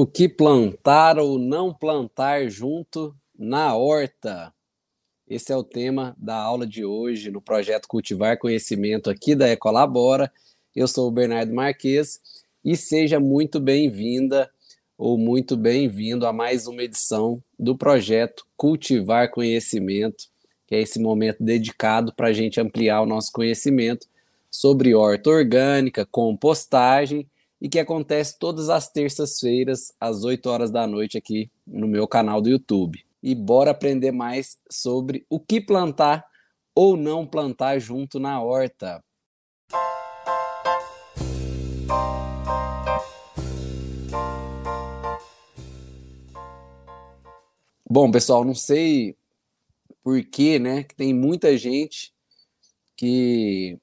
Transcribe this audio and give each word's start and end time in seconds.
O 0.00 0.06
que 0.06 0.28
plantar 0.28 1.18
ou 1.18 1.40
não 1.40 1.74
plantar 1.74 2.48
junto 2.48 3.16
na 3.36 3.74
horta? 3.74 4.54
Esse 5.26 5.52
é 5.52 5.56
o 5.56 5.64
tema 5.64 6.14
da 6.16 6.36
aula 6.36 6.64
de 6.64 6.84
hoje 6.84 7.32
no 7.32 7.42
projeto 7.42 7.88
Cultivar 7.88 8.38
Conhecimento 8.38 9.10
aqui 9.10 9.34
da 9.34 9.48
Ecolabora. 9.48 10.32
Eu 10.72 10.86
sou 10.86 11.08
o 11.08 11.10
Bernardo 11.10 11.52
Marques 11.52 12.20
e 12.64 12.76
seja 12.76 13.18
muito 13.18 13.58
bem-vinda 13.58 14.48
ou 14.96 15.18
muito 15.18 15.56
bem-vindo 15.56 16.28
a 16.28 16.32
mais 16.32 16.68
uma 16.68 16.84
edição 16.84 17.42
do 17.58 17.76
projeto 17.76 18.46
Cultivar 18.56 19.32
Conhecimento, 19.32 20.26
que 20.68 20.76
é 20.76 20.80
esse 20.80 21.00
momento 21.00 21.42
dedicado 21.42 22.14
para 22.14 22.28
a 22.28 22.32
gente 22.32 22.60
ampliar 22.60 23.00
o 23.00 23.06
nosso 23.06 23.32
conhecimento 23.32 24.06
sobre 24.48 24.94
horta 24.94 25.28
orgânica, 25.28 26.06
compostagem 26.06 27.28
e 27.60 27.68
que 27.68 27.78
acontece 27.78 28.38
todas 28.38 28.68
as 28.68 28.88
terças-feiras, 28.88 29.92
às 30.00 30.24
8 30.24 30.48
horas 30.48 30.70
da 30.70 30.86
noite, 30.86 31.18
aqui 31.18 31.50
no 31.66 31.88
meu 31.88 32.06
canal 32.06 32.40
do 32.40 32.48
YouTube. 32.48 33.04
E 33.22 33.34
bora 33.34 33.72
aprender 33.72 34.12
mais 34.12 34.58
sobre 34.70 35.26
o 35.28 35.40
que 35.40 35.60
plantar 35.60 36.24
ou 36.74 36.96
não 36.96 37.26
plantar 37.26 37.80
junto 37.80 38.20
na 38.20 38.40
horta. 38.40 39.02
Bom, 47.90 48.10
pessoal, 48.10 48.44
não 48.44 48.54
sei 48.54 49.16
por 50.04 50.22
que, 50.22 50.58
né, 50.58 50.84
que 50.84 50.94
tem 50.94 51.12
muita 51.12 51.56
gente 51.56 52.12
que 52.94 53.78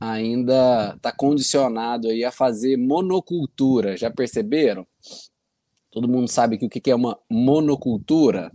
ainda 0.00 0.94
está 0.94 1.10
condicionado 1.10 2.08
aí 2.08 2.24
a 2.24 2.30
fazer 2.30 2.76
monocultura. 2.76 3.96
Já 3.96 4.10
perceberam? 4.10 4.86
Todo 5.90 6.08
mundo 6.08 6.28
sabe 6.28 6.58
que 6.58 6.66
o 6.66 6.68
que 6.68 6.90
é 6.90 6.94
uma 6.94 7.18
monocultura? 7.28 8.52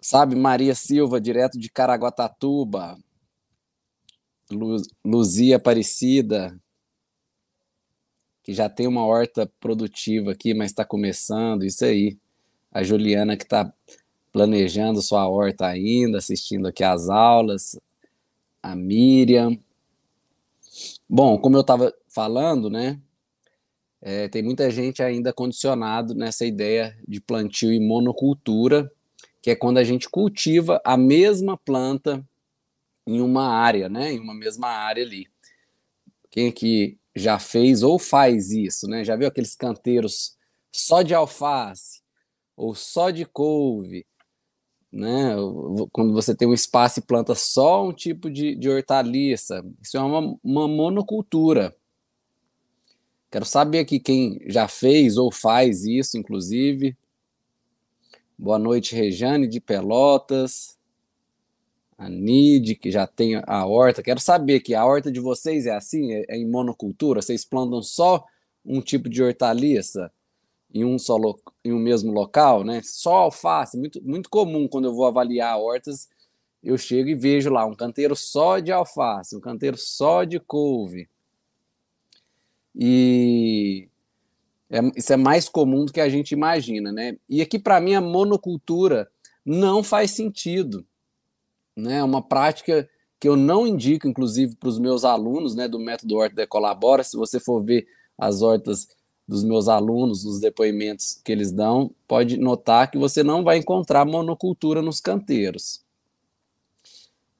Sabe, 0.00 0.34
Maria 0.34 0.74
Silva, 0.74 1.20
direto 1.20 1.58
de 1.58 1.70
Caraguatatuba, 1.70 2.98
Luzia 5.04 5.56
Aparecida, 5.56 6.58
que 8.42 8.52
já 8.52 8.68
tem 8.68 8.86
uma 8.86 9.06
horta 9.06 9.50
produtiva 9.60 10.32
aqui, 10.32 10.54
mas 10.54 10.70
está 10.70 10.84
começando, 10.84 11.64
isso 11.64 11.84
aí. 11.84 12.18
A 12.72 12.82
Juliana 12.82 13.36
que 13.36 13.44
está 13.44 13.72
planejando 14.32 15.02
sua 15.02 15.28
horta 15.28 15.66
ainda, 15.66 16.18
assistindo 16.18 16.66
aqui 16.66 16.82
às 16.82 17.08
aulas 17.08 17.78
a 18.62 18.74
Miriam. 18.74 19.58
Bom, 21.08 21.38
como 21.38 21.56
eu 21.56 21.62
estava 21.62 21.94
falando, 22.08 22.70
né? 22.70 23.00
É, 24.00 24.28
tem 24.28 24.42
muita 24.42 24.70
gente 24.70 25.02
ainda 25.02 25.32
condicionado 25.32 26.14
nessa 26.14 26.46
ideia 26.46 26.96
de 27.06 27.20
plantio 27.20 27.72
em 27.72 27.86
monocultura, 27.86 28.90
que 29.42 29.50
é 29.50 29.56
quando 29.56 29.78
a 29.78 29.84
gente 29.84 30.08
cultiva 30.08 30.80
a 30.84 30.96
mesma 30.96 31.56
planta 31.56 32.26
em 33.06 33.20
uma 33.20 33.48
área, 33.48 33.88
né? 33.88 34.12
Em 34.12 34.20
uma 34.20 34.34
mesma 34.34 34.68
área 34.68 35.04
ali. 35.04 35.26
Quem 36.30 36.48
aqui 36.48 36.98
já 37.14 37.38
fez 37.38 37.82
ou 37.82 37.98
faz 37.98 38.50
isso, 38.50 38.86
né? 38.86 39.04
Já 39.04 39.16
viu 39.16 39.28
aqueles 39.28 39.54
canteiros 39.54 40.36
só 40.72 41.02
de 41.02 41.14
alface 41.14 42.00
ou 42.56 42.74
só 42.74 43.10
de 43.10 43.24
couve 43.24 44.06
né? 44.92 45.34
Quando 45.92 46.12
você 46.12 46.34
tem 46.34 46.48
um 46.48 46.54
espaço 46.54 46.98
e 46.98 47.02
planta 47.02 47.34
só 47.34 47.86
um 47.86 47.92
tipo 47.92 48.30
de, 48.30 48.54
de 48.54 48.68
hortaliça, 48.68 49.64
isso 49.80 49.96
é 49.96 50.00
uma, 50.00 50.36
uma 50.42 50.68
monocultura. 50.68 51.74
Quero 53.30 53.44
saber 53.44 53.78
aqui 53.80 54.00
quem 54.00 54.40
já 54.46 54.66
fez 54.66 55.16
ou 55.16 55.30
faz 55.30 55.84
isso, 55.84 56.18
inclusive. 56.18 56.96
Boa 58.36 58.58
noite, 58.58 58.94
Rejane 58.94 59.46
de 59.46 59.60
Pelotas. 59.60 60.76
A 61.96 62.08
que 62.80 62.90
já 62.90 63.06
tem 63.06 63.40
a 63.46 63.66
horta. 63.66 64.02
Quero 64.02 64.18
saber 64.18 64.60
que 64.60 64.74
a 64.74 64.84
horta 64.84 65.12
de 65.12 65.20
vocês 65.20 65.66
é 65.66 65.76
assim? 65.76 66.12
É, 66.12 66.24
é 66.30 66.36
em 66.38 66.48
monocultura? 66.48 67.20
Vocês 67.20 67.44
plantam 67.44 67.82
só 67.82 68.24
um 68.64 68.80
tipo 68.80 69.08
de 69.08 69.22
hortaliça? 69.22 70.10
Em 70.72 70.84
um 70.84 70.98
só 70.98 71.16
em 71.64 71.72
um 71.72 71.78
mesmo 71.78 72.12
local, 72.12 72.64
né? 72.64 72.80
Só 72.84 73.14
alface, 73.16 73.76
muito, 73.76 74.02
muito 74.02 74.30
comum 74.30 74.68
quando 74.68 74.86
eu 74.86 74.94
vou 74.94 75.06
avaliar 75.06 75.58
hortas, 75.58 76.08
eu 76.62 76.76
chego 76.78 77.08
e 77.08 77.14
vejo 77.14 77.50
lá 77.50 77.64
um 77.64 77.74
canteiro 77.74 78.14
só 78.14 78.58
de 78.58 78.70
alface, 78.70 79.36
um 79.36 79.40
canteiro 79.40 79.76
só 79.76 80.24
de 80.24 80.38
couve. 80.38 81.08
E 82.74 83.88
é, 84.70 84.80
isso 84.96 85.12
é 85.12 85.16
mais 85.16 85.48
comum 85.48 85.84
do 85.84 85.92
que 85.92 86.00
a 86.00 86.08
gente 86.08 86.32
imagina, 86.32 86.92
né? 86.92 87.16
E 87.28 87.42
aqui 87.42 87.58
para 87.58 87.80
mim 87.80 87.94
a 87.94 88.00
monocultura 88.00 89.10
não 89.44 89.82
faz 89.82 90.12
sentido, 90.12 90.86
né? 91.76 91.98
É 91.98 92.04
uma 92.04 92.22
prática 92.22 92.88
que 93.18 93.28
eu 93.28 93.36
não 93.36 93.66
indico, 93.66 94.08
inclusive, 94.08 94.56
para 94.56 94.68
os 94.68 94.78
meus 94.78 95.04
alunos, 95.04 95.54
né, 95.54 95.68
do 95.68 95.78
método 95.78 96.16
Horta 96.16 96.46
Colabora. 96.46 97.04
Se 97.04 97.18
você 97.18 97.38
for 97.38 97.62
ver 97.62 97.86
as 98.16 98.40
hortas 98.40 98.88
dos 99.30 99.44
meus 99.44 99.68
alunos, 99.68 100.24
dos 100.24 100.40
depoimentos 100.40 101.20
que 101.24 101.30
eles 101.30 101.52
dão, 101.52 101.94
pode 102.08 102.36
notar 102.36 102.90
que 102.90 102.98
você 102.98 103.22
não 103.22 103.44
vai 103.44 103.58
encontrar 103.58 104.04
monocultura 104.04 104.82
nos 104.82 105.00
canteiros. 105.00 105.84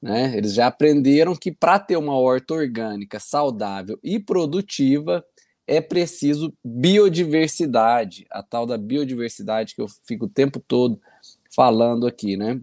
Né? 0.01 0.35
Eles 0.37 0.53
já 0.53 0.67
aprenderam 0.67 1.35
que 1.35 1.51
para 1.51 1.77
ter 1.77 1.97
uma 1.97 2.17
horta 2.17 2.53
orgânica 2.53 3.19
saudável 3.19 3.99
e 4.01 4.17
produtiva 4.17 5.23
é 5.67 5.81
preciso 5.81 6.53
biodiversidade, 6.63 8.25
a 8.31 8.41
tal 8.41 8.65
da 8.65 8.77
biodiversidade 8.77 9.75
que 9.75 9.81
eu 9.81 9.87
fico 10.05 10.25
o 10.25 10.29
tempo 10.29 10.61
todo 10.65 10.97
falando 11.53 12.07
aqui, 12.07 12.37
né? 12.37 12.59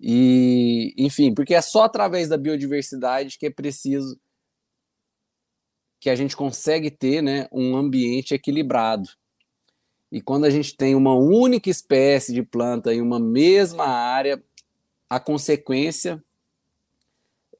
E, 0.00 0.94
enfim, 0.96 1.34
porque 1.34 1.54
é 1.54 1.60
só 1.60 1.84
através 1.84 2.28
da 2.28 2.38
biodiversidade 2.38 3.38
que 3.38 3.46
é 3.46 3.50
preciso 3.50 4.18
que 6.04 6.10
a 6.10 6.14
gente 6.14 6.36
consegue 6.36 6.90
ter 6.90 7.22
né, 7.22 7.48
um 7.50 7.74
ambiente 7.74 8.34
equilibrado. 8.34 9.08
E 10.12 10.20
quando 10.20 10.44
a 10.44 10.50
gente 10.50 10.76
tem 10.76 10.94
uma 10.94 11.14
única 11.14 11.70
espécie 11.70 12.34
de 12.34 12.42
planta 12.42 12.92
em 12.92 13.00
uma 13.00 13.18
mesma 13.18 13.86
área, 13.86 14.44
a 15.08 15.18
consequência 15.18 16.22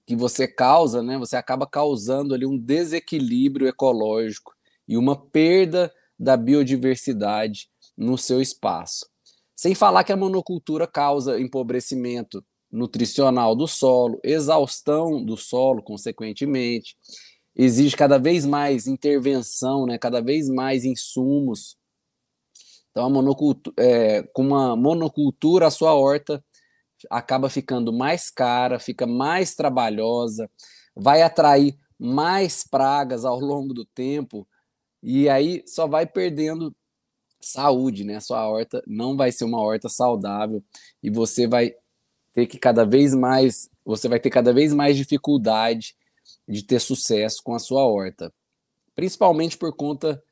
que 0.05 0.15
você 0.15 0.47
causa, 0.47 1.03
né, 1.03 1.17
você 1.17 1.37
acaba 1.37 1.67
causando 1.67 2.35
ali 2.35 2.45
um 2.45 2.59
desequilíbrio 2.59 3.67
ecológico 3.67 4.55
e 4.87 4.99
uma 4.99 5.17
perda 5.17 5.91
da 6.19 6.37
biodiversidade 6.37 7.71
no 7.97 8.19
seu 8.19 8.43
espaço. 8.43 9.09
Sem 9.57 9.75
falar 9.75 10.05
que 10.05 10.13
a 10.13 10.19
monocultura 10.19 10.87
causa 10.87 11.41
empobrecimento 11.41 12.45
nutricional 12.71 13.57
do 13.57 13.67
solo, 13.67 14.21
exaustão 14.23 15.25
do 15.25 15.35
solo, 15.35 15.83
consequentemente, 15.83 16.95
exige 17.57 17.97
cada 17.97 18.19
vez 18.19 18.45
mais 18.45 18.87
intervenção, 18.87 19.87
né, 19.87 19.99
cada 19.99 20.21
vez 20.21 20.49
mais 20.49 20.85
insumos. 20.85 21.77
Então, 22.91 23.11
é, 23.77 24.23
com 24.33 24.43
uma 24.43 24.77
monocultura, 24.77 25.67
a 25.67 25.71
sua 25.71 25.95
horta 25.95 26.45
acaba 27.11 27.51
ficando 27.51 27.93
mais 27.93 28.31
cara, 28.31 28.79
fica 28.79 29.07
mais 29.07 29.55
trabalhosa, 29.55 30.51
vai 30.95 31.23
atrair 31.23 31.77
mais 31.99 32.65
pragas 32.65 33.25
ao 33.25 33.39
longo 33.39 33.75
do 33.75 33.85
tempo, 33.85 34.47
e 35.03 35.29
aí 35.29 35.63
só 35.67 35.87
vai 35.87 36.07
perdendo 36.07 36.75
saúde, 37.41 38.05
né? 38.05 38.21
Sua 38.21 38.49
horta 38.49 38.83
não 38.87 39.17
vai 39.17 39.31
ser 39.31 39.45
uma 39.45 39.61
horta 39.61 39.89
saudável 39.89 40.63
e 41.03 41.11
você 41.11 41.47
vai 41.47 41.75
ter 42.33 42.47
que 42.47 42.59
cada 42.59 42.85
vez 42.85 43.15
mais, 43.15 43.69
você 43.85 44.09
vai 44.09 44.19
ter 44.19 44.31
cada 44.31 44.53
vez 44.53 44.73
mais 44.73 44.97
dificuldade 44.97 45.95
de 46.49 46.63
ter 46.63 46.81
sucesso 46.81 47.43
com 47.43 47.55
a 47.55 47.59
sua 47.59 47.85
horta, 47.85 48.33
principalmente 48.95 49.57
por 49.57 49.75
conta 49.75 50.23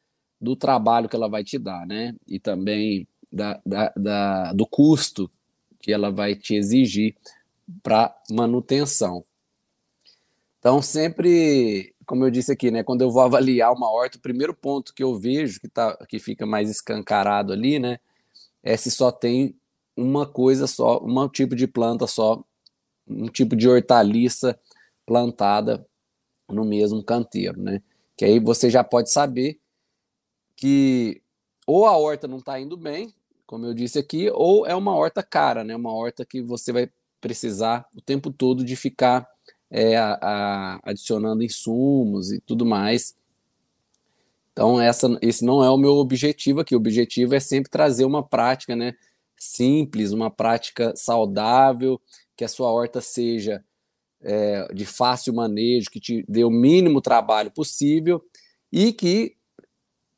do 0.41 0.57
trabalho 0.57 1.09
que 1.09 1.17
ela 1.17 1.29
vai 1.29 1.45
te 1.45 1.59
dar, 1.59 1.87
né? 1.87 2.15
E 2.27 2.39
também 2.39 3.07
da, 3.31 3.61
da, 3.65 3.93
da 3.97 4.53
do 4.53 4.67
custo 4.67 5.31
que 5.81 5.93
ela 5.93 6.11
vai 6.11 6.35
te 6.35 6.55
exigir 6.55 7.17
para 7.83 8.15
manutenção. 8.31 9.25
Então, 10.59 10.81
sempre, 10.81 11.95
como 12.07 12.25
eu 12.25 12.31
disse 12.31 12.53
aqui, 12.53 12.71
né, 12.71 12.85
quando 12.85 13.03
eu 13.03 13.11
vou 13.11 13.23
avaliar 13.23 13.73
uma 13.73 13.91
horta, 13.91 14.19
o 14.19 14.21
primeiro 14.21 14.55
ponto 14.55 14.95
que 14.95 15.03
eu 15.03 15.19
vejo 15.19 15.61
que, 15.61 15.69
tá, 15.69 15.97
que 16.09 16.21
fica 16.21 16.47
mais 16.47 16.71
escancarado 16.71 17.53
ali, 17.53 17.81
né, 17.81 17.99
é 18.63 18.77
se 18.77 18.91
só 18.91 19.11
tem 19.11 19.57
uma 19.97 20.25
coisa 20.25 20.67
só, 20.67 21.03
um 21.05 21.29
tipo 21.29 21.57
de 21.57 21.67
planta 21.67 22.07
só, 22.07 22.45
um 23.09 23.27
tipo 23.27 23.57
de 23.57 23.69
hortaliça 23.69 24.59
plantada 25.05 25.85
no 26.49 26.65
mesmo 26.65 27.03
canteiro, 27.03 27.61
né? 27.61 27.83
Que 28.17 28.25
aí 28.25 28.39
você 28.39 28.71
já 28.71 28.85
pode 28.85 29.11
saber 29.11 29.59
que 30.57 31.23
ou 31.67 31.87
a 31.87 31.97
horta 31.97 32.29
não 32.29 32.39
está 32.39 32.59
indo 32.61 32.77
bem, 32.77 33.13
como 33.47 33.67
eu 33.67 33.75
disse 33.75 33.99
aqui, 33.99 34.31
ou 34.33 34.67
é 34.67 34.75
uma 34.75 34.95
horta 34.95 35.23
cara, 35.23 35.65
né? 35.65 35.77
Uma 35.77 35.93
horta 35.93 36.25
que 36.25 36.43
você 36.43 36.73
vai 36.73 36.91
precisar 37.21 37.87
o 37.97 38.01
tempo 38.01 38.33
todo 38.33 38.65
de 38.65 38.77
ficar 38.77 39.29
é, 39.71 39.97
a, 39.97 40.19
a, 40.21 40.81
adicionando 40.91 41.43
insumos 41.43 42.31
e 42.31 42.41
tudo 42.41 42.67
mais, 42.67 43.17
Então, 44.53 44.81
essa, 44.81 45.19
esse 45.23 45.45
não 45.45 45.65
é 45.65 45.71
o 45.71 45.79
meu 45.79 45.95
objetivo 45.95 46.61
aqui. 46.61 46.75
O 46.75 46.79
objetivo 46.79 47.35
é 47.35 47.41
sempre 47.41 47.71
trazer 47.71 48.05
uma 48.05 48.23
prática 48.23 48.77
né, 48.77 48.95
simples, 49.37 50.13
uma 50.13 50.31
prática 50.31 50.95
saudável, 50.95 52.01
que 52.37 52.45
a 52.45 52.49
sua 52.49 52.71
horta 52.71 53.01
seja 53.01 53.65
é, 54.23 54.67
de 54.73 54.87
fácil 54.87 55.35
manejo, 55.35 55.91
que 55.91 56.01
te 56.01 56.25
dê 56.29 56.45
o 56.45 56.51
mínimo 56.51 57.01
trabalho 57.01 57.51
possível 57.51 58.25
e 58.71 58.93
que 58.93 59.37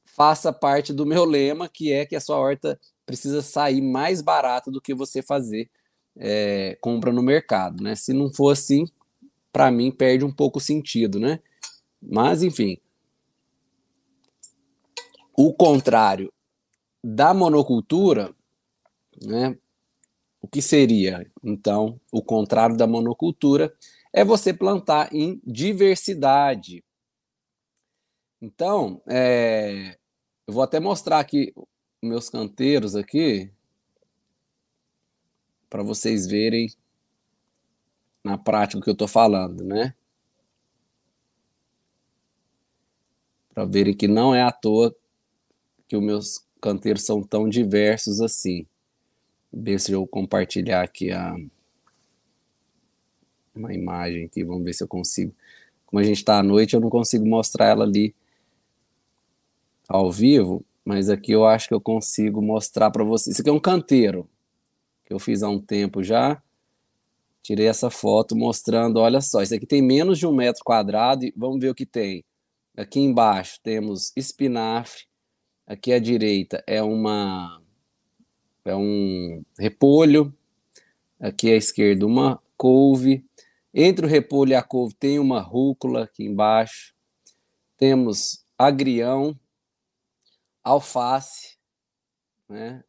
faça 0.05 0.53
parte 0.53 0.93
do 0.93 1.05
meu 1.05 1.25
lema, 1.25 1.69
que 1.69 1.93
é 1.93 2.07
que 2.07 2.15
a 2.15 2.21
sua 2.21 2.37
horta 2.37 2.79
precisa 3.05 3.43
sair 3.43 3.83
mais 3.83 4.23
barata 4.23 4.71
do 4.71 4.81
que 4.81 4.95
você 4.95 5.23
fazer 5.23 5.69
é, 6.17 6.77
compra 6.81 7.13
no 7.13 7.23
mercado, 7.23 7.83
né? 7.83 7.95
Se 7.95 8.13
não 8.13 8.33
for 8.33 8.51
assim, 8.51 8.87
para 9.53 9.71
mim 9.71 9.91
perde 9.91 10.25
um 10.25 10.33
pouco 10.33 10.59
o 10.59 10.63
sentido, 10.63 11.19
né? 11.19 11.41
Mas 12.01 12.43
enfim, 12.43 12.79
o 15.37 15.53
contrário 15.53 16.33
da 17.03 17.35
monocultura, 17.35 18.35
né? 19.23 19.57
O 20.41 20.47
que 20.47 20.61
seria, 20.61 21.27
então, 21.43 21.99
o 22.13 22.23
contrário 22.23 22.77
da 22.77 22.87
monocultura 22.87 23.75
é 24.17 24.25
você 24.25 24.55
plantar 24.55 25.13
em 25.13 25.43
diversidade. 25.45 26.85
Então, 28.41 29.03
é, 29.09 29.99
eu 30.47 30.55
vou 30.55 30.63
até 30.63 30.79
mostrar 30.79 31.19
aqui 31.19 31.53
meus 32.01 32.31
canteiros 32.31 32.95
aqui 32.95 33.51
para 35.69 35.83
vocês 35.83 36.29
verem 36.29 36.69
na 38.23 38.39
prática 38.39 38.79
o 38.79 38.83
que 38.83 38.89
eu 38.89 38.93
estou 38.93 39.09
falando, 39.09 39.65
né? 39.65 39.93
Para 43.53 43.65
verem 43.65 43.97
que 43.97 44.07
não 44.07 44.33
é 44.33 44.43
à 44.43 44.53
toa 44.53 44.95
que 45.89 45.97
os 45.97 46.03
meus 46.03 46.47
canteiros 46.61 47.03
são 47.03 47.21
tão 47.21 47.49
diversos 47.49 48.21
assim. 48.21 48.65
Se 49.81 49.91
eu 49.91 50.07
compartilhar 50.07 50.83
aqui 50.83 51.11
a 51.11 51.35
uma 53.55 53.73
imagem 53.73 54.25
aqui, 54.25 54.43
vamos 54.45 54.65
ver 54.65 54.73
se 54.73 54.83
eu 54.83 54.89
consigo. 54.89 55.35
Como 55.87 56.01
a 56.01 56.03
gente 56.03 56.19
está 56.19 56.39
à 56.39 56.43
noite, 56.43 56.75
eu 56.75 56.81
não 56.81 56.91
consigo 56.91 57.27
mostrar 57.27 57.67
ela 57.67 57.85
ali 57.85 58.15
ao 59.89 60.11
vivo, 60.11 60.65
mas 60.85 61.09
aqui 61.09 61.33
eu 61.33 61.47
acho 61.47 61.69
que 61.69 61.75
eu 61.75 61.81
consigo 61.81 62.43
mostrar 62.43 62.91
para 62.91 63.05
vocês. 63.05 63.35
Isso 63.35 63.43
aqui 63.43 63.51
é 63.51 63.53
um 63.53 63.61
canteiro 63.61 64.29
que 65.05 65.13
eu 65.13 65.19
fiz 65.19 65.43
há 65.43 65.49
um 65.49 65.61
tempo 65.61 66.03
já. 66.03 66.43
Tirei 67.43 67.67
essa 67.67 67.91
foto 67.91 68.35
mostrando, 68.35 68.99
olha 68.99 69.21
só, 69.21 69.43
isso 69.43 69.55
aqui 69.55 69.67
tem 69.67 69.83
menos 69.83 70.19
de 70.19 70.27
um 70.27 70.33
metro 70.33 70.65
quadrado 70.65 71.25
e 71.25 71.33
vamos 71.37 71.61
ver 71.61 71.69
o 71.69 71.75
que 71.75 71.85
tem. 71.85 72.25
Aqui 72.77 73.01
embaixo 73.01 73.61
temos 73.63 74.13
espinafre, 74.17 75.05
aqui 75.67 75.93
à 75.93 75.99
direita 75.99 76.65
é 76.67 76.83
uma 76.83 77.61
é 78.65 78.75
um 78.75 79.45
repolho, 79.59 80.35
aqui 81.21 81.53
à 81.53 81.57
esquerda 81.57 82.07
uma 82.07 82.43
couve, 82.57 83.23
entre 83.75 84.07
o 84.07 84.09
repolho 84.09 84.53
e 84.53 84.55
a 84.55 84.63
couve 84.63 84.95
tem 84.95 85.19
uma 85.19 85.41
rúcula 85.41 86.05
aqui 86.05 86.25
embaixo, 86.25 86.95
temos 87.77 88.47
agrião, 88.57 89.39
alface, 90.63 91.59
né? 92.49 92.85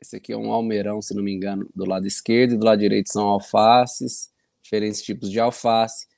Esse 0.00 0.16
aqui 0.16 0.32
é 0.32 0.36
um 0.36 0.52
almeirão, 0.52 1.00
se 1.00 1.14
não 1.14 1.22
me 1.22 1.32
engano, 1.32 1.68
do 1.74 1.84
lado 1.84 2.06
esquerdo 2.06 2.54
e 2.54 2.56
do 2.56 2.64
lado 2.64 2.80
direito 2.80 3.12
são 3.12 3.24
alfaces, 3.28 4.32
diferentes 4.60 5.02
tipos 5.02 5.30
de 5.30 5.38
alface. 5.38 6.08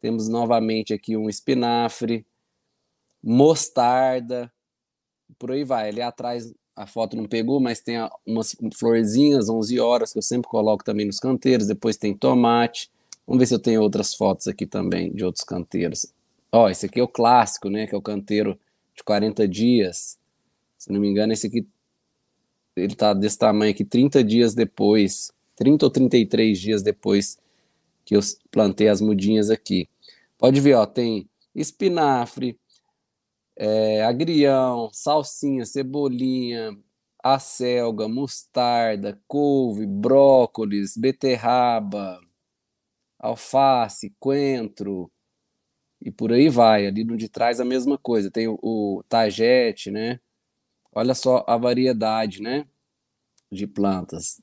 Temos 0.00 0.28
novamente 0.28 0.92
aqui 0.92 1.16
um 1.16 1.30
espinafre, 1.30 2.26
mostarda, 3.22 4.52
por 5.38 5.50
aí 5.50 5.64
vai. 5.64 5.88
Ali 5.88 6.02
atrás 6.02 6.52
a 6.76 6.86
foto 6.86 7.16
não 7.16 7.26
pegou, 7.26 7.60
mas 7.60 7.80
tem 7.80 7.96
umas 8.26 8.54
florzinhas, 8.74 9.48
11 9.48 9.80
horas, 9.80 10.12
que 10.12 10.18
eu 10.18 10.22
sempre 10.22 10.48
coloco 10.48 10.84
também 10.84 11.06
nos 11.06 11.18
canteiros. 11.18 11.66
Depois 11.66 11.96
tem 11.96 12.16
tomate. 12.16 12.90
Vamos 13.26 13.40
ver 13.40 13.46
se 13.46 13.54
eu 13.54 13.58
tenho 13.58 13.82
outras 13.82 14.14
fotos 14.14 14.48
aqui 14.48 14.66
também 14.66 15.12
de 15.12 15.24
outros 15.24 15.44
canteiros. 15.44 16.12
Ó, 16.50 16.68
esse 16.68 16.86
aqui 16.86 17.00
é 17.00 17.02
o 17.02 17.08
clássico, 17.08 17.68
né? 17.68 17.86
Que 17.86 17.94
é 17.94 17.98
o 17.98 18.02
canteiro 18.02 18.58
de 18.94 19.02
40 19.02 19.46
dias. 19.48 20.18
Se 20.76 20.92
não 20.92 21.00
me 21.00 21.08
engano, 21.08 21.32
esse 21.32 21.46
aqui 21.46 21.66
ele 22.76 22.94
tá 22.94 23.12
desse 23.12 23.38
tamanho 23.38 23.70
aqui 23.70 23.84
30 23.84 24.24
dias 24.24 24.54
depois, 24.54 25.30
30 25.56 25.86
ou 25.86 25.90
33 25.90 26.58
dias 26.58 26.82
depois 26.82 27.38
que 28.04 28.16
eu 28.16 28.20
plantei 28.50 28.88
as 28.88 29.00
mudinhas 29.00 29.50
aqui. 29.50 29.88
Pode 30.38 30.60
ver, 30.60 30.74
ó, 30.74 30.86
tem 30.86 31.28
espinafre, 31.54 32.58
é, 33.56 34.02
agrião, 34.04 34.90
salsinha, 34.92 35.64
cebolinha, 35.64 36.76
acelga, 37.22 38.08
mostarda, 38.08 39.20
couve, 39.28 39.86
brócolis, 39.86 40.96
beterraba, 40.96 42.18
alface, 43.22 44.14
coentro 44.18 45.10
e 46.00 46.10
por 46.10 46.32
aí 46.32 46.48
vai. 46.48 46.86
Ali 46.86 47.04
no 47.04 47.16
de 47.16 47.28
trás 47.28 47.60
a 47.60 47.64
mesma 47.64 47.96
coisa. 47.96 48.30
Tem 48.30 48.48
o, 48.48 48.58
o 48.62 49.04
tagete, 49.08 49.90
né? 49.90 50.20
Olha 50.92 51.14
só 51.14 51.44
a 51.46 51.56
variedade, 51.56 52.42
né? 52.42 52.66
De 53.50 53.66
plantas. 53.66 54.42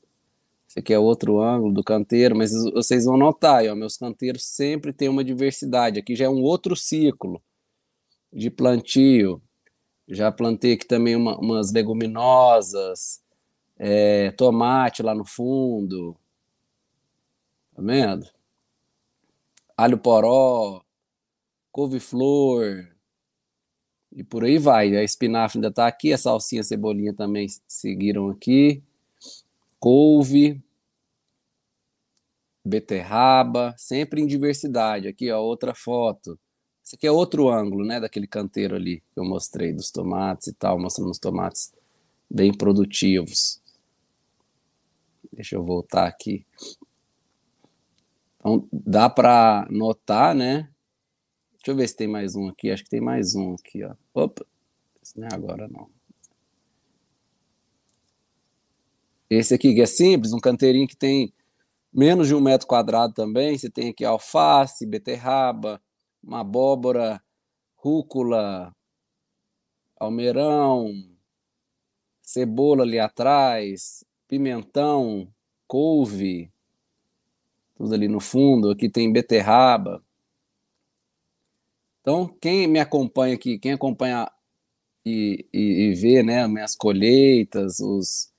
Esse 0.69 0.79
aqui 0.79 0.93
é 0.93 0.99
outro 0.99 1.41
ângulo 1.41 1.73
do 1.73 1.83
canteiro, 1.83 2.35
mas 2.35 2.51
vocês 2.73 3.05
vão 3.05 3.17
notar, 3.17 3.65
ó, 3.65 3.75
meus 3.75 3.97
canteiros 3.97 4.45
sempre 4.45 4.93
têm 4.93 5.09
uma 5.09 5.23
diversidade. 5.23 5.99
Aqui 5.99 6.15
já 6.15 6.25
é 6.25 6.29
um 6.29 6.43
outro 6.43 6.75
ciclo 6.75 7.41
de 8.31 8.51
plantio. 8.51 9.41
Já 10.07 10.31
plantei 10.31 10.73
aqui 10.73 10.85
também 10.85 11.15
uma, 11.15 11.37
umas 11.39 11.71
leguminosas, 11.71 13.21
é, 13.77 14.31
tomate 14.31 15.01
lá 15.01 15.15
no 15.15 15.25
fundo. 15.25 16.15
Tá 17.75 17.81
vendo? 17.81 18.38
Alho 19.79 19.97
poró, 19.97 20.83
couve-flor, 21.71 22.85
e 24.11 24.21
por 24.25 24.43
aí 24.43 24.57
vai. 24.57 24.93
A 24.93 25.05
espinafre 25.05 25.57
ainda 25.57 25.69
está 25.69 25.87
aqui, 25.87 26.11
a 26.11 26.17
salsinha, 26.17 26.59
a 26.59 26.65
cebolinha 26.65 27.13
também 27.13 27.47
seguiram 27.65 28.29
aqui. 28.29 28.83
Couve, 29.79 30.61
beterraba, 32.65 33.73
sempre 33.77 34.19
em 34.19 34.27
diversidade. 34.27 35.07
Aqui, 35.07 35.31
ó, 35.31 35.39
outra 35.41 35.73
foto. 35.73 36.37
Esse 36.85 36.97
aqui 36.97 37.07
é 37.07 37.11
outro 37.11 37.47
ângulo, 37.47 37.85
né, 37.85 38.01
daquele 38.01 38.27
canteiro 38.27 38.75
ali 38.75 38.99
que 39.13 39.19
eu 39.21 39.23
mostrei 39.23 39.71
dos 39.71 39.91
tomates 39.91 40.47
e 40.47 40.53
tal, 40.55 40.77
mostrando 40.77 41.11
os 41.11 41.19
tomates 41.19 41.71
bem 42.29 42.51
produtivos. 42.53 43.61
Deixa 45.31 45.55
eu 45.55 45.63
voltar 45.63 46.05
aqui. 46.05 46.45
Então, 48.39 48.67
dá 48.71 49.09
para 49.09 49.67
notar, 49.69 50.33
né, 50.33 50.69
Deixa 51.59 51.71
eu 51.71 51.75
ver 51.75 51.89
se 51.89 51.95
tem 51.95 52.07
mais 52.07 52.35
um 52.35 52.47
aqui. 52.47 52.71
Acho 52.71 52.83
que 52.85 52.89
tem 52.89 53.01
mais 53.01 53.35
um 53.35 53.53
aqui, 53.53 53.83
ó. 53.83 53.93
Opa, 54.13 54.45
esse 55.03 55.19
não 55.19 55.27
é 55.27 55.33
agora 55.33 55.67
não. 55.67 55.89
Esse 59.29 59.53
aqui 59.53 59.75
que 59.75 59.81
é 59.81 59.85
simples, 59.85 60.31
um 60.31 60.39
canteirinho 60.39 60.87
que 60.87 60.95
tem 60.95 61.33
menos 61.93 62.29
de 62.29 62.33
um 62.33 62.39
metro 62.39 62.65
quadrado 62.65 63.13
também. 63.13 63.57
Você 63.57 63.69
tem 63.69 63.89
aqui 63.89 64.05
alface, 64.05 64.85
beterraba, 64.85 65.81
uma 66.23 66.39
abóbora, 66.39 67.21
rúcula, 67.75 68.73
almeirão, 69.97 70.93
cebola 72.21 72.83
ali 72.83 72.99
atrás, 72.99 74.03
pimentão, 74.29 75.27
couve, 75.67 76.49
tudo 77.79 77.95
ali 77.95 78.09
no 78.09 78.19
fundo. 78.19 78.69
Aqui 78.69 78.89
tem 78.89 79.11
beterraba. 79.11 80.03
Então, 82.01 82.27
quem 82.41 82.67
me 82.67 82.79
acompanha 82.79 83.35
aqui, 83.35 83.57
quem 83.57 83.71
acompanha 83.71 84.29
e, 85.05 85.45
e, 85.53 85.59
e 85.59 85.93
vê 85.95 86.21
né, 86.21 86.45
minhas 86.47 86.75
colheitas, 86.75 87.79
os, 87.79 88.31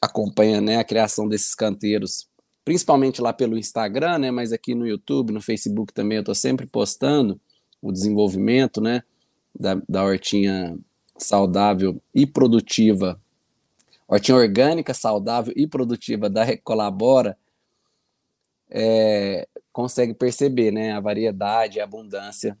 acompanha 0.00 0.60
né, 0.60 0.76
a 0.76 0.84
criação 0.84 1.28
desses 1.28 1.54
canteiros, 1.54 2.28
principalmente 2.64 3.20
lá 3.20 3.32
pelo 3.32 3.58
Instagram, 3.58 4.18
né, 4.18 4.30
mas 4.30 4.52
aqui 4.52 4.74
no 4.74 4.86
YouTube, 4.86 5.32
no 5.32 5.40
Facebook 5.40 5.92
também, 5.92 6.16
eu 6.16 6.22
estou 6.22 6.34
sempre 6.34 6.66
postando 6.66 7.40
o 7.82 7.90
desenvolvimento 7.90 8.80
né, 8.80 9.02
da, 9.58 9.80
da 9.88 10.04
hortinha 10.04 10.78
saudável 11.18 12.00
e 12.14 12.26
produtiva, 12.26 13.20
hortinha 14.06 14.36
orgânica, 14.36 14.92
saudável 14.94 15.52
e 15.56 15.66
produtiva 15.66 16.28
da 16.28 16.44
Recolabora, 16.44 17.36
é, 18.70 19.46
consegue 19.72 20.14
perceber 20.14 20.70
né, 20.70 20.92
a 20.92 21.00
variedade 21.00 21.78
e 21.78 21.80
a 21.80 21.84
abundância 21.84 22.56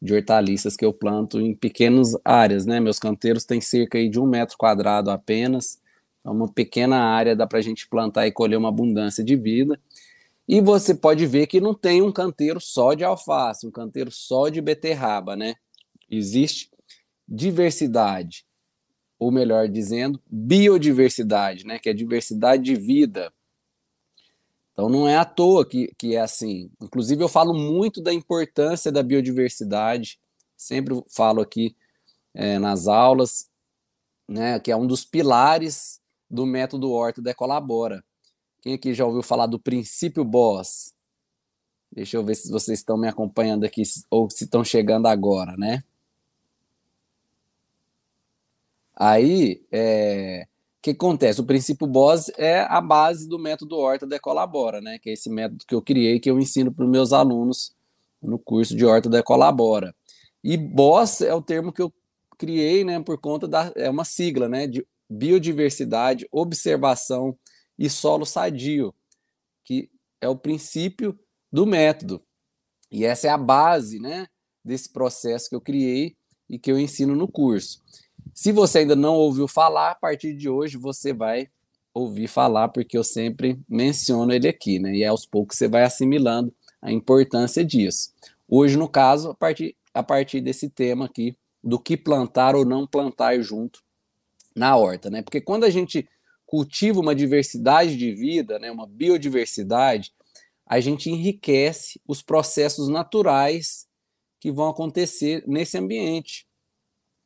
de 0.00 0.14
hortaliças 0.14 0.76
que 0.76 0.84
eu 0.84 0.92
planto 0.92 1.40
em 1.40 1.54
pequenas 1.54 2.16
áreas. 2.24 2.64
Né? 2.64 2.80
Meus 2.80 2.98
canteiros 2.98 3.44
têm 3.44 3.60
cerca 3.60 3.98
de 4.08 4.18
um 4.18 4.26
metro 4.26 4.56
quadrado 4.56 5.10
apenas, 5.10 5.80
é 6.24 6.30
uma 6.30 6.48
pequena 6.50 6.98
área, 6.98 7.36
dá 7.36 7.46
para 7.46 7.58
a 7.58 7.62
gente 7.62 7.88
plantar 7.88 8.26
e 8.26 8.32
colher 8.32 8.56
uma 8.56 8.68
abundância 8.68 9.24
de 9.24 9.36
vida. 9.36 9.78
E 10.46 10.60
você 10.60 10.94
pode 10.94 11.26
ver 11.26 11.46
que 11.46 11.60
não 11.60 11.74
tem 11.74 12.02
um 12.02 12.12
canteiro 12.12 12.60
só 12.60 12.94
de 12.94 13.04
alface, 13.04 13.66
um 13.66 13.70
canteiro 13.70 14.10
só 14.10 14.48
de 14.48 14.60
beterraba, 14.60 15.36
né? 15.36 15.54
Existe 16.10 16.68
diversidade, 17.28 18.44
ou 19.18 19.30
melhor 19.30 19.68
dizendo, 19.68 20.20
biodiversidade, 20.28 21.64
né, 21.64 21.78
que 21.78 21.88
é 21.88 21.92
diversidade 21.92 22.64
de 22.64 22.74
vida. 22.74 23.32
Então 24.80 24.88
não 24.88 25.06
é 25.06 25.14
à 25.14 25.26
toa 25.26 25.68
que, 25.68 25.94
que 25.98 26.16
é 26.16 26.20
assim. 26.22 26.70
Inclusive 26.80 27.22
eu 27.22 27.28
falo 27.28 27.52
muito 27.52 28.02
da 28.02 28.14
importância 28.14 28.90
da 28.90 29.02
biodiversidade, 29.02 30.18
sempre 30.56 31.04
falo 31.06 31.42
aqui 31.42 31.76
é, 32.32 32.58
nas 32.58 32.88
aulas, 32.88 33.50
né, 34.26 34.58
que 34.58 34.72
é 34.72 34.76
um 34.76 34.86
dos 34.86 35.04
pilares 35.04 36.00
do 36.30 36.46
método 36.46 36.90
Horta 36.90 37.20
Decolabora. 37.20 38.02
Quem 38.62 38.72
aqui 38.72 38.94
já 38.94 39.04
ouviu 39.04 39.22
falar 39.22 39.46
do 39.48 39.60
princípio 39.60 40.24
BOSS? 40.24 40.94
Deixa 41.92 42.16
eu 42.16 42.24
ver 42.24 42.36
se 42.36 42.50
vocês 42.50 42.78
estão 42.78 42.96
me 42.96 43.06
acompanhando 43.06 43.64
aqui 43.64 43.82
ou 44.08 44.30
se 44.30 44.44
estão 44.44 44.64
chegando 44.64 45.08
agora, 45.08 45.58
né? 45.58 45.84
Aí, 48.96 49.62
é, 49.70 50.48
que 50.82 50.90
acontece? 50.90 51.40
O 51.40 51.44
princípio 51.44 51.86
BOSS 51.86 52.32
é 52.38 52.60
a 52.60 52.80
base 52.80 53.28
do 53.28 53.38
método 53.38 53.76
Horta 53.76 54.06
Decolabora, 54.06 54.80
né? 54.80 54.98
Que 54.98 55.10
é 55.10 55.12
esse 55.12 55.28
método 55.28 55.64
que 55.66 55.74
eu 55.74 55.82
criei, 55.82 56.18
que 56.18 56.30
eu 56.30 56.38
ensino 56.38 56.72
para 56.72 56.84
os 56.84 56.90
meus 56.90 57.12
alunos 57.12 57.74
no 58.22 58.38
curso 58.38 58.74
de 58.76 58.84
Horta 58.84 59.08
Decolabora. 59.08 59.94
E 60.42 60.56
BOSS 60.56 61.22
é 61.22 61.34
o 61.34 61.42
termo 61.42 61.72
que 61.72 61.82
eu 61.82 61.92
criei, 62.38 62.84
né, 62.84 62.98
por 63.00 63.18
conta 63.18 63.46
da 63.46 63.70
é 63.76 63.90
uma 63.90 64.04
sigla, 64.04 64.48
né, 64.48 64.66
de 64.66 64.86
biodiversidade, 65.10 66.26
observação 66.32 67.36
e 67.78 67.90
solo 67.90 68.24
sadio, 68.24 68.94
que 69.62 69.90
é 70.22 70.28
o 70.28 70.36
princípio 70.36 71.18
do 71.52 71.66
método. 71.66 72.22
E 72.90 73.04
essa 73.04 73.26
é 73.26 73.30
a 73.30 73.36
base, 73.36 73.98
né, 73.98 74.26
desse 74.64 74.90
processo 74.90 75.50
que 75.50 75.54
eu 75.54 75.60
criei 75.60 76.16
e 76.48 76.58
que 76.58 76.72
eu 76.72 76.78
ensino 76.78 77.14
no 77.14 77.28
curso. 77.28 77.82
Se 78.40 78.52
você 78.52 78.78
ainda 78.78 78.96
não 78.96 79.16
ouviu 79.16 79.46
falar, 79.46 79.90
a 79.90 79.94
partir 79.94 80.32
de 80.32 80.48
hoje 80.48 80.78
você 80.78 81.12
vai 81.12 81.50
ouvir 81.92 82.26
falar, 82.26 82.68
porque 82.70 82.96
eu 82.96 83.04
sempre 83.04 83.60
menciono 83.68 84.32
ele 84.32 84.48
aqui, 84.48 84.78
né? 84.78 84.94
E 84.94 85.04
aos 85.04 85.26
poucos 85.26 85.58
você 85.58 85.68
vai 85.68 85.82
assimilando 85.82 86.50
a 86.80 86.90
importância 86.90 87.62
disso. 87.62 88.14
Hoje, 88.48 88.78
no 88.78 88.88
caso, 88.88 89.28
a 89.28 89.34
partir, 89.34 89.76
a 89.92 90.02
partir 90.02 90.40
desse 90.40 90.70
tema 90.70 91.04
aqui, 91.04 91.36
do 91.62 91.78
que 91.78 91.98
plantar 91.98 92.56
ou 92.56 92.64
não 92.64 92.86
plantar 92.86 93.38
junto 93.42 93.82
na 94.56 94.74
horta, 94.74 95.10
né? 95.10 95.20
Porque 95.20 95.42
quando 95.42 95.64
a 95.64 95.70
gente 95.70 96.08
cultiva 96.46 96.98
uma 96.98 97.14
diversidade 97.14 97.94
de 97.94 98.10
vida, 98.14 98.58
né, 98.58 98.70
uma 98.70 98.86
biodiversidade, 98.86 100.14
a 100.66 100.80
gente 100.80 101.10
enriquece 101.10 102.00
os 102.08 102.22
processos 102.22 102.88
naturais 102.88 103.86
que 104.40 104.50
vão 104.50 104.70
acontecer 104.70 105.44
nesse 105.46 105.76
ambiente, 105.76 106.48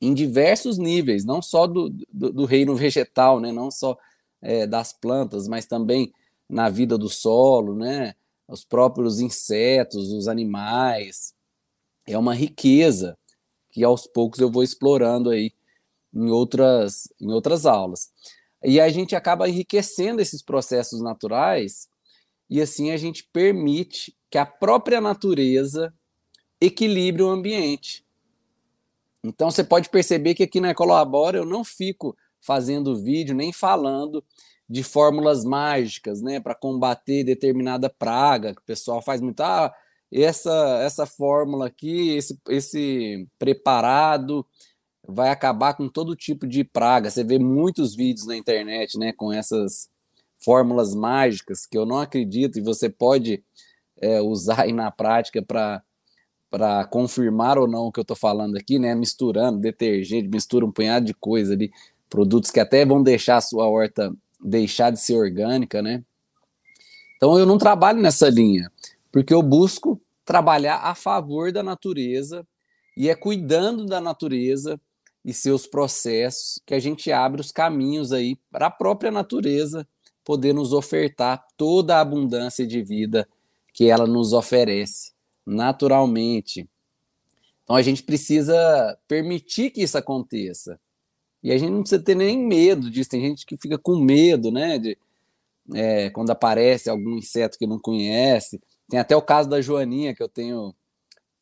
em 0.00 0.12
diversos 0.12 0.78
níveis, 0.78 1.24
não 1.24 1.40
só 1.40 1.66
do, 1.66 1.88
do, 2.12 2.32
do 2.32 2.44
reino 2.44 2.74
vegetal, 2.74 3.40
né, 3.40 3.52
não 3.52 3.70
só 3.70 3.96
é, 4.42 4.66
das 4.66 4.92
plantas, 4.92 5.48
mas 5.48 5.66
também 5.66 6.12
na 6.48 6.68
vida 6.68 6.98
do 6.98 7.08
solo, 7.08 7.74
né, 7.74 8.14
os 8.46 8.64
próprios 8.64 9.20
insetos, 9.20 10.12
os 10.12 10.28
animais. 10.28 11.34
É 12.06 12.18
uma 12.18 12.34
riqueza 12.34 13.16
que 13.70 13.82
aos 13.82 14.06
poucos 14.06 14.40
eu 14.40 14.50
vou 14.50 14.62
explorando 14.62 15.30
aí 15.30 15.52
em 16.12 16.30
outras, 16.30 17.08
em 17.20 17.32
outras 17.32 17.66
aulas. 17.66 18.10
E 18.62 18.80
a 18.80 18.88
gente 18.88 19.16
acaba 19.16 19.48
enriquecendo 19.48 20.20
esses 20.20 20.42
processos 20.42 21.00
naturais 21.00 21.88
e 22.48 22.60
assim 22.60 22.90
a 22.90 22.96
gente 22.96 23.24
permite 23.32 24.16
que 24.30 24.38
a 24.38 24.46
própria 24.46 25.00
natureza 25.00 25.92
equilibre 26.60 27.22
o 27.22 27.28
ambiente. 27.28 28.03
Então 29.24 29.50
você 29.50 29.64
pode 29.64 29.88
perceber 29.88 30.34
que 30.34 30.42
aqui 30.42 30.60
na 30.60 30.70
Ecolabora 30.70 31.38
eu 31.38 31.46
não 31.46 31.64
fico 31.64 32.14
fazendo 32.40 33.02
vídeo 33.02 33.34
nem 33.34 33.52
falando 33.52 34.22
de 34.68 34.82
fórmulas 34.82 35.44
mágicas, 35.44 36.20
né, 36.22 36.40
para 36.40 36.54
combater 36.54 37.24
determinada 37.24 37.88
praga, 37.88 38.54
que 38.54 38.60
o 38.60 38.64
pessoal 38.64 39.00
faz 39.02 39.20
muito, 39.20 39.40
ah, 39.40 39.72
essa 40.12 40.80
essa 40.82 41.06
fórmula 41.06 41.66
aqui, 41.66 42.10
esse 42.16 42.38
esse 42.48 43.26
preparado 43.38 44.46
vai 45.06 45.30
acabar 45.30 45.74
com 45.74 45.88
todo 45.88 46.16
tipo 46.16 46.46
de 46.46 46.64
praga. 46.64 47.10
Você 47.10 47.24
vê 47.24 47.38
muitos 47.38 47.94
vídeos 47.94 48.26
na 48.26 48.36
internet, 48.36 48.98
né, 48.98 49.12
com 49.12 49.32
essas 49.32 49.88
fórmulas 50.38 50.94
mágicas 50.94 51.66
que 51.66 51.76
eu 51.78 51.86
não 51.86 51.98
acredito 51.98 52.58
e 52.58 52.62
você 52.62 52.90
pode 52.90 53.42
é, 54.00 54.20
usar 54.20 54.62
aí 54.62 54.72
na 54.72 54.90
prática 54.90 55.42
para 55.42 55.82
para 56.54 56.84
confirmar 56.84 57.58
ou 57.58 57.66
não 57.66 57.86
o 57.86 57.90
que 57.90 57.98
eu 57.98 58.02
estou 58.02 58.16
falando 58.16 58.56
aqui, 58.56 58.78
né? 58.78 58.94
Misturando 58.94 59.58
detergente, 59.58 60.28
mistura 60.28 60.64
um 60.64 60.70
punhado 60.70 61.04
de 61.04 61.12
coisa 61.12 61.52
ali, 61.52 61.72
produtos 62.08 62.52
que 62.52 62.60
até 62.60 62.86
vão 62.86 63.02
deixar 63.02 63.38
a 63.38 63.40
sua 63.40 63.66
horta 63.66 64.14
deixar 64.40 64.90
de 64.90 65.00
ser 65.00 65.16
orgânica, 65.16 65.82
né? 65.82 66.04
Então 67.16 67.36
eu 67.36 67.44
não 67.44 67.58
trabalho 67.58 68.00
nessa 68.00 68.28
linha, 68.28 68.70
porque 69.10 69.34
eu 69.34 69.42
busco 69.42 70.00
trabalhar 70.24 70.76
a 70.76 70.94
favor 70.94 71.50
da 71.50 71.60
natureza 71.60 72.46
e 72.96 73.10
é 73.10 73.16
cuidando 73.16 73.84
da 73.84 74.00
natureza 74.00 74.80
e 75.24 75.34
seus 75.34 75.66
processos 75.66 76.60
que 76.64 76.72
a 76.72 76.78
gente 76.78 77.10
abre 77.10 77.40
os 77.40 77.50
caminhos 77.50 78.12
aí 78.12 78.38
para 78.48 78.68
a 78.68 78.70
própria 78.70 79.10
natureza 79.10 79.84
poder 80.24 80.52
nos 80.52 80.72
ofertar 80.72 81.44
toda 81.56 81.96
a 81.96 82.00
abundância 82.00 82.64
de 82.64 82.80
vida 82.80 83.28
que 83.72 83.90
ela 83.90 84.06
nos 84.06 84.32
oferece 84.32 85.13
naturalmente. 85.46 86.68
Então 87.62 87.76
a 87.76 87.82
gente 87.82 88.02
precisa 88.02 88.98
permitir 89.08 89.70
que 89.70 89.82
isso 89.82 89.96
aconteça. 89.96 90.78
E 91.42 91.52
a 91.52 91.58
gente 91.58 91.70
não 91.70 91.80
precisa 91.80 92.02
ter 92.02 92.14
nem 92.14 92.38
medo 92.38 92.90
disso. 92.90 93.10
Tem 93.10 93.20
gente 93.20 93.44
que 93.44 93.56
fica 93.56 93.78
com 93.78 93.98
medo, 93.98 94.50
né? 94.50 94.78
De, 94.78 94.98
é, 95.74 96.10
quando 96.10 96.30
aparece 96.30 96.88
algum 96.88 97.16
inseto 97.16 97.58
que 97.58 97.66
não 97.66 97.78
conhece. 97.78 98.60
Tem 98.88 98.98
até 98.98 99.16
o 99.16 99.22
caso 99.22 99.48
da 99.48 99.60
Joaninha, 99.60 100.14
que 100.14 100.22
eu 100.22 100.28
tenho 100.28 100.74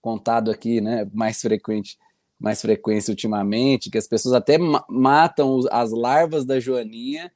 contado 0.01 0.51
aqui, 0.51 0.81
né? 0.81 1.09
Mais 1.13 1.41
frequente, 1.41 1.99
mais 2.39 2.61
frequência 2.61 3.13
ultimamente, 3.13 3.91
que 3.91 3.99
as 3.99 4.09
pessoas 4.09 4.35
até 4.35 4.59
matam 4.89 5.61
as 5.71 5.93
larvas 5.93 6.45
da 6.45 6.59
Joaninha 6.59 7.33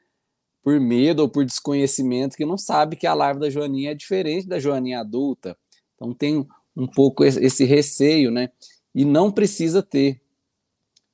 por 0.67 0.81
medo 0.81 1.21
ou 1.21 1.29
por 1.29 1.45
desconhecimento, 1.45 2.37
que 2.37 2.45
não 2.45 2.59
sabe 2.59 2.97
que 2.97 3.07
a 3.07 3.15
larva 3.15 3.39
da 3.39 3.49
joaninha 3.49 3.93
é 3.93 3.95
diferente 3.95 4.49
da 4.49 4.59
joaninha 4.59 4.99
adulta. 4.99 5.57
Então 5.95 6.13
tem 6.13 6.45
um 6.77 6.87
pouco 6.87 7.25
esse 7.25 7.65
receio, 7.65 8.31
né? 8.31 8.51
E 8.95 9.05
não 9.05 9.31
precisa 9.31 9.83
ter, 9.83 10.21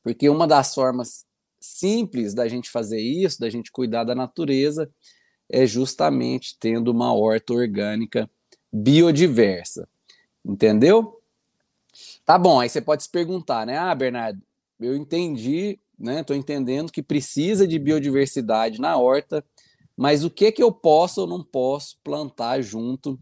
porque 0.02 0.28
uma 0.28 0.46
das 0.46 0.74
formas 0.74 1.24
simples 1.60 2.34
da 2.34 2.48
gente 2.48 2.70
fazer 2.70 3.00
isso, 3.00 3.40
da 3.40 3.48
gente 3.48 3.70
cuidar 3.70 4.04
da 4.04 4.14
natureza, 4.14 4.90
é 5.48 5.66
justamente 5.66 6.56
tendo 6.58 6.90
uma 6.90 7.12
horta 7.14 7.52
orgânica 7.52 8.28
biodiversa. 8.72 9.88
Entendeu? 10.44 11.20
Tá 12.24 12.38
bom, 12.38 12.58
aí 12.58 12.68
você 12.68 12.80
pode 12.80 13.04
se 13.04 13.10
perguntar, 13.10 13.66
né? 13.66 13.78
Ah, 13.78 13.94
Bernardo, 13.94 14.40
eu 14.80 14.96
entendi 14.96 15.78
né? 16.02 16.20
Estou 16.20 16.34
entendendo 16.34 16.90
que 16.90 17.00
precisa 17.00 17.66
de 17.66 17.78
biodiversidade 17.78 18.80
na 18.80 18.96
horta, 18.96 19.44
mas 19.96 20.24
o 20.24 20.30
que 20.30 20.50
que 20.50 20.62
eu 20.62 20.72
posso 20.72 21.20
ou 21.20 21.26
não 21.28 21.44
posso 21.44 21.96
plantar 22.02 22.60
junto, 22.60 23.18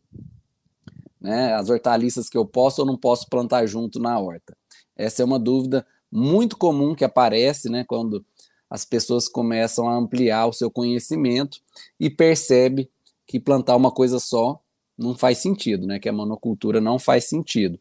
né? 1.21 1.55
As 1.55 1.69
hortaliças 1.69 2.29
que 2.29 2.39
eu 2.39 2.47
posso 2.47 2.83
ou 2.83 2.87
não 2.87 2.97
posso 2.97 3.29
plantar 3.29 3.67
junto 3.67 3.99
na 4.00 4.19
horta. 4.19 4.57
Essa 4.97 5.23
é 5.23 5.25
uma 5.25 5.39
dúvida 5.39 5.87
muito 6.11 6.57
comum 6.57 6.95
que 6.95 7.05
aparece, 7.05 7.69
né? 7.69 7.85
Quando 7.85 8.25
as 8.69 8.85
pessoas 8.85 9.29
começam 9.29 9.89
a 9.89 9.97
ampliar 9.97 10.47
o 10.47 10.53
seu 10.53 10.71
conhecimento 10.71 11.61
e 11.99 12.09
percebe 12.09 12.91
que 13.27 13.41
plantar 13.41 13.77
uma 13.77 13.91
coisa 13.91 14.19
só 14.19 14.61
não 14.97 15.17
faz 15.17 15.39
sentido, 15.39 15.87
né? 15.87 15.99
Que 15.99 16.09
a 16.09 16.12
monocultura 16.12 16.81
não 16.81 16.99
faz 16.99 17.25
sentido. 17.25 17.79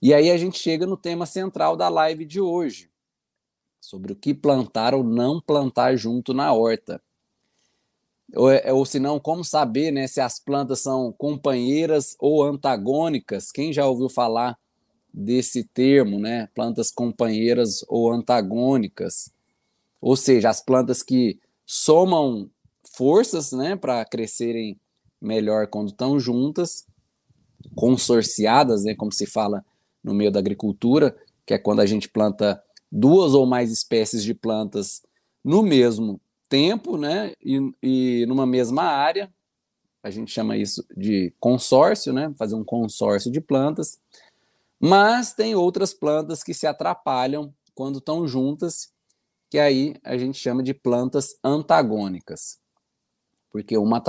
E 0.00 0.12
aí 0.12 0.30
a 0.30 0.36
gente 0.36 0.58
chega 0.58 0.86
no 0.86 0.96
tema 0.96 1.24
central 1.24 1.76
da 1.76 1.88
live 1.88 2.24
de 2.24 2.40
hoje, 2.40 2.90
sobre 3.80 4.12
o 4.12 4.16
que 4.16 4.34
plantar 4.34 4.94
ou 4.94 5.02
não 5.02 5.40
plantar 5.40 5.96
junto 5.96 6.34
na 6.34 6.52
horta. 6.52 7.00
Ou, 8.34 8.50
é, 8.50 8.72
ou 8.72 8.84
se 8.84 8.98
não, 8.98 9.20
como 9.20 9.44
saber 9.44 9.90
né, 9.92 10.06
se 10.06 10.20
as 10.20 10.38
plantas 10.38 10.80
são 10.80 11.12
companheiras 11.12 12.16
ou 12.18 12.42
antagônicas? 12.42 13.52
Quem 13.52 13.72
já 13.72 13.86
ouviu 13.86 14.08
falar 14.08 14.58
desse 15.12 15.64
termo, 15.64 16.18
né? 16.18 16.48
Plantas 16.54 16.90
companheiras 16.90 17.84
ou 17.88 18.12
antagônicas? 18.12 19.30
Ou 20.00 20.16
seja, 20.16 20.50
as 20.50 20.62
plantas 20.62 21.02
que 21.02 21.38
somam 21.64 22.50
forças 22.94 23.52
né, 23.52 23.76
para 23.76 24.04
crescerem 24.04 24.78
melhor 25.20 25.66
quando 25.66 25.88
estão 25.88 26.20
juntas, 26.20 26.86
consorciadas, 27.74 28.84
né, 28.84 28.94
como 28.94 29.12
se 29.12 29.26
fala 29.26 29.64
no 30.02 30.14
meio 30.14 30.30
da 30.30 30.38
agricultura, 30.38 31.16
que 31.44 31.54
é 31.54 31.58
quando 31.58 31.80
a 31.80 31.86
gente 31.86 32.08
planta 32.08 32.62
duas 32.90 33.34
ou 33.34 33.46
mais 33.46 33.72
espécies 33.72 34.22
de 34.22 34.34
plantas 34.34 35.02
no 35.44 35.62
mesmo 35.62 36.20
tempo, 36.48 36.96
né, 36.96 37.32
e, 37.42 37.72
e 37.82 38.26
numa 38.26 38.46
mesma 38.46 38.84
área. 38.84 39.32
A 40.02 40.10
gente 40.10 40.30
chama 40.30 40.56
isso 40.56 40.84
de 40.96 41.34
consórcio, 41.40 42.12
né, 42.12 42.32
fazer 42.38 42.54
um 42.54 42.64
consórcio 42.64 43.30
de 43.30 43.40
plantas. 43.40 44.00
Mas 44.78 45.32
tem 45.32 45.54
outras 45.54 45.92
plantas 45.92 46.42
que 46.42 46.54
se 46.54 46.66
atrapalham 46.66 47.52
quando 47.74 47.98
estão 47.98 48.26
juntas, 48.26 48.92
que 49.50 49.58
aí 49.58 49.94
a 50.04 50.16
gente 50.16 50.38
chama 50.38 50.62
de 50.62 50.74
plantas 50.74 51.38
antagônicas, 51.42 52.58
porque 53.50 53.76
uma, 53.76 54.02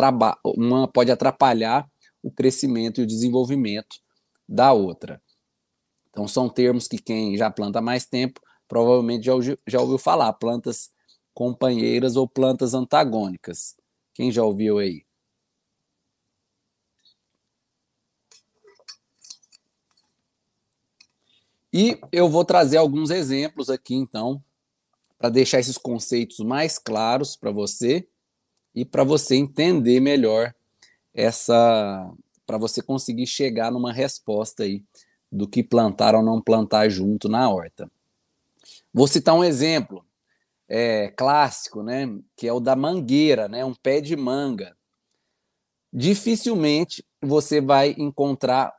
uma 0.44 0.88
pode 0.88 1.12
atrapalhar 1.12 1.89
o 2.22 2.32
crescimento 2.32 3.00
e 3.00 3.03
o 3.03 3.08
desenvolvimento 3.08 3.98
da 4.48 4.74
outra. 4.74 5.22
Então, 6.10 6.27
são 6.27 6.50
termos 6.50 6.88
que 6.88 6.98
quem 6.98 7.38
já 7.38 7.50
planta 7.50 7.82
mais 7.82 8.06
tempo 8.06 8.41
provavelmente 8.67 9.25
já, 9.25 9.34
já 9.65 9.79
ouviu 9.79 9.98
falar, 9.98 10.34
plantas 10.34 10.89
companheiras 11.38 12.15
ou 12.15 12.27
plantas 12.27 12.74
antagônicas. 12.74 13.77
Quem 14.12 14.32
já 14.32 14.44
ouviu 14.44 14.79
aí? 14.79 15.06
E 21.72 22.00
eu 22.12 22.27
vou 22.27 22.44
trazer 22.44 22.77
alguns 22.77 23.12
exemplos 23.12 23.70
aqui, 23.70 23.94
então, 23.94 24.44
para 25.15 25.29
deixar 25.29 25.60
esses 25.60 25.77
conceitos 25.77 26.39
mais 26.39 26.79
claros 26.79 27.36
para 27.36 27.51
você 27.51 28.08
e 28.74 28.84
para 28.84 29.03
você 29.03 29.36
entender 29.36 30.00
melhor 30.00 30.56
essa. 31.13 32.12
para 32.48 32.58
você 32.58 32.82
conseguir 32.82 33.27
chegar 33.27 33.72
numa 33.72 33.94
resposta 33.94 34.63
aí 34.63 34.84
do 35.32 35.48
que 35.48 35.62
plantar 35.62 36.15
ou 36.15 36.24
não 36.24 36.41
plantar 36.41 36.89
junto 36.89 37.29
na 37.29 37.48
horta. 37.48 37.91
Vou 38.91 39.06
citar 39.06 39.36
um 39.36 39.44
exemplo 39.44 40.07
é, 40.70 41.10
clássico, 41.10 41.82
né, 41.82 42.08
que 42.36 42.48
é 42.48 42.54
o 42.54 42.60
da 42.60 42.76
mangueira, 42.76 43.48
né, 43.48 43.64
um 43.64 43.74
pé 43.74 44.02
de 44.02 44.16
manga. 44.16 44.76
Dificilmente 45.94 47.06
você 47.22 47.62
vai 47.62 47.96
encontrar 47.98 48.74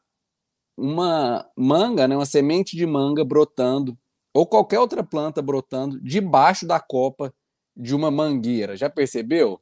uma 0.76 1.48
manga, 1.56 2.06
né, 2.06 2.14
uma 2.14 2.26
semente 2.26 2.76
de 2.76 2.86
manga 2.86 3.24
brotando, 3.24 3.98
ou 4.32 4.46
qualquer 4.46 4.78
outra 4.78 5.02
planta 5.02 5.42
brotando 5.42 6.00
debaixo 6.00 6.66
da 6.66 6.78
copa 6.78 7.34
de 7.76 7.94
uma 7.94 8.10
mangueira. 8.10 8.76
Já 8.76 8.88
percebeu? 8.88 9.60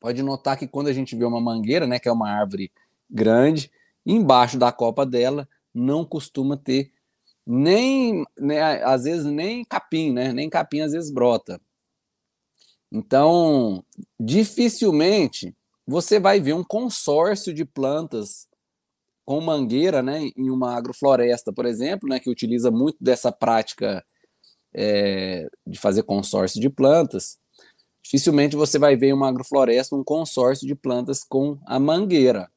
Pode 0.00 0.22
notar 0.22 0.56
que 0.56 0.66
quando 0.66 0.86
a 0.88 0.92
gente 0.92 1.16
vê 1.16 1.24
uma 1.24 1.40
mangueira, 1.40 1.86
né, 1.86 1.98
que 1.98 2.08
é 2.08 2.12
uma 2.12 2.30
árvore 2.30 2.70
grande, 3.10 3.70
embaixo 4.06 4.58
da 4.58 4.70
copa 4.70 5.04
dela 5.04 5.48
não 5.74 6.04
costuma 6.04 6.56
ter 6.56 6.90
nem, 7.50 8.26
né, 8.38 8.60
às 8.84 9.04
vezes 9.04 9.24
nem 9.24 9.64
capim, 9.64 10.12
né? 10.12 10.34
Nem 10.34 10.50
capim 10.50 10.80
às 10.80 10.92
vezes 10.92 11.10
brota. 11.10 11.58
Então, 12.92 13.82
dificilmente 14.20 15.54
você 15.86 16.20
vai 16.20 16.40
ver 16.40 16.52
um 16.52 16.62
consórcio 16.62 17.54
de 17.54 17.64
plantas 17.64 18.46
com 19.24 19.40
mangueira, 19.40 20.02
né, 20.02 20.30
em 20.36 20.50
uma 20.50 20.76
agrofloresta, 20.76 21.52
por 21.52 21.66
exemplo, 21.66 22.08
né, 22.08 22.20
que 22.20 22.30
utiliza 22.30 22.70
muito 22.70 22.98
dessa 23.00 23.32
prática 23.32 24.04
é, 24.74 25.48
de 25.66 25.78
fazer 25.78 26.02
consórcio 26.02 26.60
de 26.60 26.70
plantas, 26.70 27.38
dificilmente 28.02 28.56
você 28.56 28.78
vai 28.78 28.96
ver 28.96 29.08
em 29.08 29.12
uma 29.14 29.28
agrofloresta 29.28 29.96
um 29.96 30.04
consórcio 30.04 30.66
de 30.66 30.74
plantas 30.74 31.24
com 31.24 31.58
a 31.66 31.78
mangueira. 31.78 32.50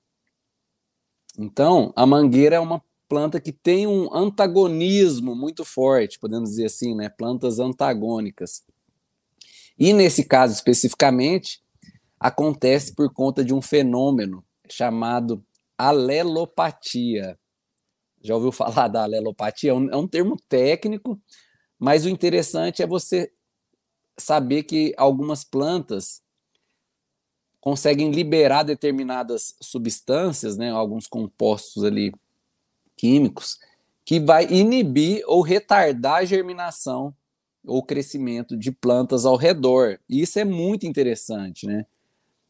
Então, 1.38 1.93
a 1.95 2.05
mangueira 2.05 2.57
é 2.57 2.60
uma 2.60 2.83
planta 3.12 3.41
que 3.41 3.51
tem 3.51 3.86
um 3.86 4.08
antagonismo 4.15 5.36
muito 5.36 5.65
forte, 5.65 6.18
podemos 6.18 6.51
dizer 6.51 6.68
assim, 6.68 6.96
né, 6.96 7.10
plantas 7.10 7.60
antagônicas. 7.60 8.63
E 9.77 9.91
nesse 9.91 10.24
caso 10.24 10.53
especificamente, 10.53 11.62
acontece 12.18 12.96
por 12.96 13.13
conta 13.13 13.44
de 13.44 13.53
um 13.53 13.62
fenômeno 13.62 14.46
chamado 14.70 15.44
alelopatia. 15.77 17.38
Já 18.22 18.34
ouviu 18.34 18.53
falar 18.53 18.88
da 18.88 19.03
alelopatia? 19.03 19.72
É 19.72 19.74
um, 19.74 19.89
é 19.89 19.98
um 19.98 20.08
termo 20.08 20.38
técnico, 20.48 21.20
mas 21.77 22.06
o 22.06 22.10
interessante 22.10 22.82
é 22.82 22.88
você 22.88 23.30
saber 24.18 24.63
que 24.63 24.94
algumas 24.96 25.44
plantas 25.44 26.22
conseguem 27.59 28.09
liberar 28.09 28.64
determinadas 28.64 29.53
substâncias, 29.62 30.55
né, 30.55 30.72
alguns 30.72 31.07
compostos 31.07 31.83
ali 31.83 32.14
químicos, 33.01 33.57
que 34.05 34.20
vai 34.20 34.46
inibir 34.46 35.24
ou 35.25 35.42
retardar 35.42 36.18
a 36.18 36.25
germinação 36.25 37.11
ou 37.66 37.81
crescimento 37.81 38.55
de 38.55 38.72
plantas 38.72 39.25
ao 39.25 39.35
redor. 39.35 40.00
E 40.07 40.22
isso 40.22 40.37
é 40.37 40.46
muito 40.46 40.85
interessante, 40.85 41.66
né? 41.66 41.87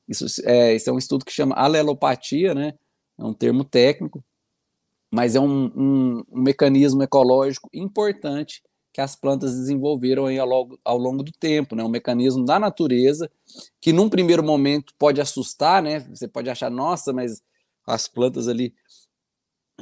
Isso 0.10 0.26
é, 0.44 0.76
isso 0.76 0.90
é 0.90 0.94
um 0.94 0.98
estudo 0.98 1.24
que 1.24 1.32
chama 1.32 1.56
alelopatia, 1.56 2.54
né? 2.54 2.74
é 3.18 3.24
um 3.24 3.34
termo 3.34 3.64
técnico, 3.64 4.24
mas 5.10 5.36
é 5.36 5.40
um, 5.40 5.66
um, 5.76 6.24
um 6.32 6.42
mecanismo 6.42 7.04
ecológico 7.04 7.70
importante 7.74 8.64
que 8.94 9.00
as 9.00 9.16
plantas 9.16 9.54
desenvolveram 9.54 10.28
ao, 10.28 10.48
longo, 10.48 10.80
ao 10.84 10.98
longo 10.98 11.24
do 11.24 11.32
tempo, 11.32 11.76
né? 11.76 11.84
Um 11.84 11.90
mecanismo 11.90 12.44
da 12.44 12.60
natureza 12.60 13.32
que 13.80 13.94
num 13.94 14.10
primeiro 14.10 14.44
momento 14.44 14.94
pode 14.98 15.22
assustar, 15.22 15.82
né? 15.82 16.02
Você 16.10 16.28
pode 16.28 16.50
achar, 16.50 16.70
nossa, 16.70 17.14
mas 17.14 17.42
as 17.88 18.08
plantas 18.08 18.50
ali 18.50 18.74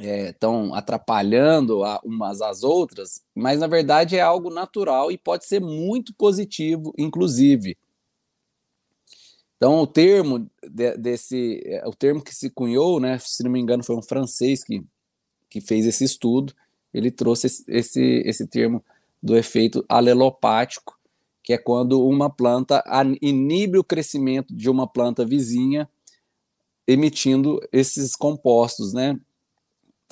estão 0.00 0.74
é, 0.74 0.78
atrapalhando 0.78 1.84
a, 1.84 2.00
umas 2.04 2.40
às 2.40 2.62
outras, 2.62 3.22
mas 3.34 3.60
na 3.60 3.66
verdade 3.66 4.16
é 4.16 4.20
algo 4.20 4.50
natural 4.50 5.10
e 5.12 5.18
pode 5.18 5.44
ser 5.44 5.60
muito 5.60 6.14
positivo, 6.14 6.92
inclusive. 6.96 7.76
Então, 9.56 9.80
o 9.80 9.86
termo 9.86 10.50
de, 10.62 10.96
desse, 10.96 11.60
é, 11.66 11.86
o 11.86 11.92
termo 11.92 12.22
que 12.22 12.34
se 12.34 12.48
cunhou, 12.48 12.98
né, 12.98 13.18
se 13.18 13.42
não 13.42 13.50
me 13.50 13.60
engano, 13.60 13.84
foi 13.84 13.94
um 13.94 14.02
francês 14.02 14.64
que, 14.64 14.82
que 15.50 15.60
fez 15.60 15.84
esse 15.84 16.02
estudo, 16.02 16.54
ele 16.94 17.10
trouxe 17.10 17.46
esse, 17.46 17.64
esse, 17.68 18.22
esse 18.24 18.46
termo 18.46 18.82
do 19.22 19.36
efeito 19.36 19.84
alelopático, 19.88 20.98
que 21.42 21.52
é 21.52 21.58
quando 21.58 22.06
uma 22.06 22.30
planta 22.30 22.82
inibe 23.20 23.78
o 23.78 23.84
crescimento 23.84 24.54
de 24.54 24.70
uma 24.70 24.86
planta 24.86 25.24
vizinha, 25.24 25.88
emitindo 26.86 27.60
esses 27.72 28.16
compostos, 28.16 28.92
né? 28.92 29.18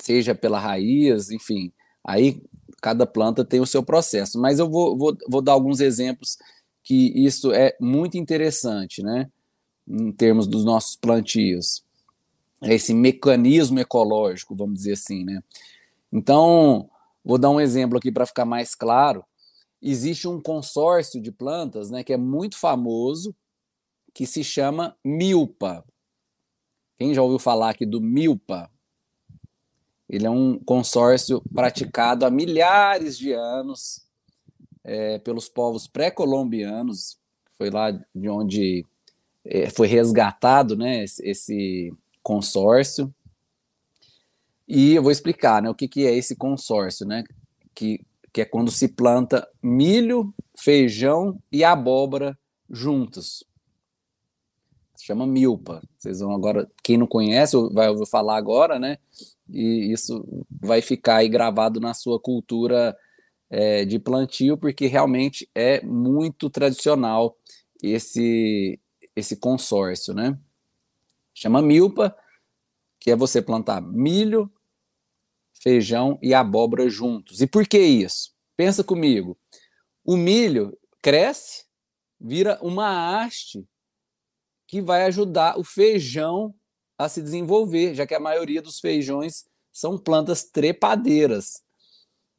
Seja 0.01 0.33
pela 0.33 0.59
raiz, 0.59 1.29
enfim, 1.29 1.71
aí 2.03 2.41
cada 2.81 3.05
planta 3.05 3.43
tem 3.43 3.59
o 3.59 3.65
seu 3.65 3.83
processo. 3.83 4.39
Mas 4.39 4.59
eu 4.59 4.69
vou, 4.69 4.97
vou, 4.97 5.17
vou 5.29 5.41
dar 5.41 5.53
alguns 5.53 5.79
exemplos 5.79 6.37
que 6.83 7.11
isso 7.15 7.51
é 7.51 7.75
muito 7.79 8.17
interessante, 8.17 9.03
né? 9.03 9.29
em 9.89 10.11
termos 10.11 10.45
dos 10.45 10.63
nossos 10.63 10.95
plantios. 10.95 11.83
É 12.61 12.75
esse 12.75 12.93
mecanismo 12.93 13.79
ecológico, 13.79 14.55
vamos 14.55 14.75
dizer 14.75 14.93
assim, 14.93 15.23
né? 15.23 15.41
Então, 16.11 16.89
vou 17.23 17.37
dar 17.37 17.49
um 17.49 17.59
exemplo 17.59 17.97
aqui 17.97 18.11
para 18.11 18.25
ficar 18.25 18.45
mais 18.45 18.75
claro. 18.75 19.25
Existe 19.81 20.27
um 20.27 20.41
consórcio 20.41 21.21
de 21.21 21.31
plantas, 21.31 21.89
né, 21.89 22.03
que 22.03 22.13
é 22.13 22.17
muito 22.17 22.57
famoso, 22.57 23.33
que 24.13 24.25
se 24.25 24.43
chama 24.43 24.95
milpa. 25.03 25.83
Quem 26.97 27.13
já 27.13 27.21
ouviu 27.21 27.39
falar 27.39 27.69
aqui 27.69 27.85
do 27.85 28.01
milpa? 28.01 28.69
Ele 30.09 30.25
é 30.25 30.29
um 30.29 30.57
consórcio 30.57 31.41
praticado 31.53 32.25
há 32.25 32.31
milhares 32.31 33.17
de 33.17 33.31
anos 33.31 34.01
é, 34.83 35.19
pelos 35.19 35.47
povos 35.47 35.87
pré-colombianos. 35.87 37.17
Foi 37.57 37.69
lá 37.69 37.91
de 37.91 38.29
onde 38.29 38.85
é, 39.45 39.69
foi 39.69 39.87
resgatado 39.87 40.75
né, 40.75 41.03
esse, 41.03 41.93
consórcio. 42.23 43.13
E 44.67 44.93
eu 44.93 45.01
vou 45.01 45.11
explicar 45.11 45.61
né, 45.61 45.69
o 45.69 45.75
que, 45.75 45.87
que 45.87 46.05
é 46.05 46.15
esse 46.15 46.35
consórcio, 46.35 47.05
né, 47.07 47.23
que, 47.73 48.05
que 48.31 48.41
é 48.41 48.45
quando 48.45 48.69
se 48.69 48.87
planta 48.87 49.47
milho, 49.63 50.33
feijão 50.55 51.41
e 51.51 51.63
abóbora 51.63 52.37
juntos. 52.69 53.43
Se 54.95 55.05
chama 55.05 55.25
milpa. 55.25 55.81
Vocês 55.97 56.19
vão 56.19 56.33
agora, 56.33 56.69
quem 56.83 56.97
não 56.97 57.07
conhece, 57.07 57.55
vai 57.71 57.89
ouvir 57.89 58.05
falar 58.05 58.37
agora, 58.37 58.77
né? 58.77 58.97
E 59.51 59.91
isso 59.91 60.45
vai 60.49 60.81
ficar 60.81 61.17
aí 61.17 61.29
gravado 61.29 61.79
na 61.79 61.93
sua 61.93 62.19
cultura 62.19 62.95
é, 63.49 63.85
de 63.85 63.99
plantio, 63.99 64.57
porque 64.57 64.85
realmente 64.87 65.49
é 65.55 65.81
muito 65.83 66.49
tradicional 66.49 67.35
esse 67.81 68.79
esse 69.15 69.35
consórcio, 69.35 70.13
né? 70.13 70.37
Chama 71.33 71.61
milpa, 71.61 72.15
que 72.99 73.11
é 73.11 73.15
você 73.15 73.41
plantar 73.41 73.81
milho, 73.81 74.51
feijão 75.61 76.17
e 76.21 76.33
abóbora 76.33 76.89
juntos. 76.89 77.41
E 77.41 77.47
por 77.47 77.67
que 77.67 77.79
isso? 77.79 78.33
Pensa 78.55 78.83
comigo. 78.83 79.37
O 80.03 80.15
milho 80.15 80.77
cresce, 81.01 81.65
vira 82.19 82.59
uma 82.61 83.23
haste 83.23 83.65
que 84.67 84.81
vai 84.81 85.03
ajudar 85.03 85.57
o 85.57 85.63
feijão 85.63 86.53
a 86.99 87.07
se 87.07 87.21
desenvolver, 87.21 87.95
já 87.95 88.05
que 88.05 88.13
a 88.13 88.19
maioria 88.19 88.61
dos 88.61 88.81
feijões 88.81 89.45
são 89.71 89.97
plantas 89.97 90.43
trepadeiras. 90.43 91.63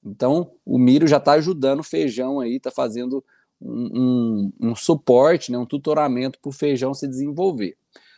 Então, 0.04 0.52
o 0.66 0.78
milho 0.78 1.08
já 1.08 1.16
está 1.16 1.32
ajudando 1.32 1.80
o 1.80 1.84
feijão 1.84 2.40
aí, 2.40 2.56
está 2.56 2.70
fazendo 2.70 3.24
um, 3.58 4.50
um, 4.60 4.70
um 4.70 4.76
suporte, 4.76 5.50
né, 5.50 5.56
um 5.56 5.64
tutoramento 5.64 6.38
para 6.38 6.50
o 6.50 6.52
feijão 6.52 6.92
se 6.92 7.08
desenvolver. 7.08 7.76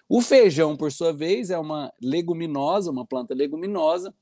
O 0.09 0.21
feijão, 0.21 0.77
por 0.77 0.91
sua 0.91 1.13
vez, 1.13 1.49
é 1.51 1.59
uma 1.59 1.93
leguminosa, 2.03 2.91
uma 2.91 3.07
planta 3.07 3.35
leguminosa, 3.35 4.13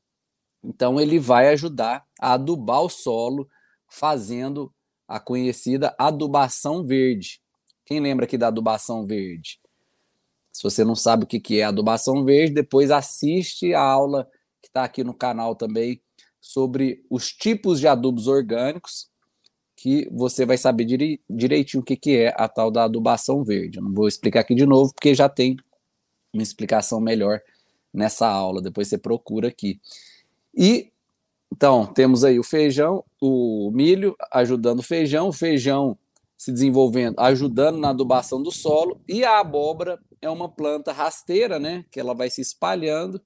então 0.62 1.00
ele 1.00 1.18
vai 1.18 1.48
ajudar 1.48 2.04
a 2.20 2.34
adubar 2.34 2.82
o 2.82 2.90
solo 2.90 3.48
fazendo 3.88 4.72
a 5.08 5.18
conhecida 5.18 5.94
adubação 5.98 6.86
verde. 6.86 7.40
Quem 7.84 7.98
lembra 7.98 8.26
aqui 8.26 8.36
da 8.36 8.48
adubação 8.48 9.06
verde? 9.06 9.59
Se 10.52 10.62
você 10.62 10.84
não 10.84 10.94
sabe 10.94 11.24
o 11.24 11.26
que 11.26 11.58
é 11.58 11.64
adubação 11.64 12.24
verde, 12.24 12.54
depois 12.54 12.90
assiste 12.90 13.72
a 13.72 13.80
aula 13.80 14.28
que 14.60 14.68
está 14.68 14.84
aqui 14.84 15.04
no 15.04 15.14
canal 15.14 15.54
também 15.54 16.00
sobre 16.40 17.04
os 17.08 17.32
tipos 17.32 17.80
de 17.80 17.86
adubos 17.86 18.26
orgânicos, 18.26 19.08
que 19.76 20.08
você 20.12 20.44
vai 20.44 20.58
saber 20.58 20.84
direitinho 21.28 21.82
o 21.82 21.84
que 21.84 22.16
é 22.16 22.34
a 22.36 22.48
tal 22.48 22.70
da 22.70 22.84
adubação 22.84 23.42
verde. 23.42 23.78
Eu 23.78 23.84
não 23.84 23.94
vou 23.94 24.08
explicar 24.08 24.40
aqui 24.40 24.54
de 24.54 24.66
novo, 24.66 24.92
porque 24.92 25.14
já 25.14 25.28
tem 25.28 25.56
uma 26.32 26.42
explicação 26.42 27.00
melhor 27.00 27.40
nessa 27.92 28.28
aula, 28.28 28.60
depois 28.60 28.88
você 28.88 28.98
procura 28.98 29.48
aqui. 29.48 29.80
E 30.54 30.90
então, 31.52 31.84
temos 31.84 32.22
aí 32.24 32.38
o 32.38 32.44
feijão, 32.44 33.04
o 33.20 33.70
milho 33.72 34.14
ajudando 34.32 34.78
o 34.78 34.84
feijão, 34.84 35.28
o 35.28 35.32
feijão 35.32 35.98
se 36.40 36.50
desenvolvendo, 36.50 37.16
ajudando 37.18 37.76
na 37.76 37.90
adubação 37.90 38.42
do 38.42 38.50
solo, 38.50 38.98
e 39.06 39.22
a 39.22 39.40
abóbora 39.40 40.00
é 40.22 40.30
uma 40.30 40.48
planta 40.48 40.90
rasteira, 40.90 41.58
né, 41.58 41.84
que 41.92 42.00
ela 42.00 42.14
vai 42.14 42.30
se 42.30 42.40
espalhando 42.40 43.20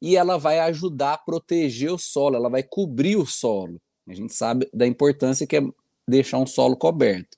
e 0.00 0.16
ela 0.16 0.38
vai 0.38 0.58
ajudar 0.60 1.12
a 1.12 1.18
proteger 1.18 1.92
o 1.92 1.98
solo, 1.98 2.36
ela 2.36 2.48
vai 2.48 2.62
cobrir 2.62 3.16
o 3.16 3.26
solo. 3.26 3.78
A 4.08 4.14
gente 4.14 4.32
sabe 4.32 4.66
da 4.72 4.86
importância 4.86 5.46
que 5.46 5.58
é 5.58 5.62
deixar 6.08 6.38
um 6.38 6.46
solo 6.46 6.78
coberto. 6.78 7.36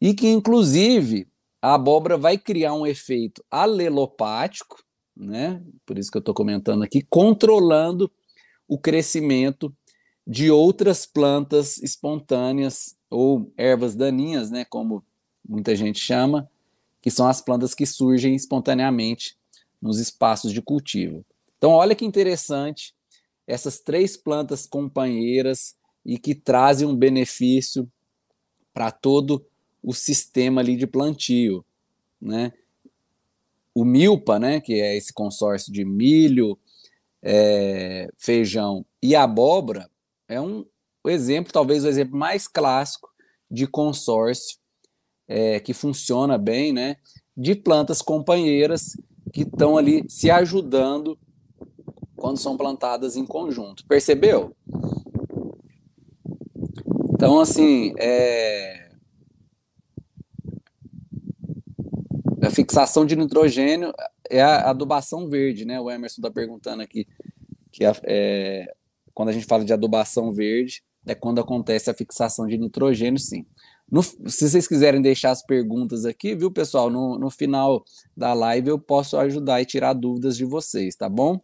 E 0.00 0.14
que, 0.14 0.26
inclusive, 0.26 1.28
a 1.62 1.74
abóbora 1.74 2.18
vai 2.18 2.36
criar 2.36 2.74
um 2.74 2.88
efeito 2.88 3.44
alelopático, 3.48 4.82
né? 5.16 5.62
Por 5.86 5.96
isso 5.96 6.10
que 6.10 6.18
eu 6.18 6.20
estou 6.20 6.34
comentando 6.34 6.82
aqui, 6.82 7.06
controlando 7.08 8.10
o 8.66 8.80
crescimento 8.80 9.72
de 10.26 10.50
outras 10.50 11.06
plantas 11.06 11.78
espontâneas 11.78 12.95
ou 13.10 13.52
ervas 13.56 13.94
daninhas, 13.94 14.50
né, 14.50 14.64
como 14.64 15.04
muita 15.48 15.74
gente 15.76 15.98
chama, 15.98 16.50
que 17.00 17.10
são 17.10 17.28
as 17.28 17.40
plantas 17.40 17.74
que 17.74 17.86
surgem 17.86 18.34
espontaneamente 18.34 19.36
nos 19.80 19.98
espaços 19.98 20.52
de 20.52 20.60
cultivo. 20.60 21.24
Então, 21.56 21.70
olha 21.70 21.94
que 21.94 22.04
interessante 22.04 22.94
essas 23.46 23.78
três 23.78 24.16
plantas 24.16 24.66
companheiras 24.66 25.76
e 26.04 26.18
que 26.18 26.34
trazem 26.34 26.86
um 26.86 26.96
benefício 26.96 27.90
para 28.74 28.90
todo 28.90 29.46
o 29.82 29.94
sistema 29.94 30.60
ali 30.60 30.76
de 30.76 30.86
plantio, 30.86 31.64
né? 32.20 32.52
O 33.74 33.84
milpa, 33.84 34.38
né, 34.38 34.60
que 34.60 34.80
é 34.80 34.96
esse 34.96 35.12
consórcio 35.12 35.72
de 35.72 35.84
milho, 35.84 36.58
é, 37.22 38.08
feijão 38.16 38.84
e 39.02 39.14
abóbora, 39.14 39.90
é 40.28 40.40
um 40.40 40.64
exemplo, 41.08 41.52
talvez 41.52 41.84
o 41.84 41.88
exemplo 41.88 42.16
mais 42.16 42.46
clássico 42.48 43.08
de 43.50 43.66
consórcio 43.66 44.58
é, 45.28 45.60
que 45.60 45.72
funciona 45.72 46.38
bem, 46.38 46.72
né? 46.72 46.96
De 47.36 47.54
plantas 47.54 48.00
companheiras 48.00 48.96
que 49.32 49.42
estão 49.42 49.76
ali 49.76 50.04
se 50.08 50.30
ajudando 50.30 51.18
quando 52.16 52.38
são 52.38 52.56
plantadas 52.56 53.16
em 53.16 53.26
conjunto. 53.26 53.84
Percebeu? 53.86 54.56
Então, 57.12 57.40
assim, 57.40 57.92
é... 57.98 58.90
a 62.42 62.50
fixação 62.50 63.04
de 63.04 63.16
nitrogênio 63.16 63.92
é 64.30 64.42
a 64.42 64.70
adubação 64.70 65.28
verde, 65.28 65.64
né? 65.64 65.80
O 65.80 65.90
Emerson 65.90 66.20
está 66.20 66.30
perguntando 66.30 66.82
aqui 66.82 67.06
que 67.72 67.84
é, 68.04 68.74
quando 69.12 69.28
a 69.28 69.32
gente 69.32 69.46
fala 69.46 69.64
de 69.64 69.72
adubação 69.72 70.32
verde, 70.32 70.82
é 71.06 71.14
quando 71.14 71.40
acontece 71.40 71.88
a 71.88 71.94
fixação 71.94 72.46
de 72.46 72.58
nitrogênio, 72.58 73.18
sim. 73.18 73.46
No, 73.90 74.02
se 74.02 74.48
vocês 74.48 74.66
quiserem 74.66 75.00
deixar 75.00 75.30
as 75.30 75.44
perguntas 75.44 76.04
aqui, 76.04 76.34
viu, 76.34 76.50
pessoal? 76.50 76.90
No, 76.90 77.16
no 77.18 77.30
final 77.30 77.84
da 78.16 78.34
live 78.34 78.68
eu 78.68 78.78
posso 78.78 79.16
ajudar 79.16 79.62
e 79.62 79.66
tirar 79.66 79.92
dúvidas 79.92 80.36
de 80.36 80.44
vocês, 80.44 80.96
tá 80.96 81.08
bom? 81.08 81.40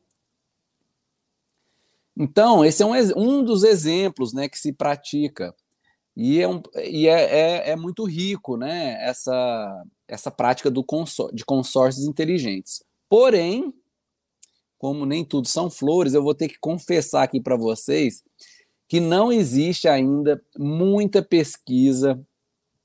Então, 2.16 2.64
esse 2.64 2.82
é 2.82 2.86
um, 2.86 2.92
um 3.16 3.44
dos 3.44 3.62
exemplos 3.62 4.32
né, 4.32 4.48
que 4.48 4.58
se 4.58 4.72
pratica. 4.72 5.54
E 6.16 6.40
é, 6.40 6.48
um, 6.48 6.60
e 6.84 7.06
é, 7.06 7.22
é, 7.22 7.70
é 7.70 7.76
muito 7.76 8.04
rico 8.04 8.56
né, 8.56 8.98
essa, 9.02 9.84
essa 10.06 10.30
prática 10.30 10.70
do 10.70 10.84
consor 10.84 11.32
de 11.32 11.44
consórcios 11.44 12.04
inteligentes. 12.06 12.84
Porém, 13.08 13.72
como 14.76 15.06
nem 15.06 15.24
tudo 15.24 15.46
são 15.46 15.70
flores, 15.70 16.12
eu 16.12 16.22
vou 16.22 16.34
ter 16.34 16.48
que 16.48 16.58
confessar 16.58 17.22
aqui 17.22 17.40
para 17.40 17.56
vocês 17.56 18.22
que 18.92 19.00
não 19.00 19.32
existe 19.32 19.88
ainda 19.88 20.38
muita 20.54 21.22
pesquisa 21.22 22.22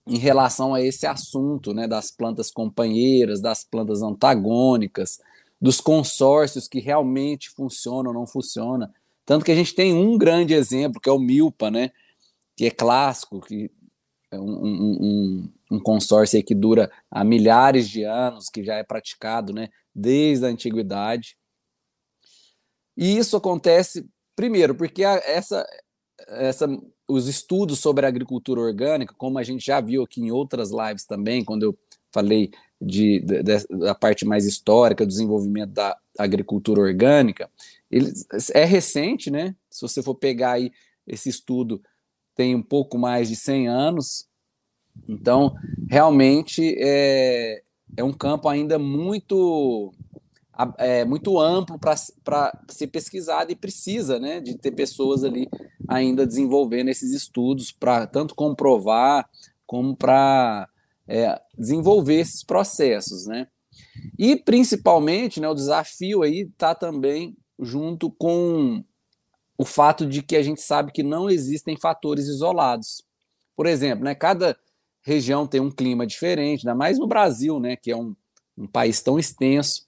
em 0.08 0.18
relação 0.18 0.74
a 0.74 0.82
esse 0.82 1.06
assunto, 1.06 1.74
né, 1.74 1.86
das 1.86 2.10
plantas 2.10 2.50
companheiras, 2.50 3.42
das 3.42 3.66
plantas 3.66 4.02
antagônicas, 4.02 5.20
dos 5.60 5.82
consórcios 5.82 6.66
que 6.66 6.80
realmente 6.80 7.50
funcionam 7.50 8.12
ou 8.12 8.20
não 8.20 8.26
funcionam. 8.26 8.90
Tanto 9.26 9.44
que 9.44 9.52
a 9.52 9.56
gente 9.56 9.76
tem 9.76 9.94
um 9.94 10.18
grande 10.18 10.54
exemplo, 10.54 11.02
que 11.02 11.10
é 11.10 11.12
o 11.12 11.20
Milpa, 11.20 11.70
né, 11.70 11.92
que 12.56 12.68
é 12.68 12.72
clássico, 12.72 13.42
que 13.42 13.70
é 14.32 14.40
um, 14.40 14.64
um, 14.66 14.98
um, 15.02 15.54
um 15.72 15.80
consórcio 15.82 16.42
que 16.42 16.56
dura 16.56 16.90
há 17.12 17.22
milhares 17.26 17.90
de 17.90 18.06
anos, 18.06 18.48
que 18.48 18.64
já 18.64 18.76
é 18.76 18.84
praticado 18.84 19.52
né, 19.52 19.68
desde 19.94 20.46
a 20.46 20.48
antiguidade. 20.48 21.38
E 22.96 23.18
isso 23.18 23.36
acontece, 23.36 24.08
primeiro, 24.38 24.74
porque 24.74 25.04
a, 25.04 25.16
essa, 25.26 25.68
essa, 26.28 26.68
os 27.08 27.28
estudos 27.28 27.80
sobre 27.80 28.06
agricultura 28.06 28.62
orgânica, 28.62 29.14
como 29.18 29.38
a 29.38 29.44
gente 29.44 29.66
já 29.66 29.80
viu 29.80 30.04
aqui 30.04 30.22
em 30.22 30.32
outras 30.32 30.72
lives 30.72 31.06
também, 31.06 31.44
quando 31.44 31.64
eu 31.64 31.78
falei 32.12 32.52
de, 32.82 33.20
de, 33.20 33.44
da 33.44 33.96
parte 33.96 34.26
mais 34.26 34.46
histórica 34.46 35.06
do 35.06 35.10
desenvolvimento 35.10 35.72
da 35.72 35.98
agricultura 36.18 36.82
orgânica, 36.82 37.50
ele 37.90 38.12
é 38.54 38.66
recente, 38.66 39.30
né? 39.32 39.56
Se 39.70 39.82
você 39.82 40.02
for 40.02 40.16
pegar 40.16 40.54
aí 40.54 40.72
esse 41.06 41.30
estudo, 41.30 41.82
tem 42.36 42.56
um 42.56 42.62
pouco 42.62 42.98
mais 42.98 43.30
de 43.30 43.36
100 43.36 43.68
anos, 43.68 44.28
então 45.08 45.56
realmente 45.90 46.76
é, 46.80 47.62
é 47.96 48.04
um 48.04 48.14
campo 48.14 48.50
ainda 48.50 48.78
muito 48.78 49.94
é, 50.78 51.06
muito 51.06 51.40
amplo 51.40 51.78
para 51.80 51.96
ser 52.68 52.88
pesquisado 52.88 53.52
e 53.52 53.56
precisa 53.56 54.20
né, 54.20 54.40
de 54.40 54.58
ter 54.58 54.72
pessoas 54.72 55.24
ali 55.24 55.48
ainda 55.88 56.26
desenvolvendo 56.26 56.90
esses 56.90 57.12
estudos 57.12 57.72
para 57.72 58.06
tanto 58.08 58.36
comprovar 58.36 59.30
como 59.66 59.96
para 59.96 60.68
é, 61.08 61.40
desenvolver 61.58 62.16
esses 62.16 62.44
processos. 62.44 63.26
Né? 63.26 63.48
E 64.18 64.36
principalmente 64.36 65.40
né, 65.40 65.48
o 65.48 65.56
desafio 65.56 66.24
aí 66.24 66.42
está 66.42 66.76
também 66.76 67.38
junto 67.60 68.12
com 68.12 68.84
o 69.58 69.66
fato 69.66 70.06
de 70.06 70.22
que 70.22 70.36
a 70.36 70.44
gente 70.44 70.62
sabe 70.62 70.92
que 70.92 71.02
não 71.02 71.30
existem 71.30 71.78
fatores 71.78 72.28
isolados. 72.28 73.04
Por 73.56 73.66
exemplo, 73.66 74.04
né, 74.04 74.14
cada 74.14 74.58
região 75.02 75.48
tem 75.48 75.60
um 75.60 75.72
clima 75.72 76.06
diferente, 76.06 76.68
ainda 76.68 76.78
mais 76.78 77.00
no 77.00 77.08
Brasil, 77.08 77.60
né, 77.60 77.76
que 77.76 77.90
é 77.90 77.96
um, 77.96 78.16
um 78.58 78.68
país 78.68 79.02
tão 79.02 79.18
extenso 79.18 79.88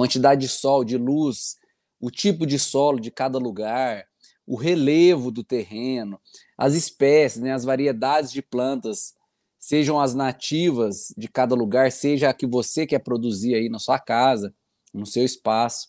quantidade 0.00 0.40
de 0.40 0.48
sol, 0.48 0.82
de 0.82 0.96
luz, 0.96 1.56
o 2.00 2.10
tipo 2.10 2.46
de 2.46 2.58
solo 2.58 2.98
de 2.98 3.10
cada 3.10 3.38
lugar, 3.38 4.06
o 4.50 4.56
relevo 4.56 5.30
do 5.30 5.44
terreno, 5.44 6.20
as 6.58 6.74
espécies, 6.74 7.40
né, 7.40 7.52
as 7.52 7.62
variedades 7.62 8.32
de 8.32 8.42
plantas, 8.42 9.14
sejam 9.60 10.00
as 10.00 10.12
nativas 10.12 11.14
de 11.16 11.28
cada 11.28 11.54
lugar, 11.54 11.92
seja 11.92 12.28
a 12.28 12.34
que 12.34 12.48
você 12.48 12.84
quer 12.84 12.98
produzir 12.98 13.54
aí 13.54 13.68
na 13.68 13.78
sua 13.78 14.00
casa, 14.00 14.52
no 14.92 15.06
seu 15.06 15.24
espaço. 15.24 15.86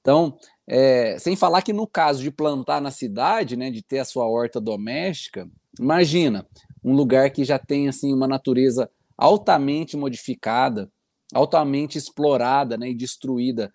Então, 0.00 0.38
é, 0.64 1.18
sem 1.18 1.34
falar 1.34 1.62
que 1.62 1.72
no 1.72 1.88
caso 1.88 2.22
de 2.22 2.30
plantar 2.30 2.80
na 2.80 2.92
cidade, 2.92 3.56
né, 3.56 3.68
de 3.68 3.82
ter 3.82 3.98
a 3.98 4.04
sua 4.04 4.28
horta 4.28 4.60
doméstica, 4.60 5.50
imagina 5.76 6.46
um 6.84 6.94
lugar 6.94 7.32
que 7.32 7.42
já 7.42 7.58
tem 7.58 7.88
assim 7.88 8.14
uma 8.14 8.28
natureza 8.28 8.88
altamente 9.18 9.96
modificada, 9.96 10.88
altamente 11.34 11.98
explorada 11.98 12.78
né, 12.78 12.90
e 12.90 12.94
destruída 12.94 13.72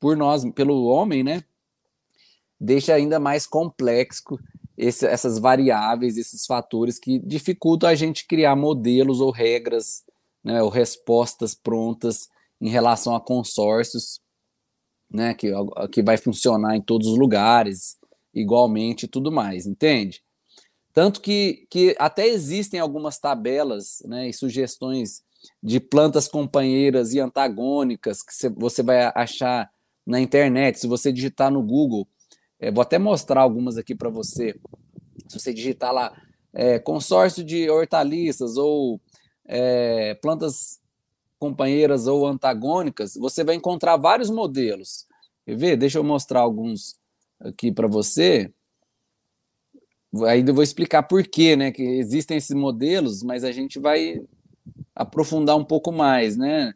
por 0.00 0.16
nós, 0.16 0.50
pelo 0.54 0.86
homem, 0.86 1.22
né, 1.22 1.44
deixa 2.60 2.94
ainda 2.94 3.18
mais 3.18 3.46
complexo 3.46 4.38
esse, 4.76 5.06
essas 5.06 5.38
variáveis, 5.38 6.16
esses 6.16 6.44
fatores 6.44 6.98
que 6.98 7.18
dificultam 7.18 7.88
a 7.88 7.94
gente 7.94 8.26
criar 8.26 8.54
modelos 8.56 9.20
ou 9.20 9.30
regras, 9.30 10.04
né, 10.44 10.62
ou 10.62 10.68
respostas 10.68 11.54
prontas 11.54 12.28
em 12.60 12.68
relação 12.68 13.14
a 13.14 13.20
consórcios, 13.20 14.20
né, 15.10 15.34
que, 15.34 15.50
que 15.92 16.02
vai 16.02 16.16
funcionar 16.16 16.76
em 16.76 16.82
todos 16.82 17.08
os 17.08 17.18
lugares, 17.18 17.96
igualmente 18.34 19.04
e 19.04 19.08
tudo 19.08 19.32
mais, 19.32 19.66
entende? 19.66 20.22
Tanto 20.92 21.20
que, 21.20 21.66
que 21.70 21.94
até 21.98 22.26
existem 22.26 22.80
algumas 22.80 23.18
tabelas 23.18 24.02
né, 24.04 24.28
e 24.28 24.32
sugestões 24.32 25.22
de 25.62 25.78
plantas 25.78 26.28
companheiras 26.28 27.12
e 27.12 27.20
antagônicas 27.20 28.22
que 28.22 28.48
você 28.50 28.82
vai 28.82 29.12
achar 29.14 29.70
na 30.06 30.20
internet. 30.20 30.78
Se 30.78 30.86
você 30.86 31.12
digitar 31.12 31.50
no 31.50 31.62
Google, 31.62 32.08
é, 32.58 32.70
vou 32.70 32.82
até 32.82 32.98
mostrar 32.98 33.40
algumas 33.42 33.76
aqui 33.76 33.94
para 33.94 34.08
você. 34.08 34.58
Se 35.28 35.38
você 35.38 35.52
digitar 35.52 35.92
lá 35.92 36.12
é, 36.52 36.78
consórcio 36.78 37.44
de 37.44 37.68
hortaliças 37.68 38.56
ou 38.56 39.00
é, 39.44 40.14
plantas 40.14 40.80
companheiras 41.38 42.06
ou 42.06 42.26
antagônicas, 42.26 43.14
você 43.14 43.44
vai 43.44 43.54
encontrar 43.54 43.96
vários 43.96 44.30
modelos. 44.30 45.06
Quer 45.44 45.56
ver? 45.56 45.76
Deixa 45.76 45.98
eu 45.98 46.04
mostrar 46.04 46.40
alguns 46.40 46.96
aqui 47.38 47.70
para 47.70 47.86
você. 47.86 48.50
Ainda 50.26 50.52
vou 50.52 50.62
explicar 50.62 51.02
por 51.02 51.22
quê, 51.24 51.56
né? 51.56 51.70
Que 51.70 51.82
existem 51.82 52.38
esses 52.38 52.56
modelos, 52.56 53.22
mas 53.22 53.44
a 53.44 53.52
gente 53.52 53.78
vai 53.78 54.22
aprofundar 54.94 55.56
um 55.56 55.64
pouco 55.64 55.92
mais, 55.92 56.36
né? 56.36 56.74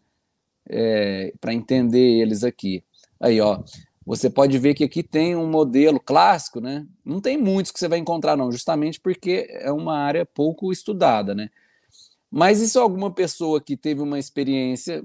É, 0.69 1.33
para 1.41 1.55
entender 1.55 2.21
eles 2.21 2.45
aqui. 2.45 2.85
Aí, 3.19 3.41
ó, 3.41 3.63
você 4.11 4.29
pode 4.29 4.59
ver 4.59 4.75
que 4.75 4.83
aqui 4.83 5.05
tem 5.05 5.37
um 5.37 5.49
modelo 5.49 6.01
clássico, 6.01 6.61
né? 6.61 6.85
Não 7.05 7.21
tem 7.21 7.39
muitos 7.39 7.71
que 7.71 7.79
você 7.79 7.87
vai 7.87 8.01
encontrar, 8.01 8.37
não, 8.37 8.51
justamente 8.51 8.99
porque 8.99 9.47
é 9.49 9.71
uma 9.71 9.97
área 9.97 10.27
pouco 10.27 10.73
estudada, 10.73 11.33
né? 11.33 11.49
Mas 12.29 12.61
isso 12.61 12.77
é 12.77 12.83
alguma 12.83 13.13
pessoa 13.13 13.61
que 13.61 13.77
teve 13.77 14.01
uma 14.01 14.19
experiência 14.19 15.05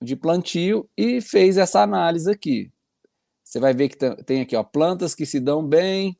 de 0.00 0.14
plantio 0.14 0.88
e 0.96 1.20
fez 1.20 1.56
essa 1.56 1.82
análise 1.82 2.30
aqui. 2.30 2.70
Você 3.42 3.58
vai 3.58 3.74
ver 3.74 3.88
que 3.88 3.96
tem 4.22 4.42
aqui, 4.42 4.54
ó, 4.54 4.62
plantas 4.62 5.16
que 5.16 5.26
se 5.26 5.40
dão 5.40 5.66
bem, 5.66 6.16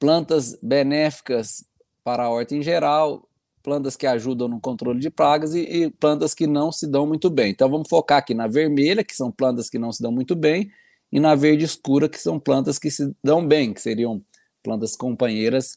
plantas 0.00 0.58
benéficas 0.60 1.64
para 2.02 2.24
a 2.24 2.30
horta 2.30 2.56
em 2.56 2.62
geral, 2.62 3.28
plantas 3.62 3.94
que 3.94 4.08
ajudam 4.08 4.48
no 4.48 4.60
controle 4.60 4.98
de 4.98 5.10
pragas 5.10 5.54
e, 5.54 5.60
e, 5.60 5.88
plantas 5.88 6.34
que 6.34 6.48
não 6.48 6.72
se 6.72 6.84
dão 6.84 7.06
muito 7.06 7.30
bem. 7.30 7.52
Então 7.52 7.70
vamos 7.70 7.88
focar 7.88 8.18
aqui 8.18 8.34
na 8.34 8.48
vermelha, 8.48 9.04
que 9.04 9.14
são 9.14 9.30
plantas 9.30 9.70
que 9.70 9.78
não 9.78 9.92
se 9.92 10.02
dão 10.02 10.10
muito 10.10 10.34
bem, 10.34 10.68
e 11.10 11.20
na 11.20 11.34
verde 11.34 11.64
escura, 11.64 12.08
que 12.08 12.18
são 12.18 12.38
plantas 12.38 12.78
que 12.78 12.90
se 12.90 13.14
dão 13.22 13.46
bem, 13.46 13.72
que 13.72 13.80
seriam 13.80 14.22
plantas 14.62 14.96
companheiras 14.96 15.76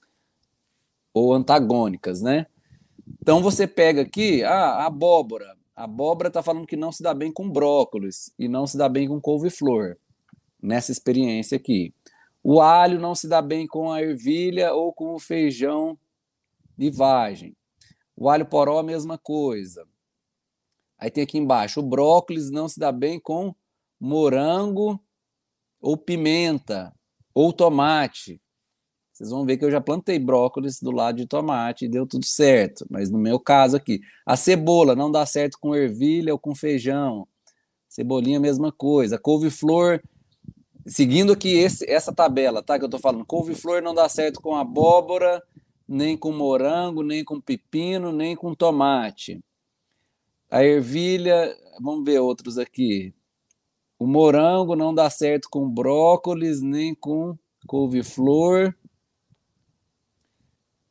ou 1.14 1.34
antagônicas, 1.34 2.22
né? 2.22 2.48
Então 3.22 3.42
você 3.42 3.68
pega 3.68 4.02
aqui 4.02 4.44
ah, 4.44 4.84
a 4.84 4.86
abóbora. 4.88 5.58
A 5.76 5.84
abóbora 5.84 6.28
está 6.28 6.44
falando 6.44 6.68
que 6.68 6.76
não 6.76 6.92
se 6.92 7.02
dá 7.02 7.14
bem 7.14 7.32
com 7.32 7.50
brócolis 7.50 8.34
e 8.38 8.48
não 8.48 8.68
se 8.68 8.78
dá 8.78 8.90
bem 8.90 9.08
com 9.08 9.22
couve-flor, 9.22 9.98
nessa 10.62 10.92
experiência 10.92 11.56
aqui. 11.56 11.94
O 12.44 12.62
alho 12.62 13.00
não 13.00 13.16
se 13.16 13.28
dá 13.28 13.42
bem 13.42 13.68
com 13.68 13.92
a 13.92 14.02
ervilha 14.02 14.74
ou 14.74 14.92
com 14.92 15.14
o 15.14 15.20
feijão 15.20 15.98
de 16.78 16.90
vagem. 16.90 17.56
O 18.16 18.30
alho 18.30 18.46
poró, 18.46 18.80
a 18.80 18.84
mesma 18.84 19.18
coisa. 19.18 19.86
Aí 20.98 21.10
tem 21.10 21.24
aqui 21.24 21.38
embaixo, 21.38 21.80
o 21.80 21.84
brócolis 21.84 22.52
não 22.52 22.68
se 22.68 22.78
dá 22.78 22.92
bem 22.92 23.20
com 23.20 23.56
morango 24.00 25.00
ou 25.82 25.98
pimenta 25.98 26.94
ou 27.34 27.54
tomate. 27.54 28.42
Vocês 29.14 29.30
vão 29.30 29.46
ver 29.46 29.58
que 29.58 29.66
eu 29.66 29.72
já 29.72 29.82
plantei 29.82 30.18
brócolis 30.18 30.80
do 30.82 30.92
lado 30.92 31.18
de 31.18 31.26
tomate 31.26 31.86
e 31.86 31.90
deu 31.90 32.08
tudo 32.08 32.26
certo. 32.26 32.86
Mas 32.90 33.10
no 33.10 33.18
meu 33.18 33.40
caso 33.40 33.76
aqui, 33.76 34.00
a 34.26 34.38
cebola 34.38 34.96
não 34.96 35.12
dá 35.12 35.26
certo 35.26 35.58
com 35.60 35.76
ervilha 35.76 36.34
ou 36.34 36.40
com 36.40 36.56
feijão. 36.56 37.28
Cebolinha, 37.88 38.40
mesma 38.40 38.72
coisa. 38.72 39.20
Couve-flor, 39.20 40.02
seguindo 40.88 41.34
aqui 41.34 41.50
esse, 41.50 41.90
essa 41.90 42.14
tabela, 42.14 42.64
tá? 42.64 42.80
Que 42.80 42.86
eu 42.86 42.90
tô 42.90 42.98
falando. 42.98 43.26
Couve-flor 43.26 43.82
não 43.82 43.94
dá 43.94 44.08
certo 44.08 44.42
com 44.42 44.56
abóbora 44.56 45.44
nem 45.90 46.16
com 46.16 46.32
morango, 46.32 47.02
nem 47.02 47.24
com 47.24 47.42
pepino, 47.42 48.12
nem 48.12 48.36
com 48.36 48.54
tomate. 48.54 49.44
A 50.50 50.64
ervilha, 50.64 51.56
vamos 51.82 52.06
ver 52.06 52.20
outros 52.20 52.60
aqui. 52.60 53.12
O 54.00 54.08
morango 54.08 54.78
não 54.78 54.96
dá 54.96 55.10
certo 55.10 55.50
com 55.50 55.70
brócolis, 55.70 56.62
nem 56.62 56.96
com 56.96 57.38
couve-flor. 57.68 58.74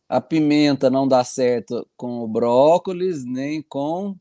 A 0.07 0.21
pimenta 0.21 0.90
não 0.90 1.09
dá 1.09 1.25
certo 1.25 1.88
com 1.97 2.21
o 2.21 2.29
brócolis, 2.29 3.25
nem 3.25 3.62
com 3.62 4.14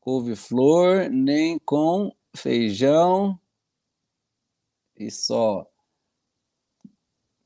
couve-flor, 0.00 1.08
nem 1.08 1.60
com 1.60 2.12
feijão. 2.34 3.38
E 4.96 5.08
só. 5.08 5.64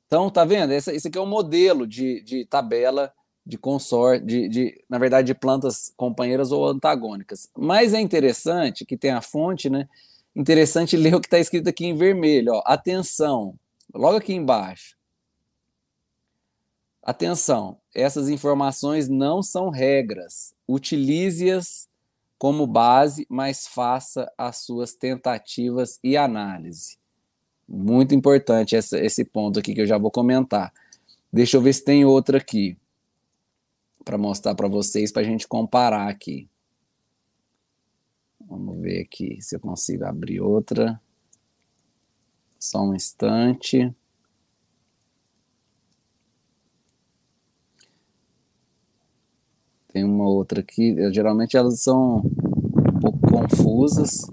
Então, 0.07 0.31
tá 0.31 0.45
vendo? 0.45 0.73
Esse, 0.73 1.07
aqui 1.07 1.19
é 1.19 1.21
um 1.21 1.27
modelo 1.27 1.87
de, 1.87 2.23
de 2.23 2.47
tabela 2.47 3.13
de 3.51 3.59
consórcio, 3.59 4.25
de, 4.25 4.49
de, 4.49 4.85
na 4.89 4.97
verdade, 4.99 5.27
de 5.27 5.35
plantas 5.35 5.93
companheiras 5.97 6.53
ou 6.53 6.67
antagônicas. 6.67 7.51
Mas 7.57 7.93
é 7.93 8.01
interessante 8.01 8.87
que 8.87 8.97
tem 8.97 9.11
a 9.11 9.21
fonte, 9.21 9.69
né? 9.69 9.89
Interessante 10.35 10.97
ler 10.97 11.15
o 11.15 11.21
que 11.21 11.27
está 11.27 11.39
escrito 11.39 11.69
aqui 11.69 11.85
em 11.85 11.97
vermelho. 11.97 12.53
Ó. 12.55 12.63
Atenção, 12.65 13.55
logo 13.93 14.17
aqui 14.17 14.33
embaixo. 14.33 14.97
Atenção, 17.03 17.79
essas 17.95 18.29
informações 18.29 19.09
não 19.09 19.43
são 19.43 19.69
regras. 19.69 20.55
Utilize-as 20.69 21.89
como 22.39 22.67
base, 22.67 23.27
mas 23.29 23.67
faça 23.67 24.31
as 24.39 24.59
suas 24.59 24.95
tentativas 24.95 25.99
e 26.05 26.17
análise. 26.17 26.99
Muito 27.69 28.15
importante 28.15 28.77
essa, 28.77 28.99
esse 28.99 29.25
ponto 29.25 29.59
aqui 29.59 29.75
que 29.75 29.81
eu 29.81 29.87
já 29.87 29.99
vou 29.99 30.11
comentar. 30.11 30.73
Deixa 31.33 31.57
eu 31.57 31.63
ver 31.63 31.73
se 31.73 31.85
tem 31.85 32.05
outra 32.05 32.39
aqui 32.39 32.77
para 34.05 34.19
mostrar 34.19 34.55
para 34.55 34.69
vocês, 34.69 35.13
para 35.13 35.23
a 35.23 35.25
gente 35.25 35.47
comparar 35.47 36.09
aqui. 36.09 36.49
Vamos 38.41 38.81
ver 38.81 39.03
aqui 39.03 39.41
se 39.41 39.55
eu 39.55 39.61
consigo 39.61 40.05
abrir 40.05 40.41
outra. 40.41 41.01
Só 42.59 42.83
um 42.83 42.95
instante. 42.95 43.95
Tem 49.93 50.05
uma 50.05 50.29
outra 50.29 50.61
aqui. 50.61 50.95
Geralmente 51.13 51.57
elas 51.57 51.81
são 51.81 52.19
um 52.19 53.01
pouco 53.01 53.19
confusas. 53.21 54.27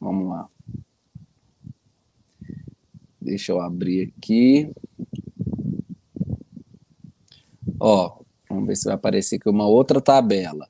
Vamos 0.00 0.28
lá. 0.28 0.48
Deixa 3.28 3.52
eu 3.52 3.60
abrir 3.60 4.10
aqui. 4.16 4.72
Ó, 7.78 8.22
vamos 8.48 8.66
ver 8.66 8.74
se 8.74 8.86
vai 8.86 8.94
aparecer 8.94 9.36
aqui 9.36 9.50
uma 9.50 9.66
outra 9.66 10.00
tabela. 10.00 10.66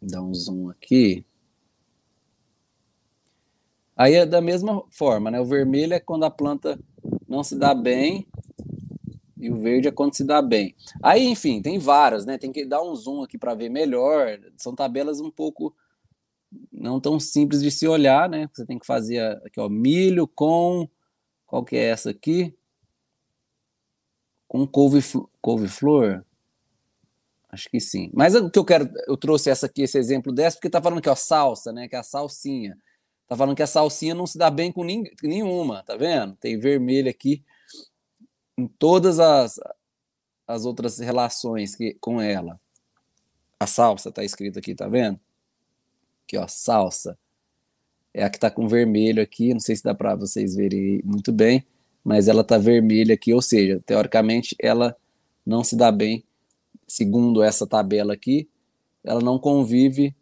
Dá 0.00 0.22
um 0.22 0.32
zoom 0.32 0.70
aqui. 0.70 1.26
Aí 3.96 4.14
é 4.14 4.24
da 4.24 4.40
mesma 4.40 4.84
forma, 4.90 5.28
né? 5.28 5.40
O 5.40 5.44
vermelho 5.44 5.94
é 5.94 5.98
quando 5.98 6.24
a 6.24 6.30
planta 6.30 6.78
não 7.26 7.42
se 7.42 7.58
dá 7.58 7.74
bem 7.74 8.28
e 9.36 9.50
o 9.50 9.56
verde 9.56 9.88
é 9.88 9.90
quando 9.90 10.14
se 10.14 10.22
dá 10.22 10.40
bem. 10.40 10.76
Aí, 11.02 11.26
enfim, 11.26 11.60
tem 11.60 11.80
várias, 11.80 12.24
né? 12.24 12.38
Tem 12.38 12.52
que 12.52 12.64
dar 12.64 12.80
um 12.80 12.94
zoom 12.94 13.24
aqui 13.24 13.36
para 13.36 13.56
ver 13.56 13.70
melhor. 13.70 14.38
São 14.56 14.72
tabelas 14.72 15.20
um 15.20 15.32
pouco 15.32 15.74
não 16.70 17.00
tão 17.00 17.18
simples 17.18 17.60
de 17.60 17.72
se 17.72 17.88
olhar, 17.88 18.28
né? 18.28 18.48
Você 18.52 18.64
tem 18.64 18.78
que 18.78 18.86
fazer 18.86 19.18
aqui, 19.44 19.58
ó, 19.58 19.68
milho 19.68 20.28
com 20.28 20.88
qual 21.46 21.64
que 21.64 21.76
é 21.76 21.84
essa 21.84 22.10
aqui? 22.10 22.54
Com 24.48 24.66
couve-flor? 24.66 25.28
Couve 25.40 25.68
Acho 27.50 27.68
que 27.70 27.78
sim. 27.78 28.10
Mas 28.12 28.34
o 28.34 28.50
que 28.50 28.58
eu 28.58 28.64
quero, 28.64 28.90
eu 29.06 29.16
trouxe 29.16 29.48
essa 29.48 29.66
aqui, 29.66 29.82
esse 29.82 29.96
exemplo 29.96 30.32
dessa, 30.32 30.56
porque 30.56 30.68
tá 30.68 30.82
falando 30.82 31.00
que 31.00 31.08
ó, 31.08 31.14
salsa, 31.14 31.72
né? 31.72 31.86
Que 31.86 31.94
é 31.94 31.98
a 32.00 32.02
salsinha. 32.02 32.76
Tá 33.28 33.36
falando 33.36 33.56
que 33.56 33.62
a 33.62 33.66
salsinha 33.66 34.14
não 34.14 34.26
se 34.26 34.36
dá 34.36 34.50
bem 34.50 34.72
com 34.72 34.84
nenhuma, 34.84 35.82
tá 35.84 35.96
vendo? 35.96 36.36
Tem 36.36 36.58
vermelho 36.58 37.08
aqui 37.08 37.44
em 38.58 38.66
todas 38.66 39.18
as, 39.18 39.58
as 40.46 40.64
outras 40.64 40.98
relações 40.98 41.74
que, 41.74 41.94
com 42.00 42.20
ela. 42.20 42.60
A 43.58 43.66
salsa 43.66 44.12
tá 44.12 44.24
escrito 44.24 44.58
aqui, 44.58 44.74
tá 44.74 44.88
vendo? 44.88 45.18
Aqui, 46.24 46.36
ó, 46.36 46.46
salsa. 46.48 47.18
É 48.14 48.24
a 48.24 48.30
que 48.30 48.38
tá 48.38 48.48
com 48.48 48.68
vermelho 48.68 49.20
aqui, 49.20 49.52
não 49.52 49.60
sei 49.60 49.74
se 49.74 49.82
dá 49.82 49.92
para 49.92 50.14
vocês 50.14 50.54
verem 50.54 51.02
muito 51.04 51.32
bem, 51.32 51.66
mas 52.04 52.28
ela 52.28 52.44
tá 52.44 52.56
vermelha 52.56 53.14
aqui, 53.14 53.34
ou 53.34 53.42
seja, 53.42 53.82
teoricamente 53.84 54.54
ela 54.60 54.96
não 55.44 55.64
se 55.64 55.76
dá 55.76 55.90
bem, 55.90 56.24
segundo 56.86 57.42
essa 57.42 57.66
tabela 57.66 58.14
aqui, 58.14 58.48
ela 59.02 59.20
não 59.20 59.38
convive 59.38 60.14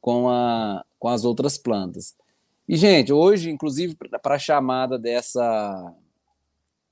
com, 0.00 0.28
a, 0.28 0.84
com 0.98 1.08
as 1.08 1.24
outras 1.24 1.56
plantas. 1.56 2.14
E, 2.68 2.76
gente, 2.76 3.12
hoje, 3.12 3.50
inclusive, 3.50 3.96
para 4.22 4.34
a 4.34 4.38
chamada 4.38 4.98
dessa, 4.98 5.94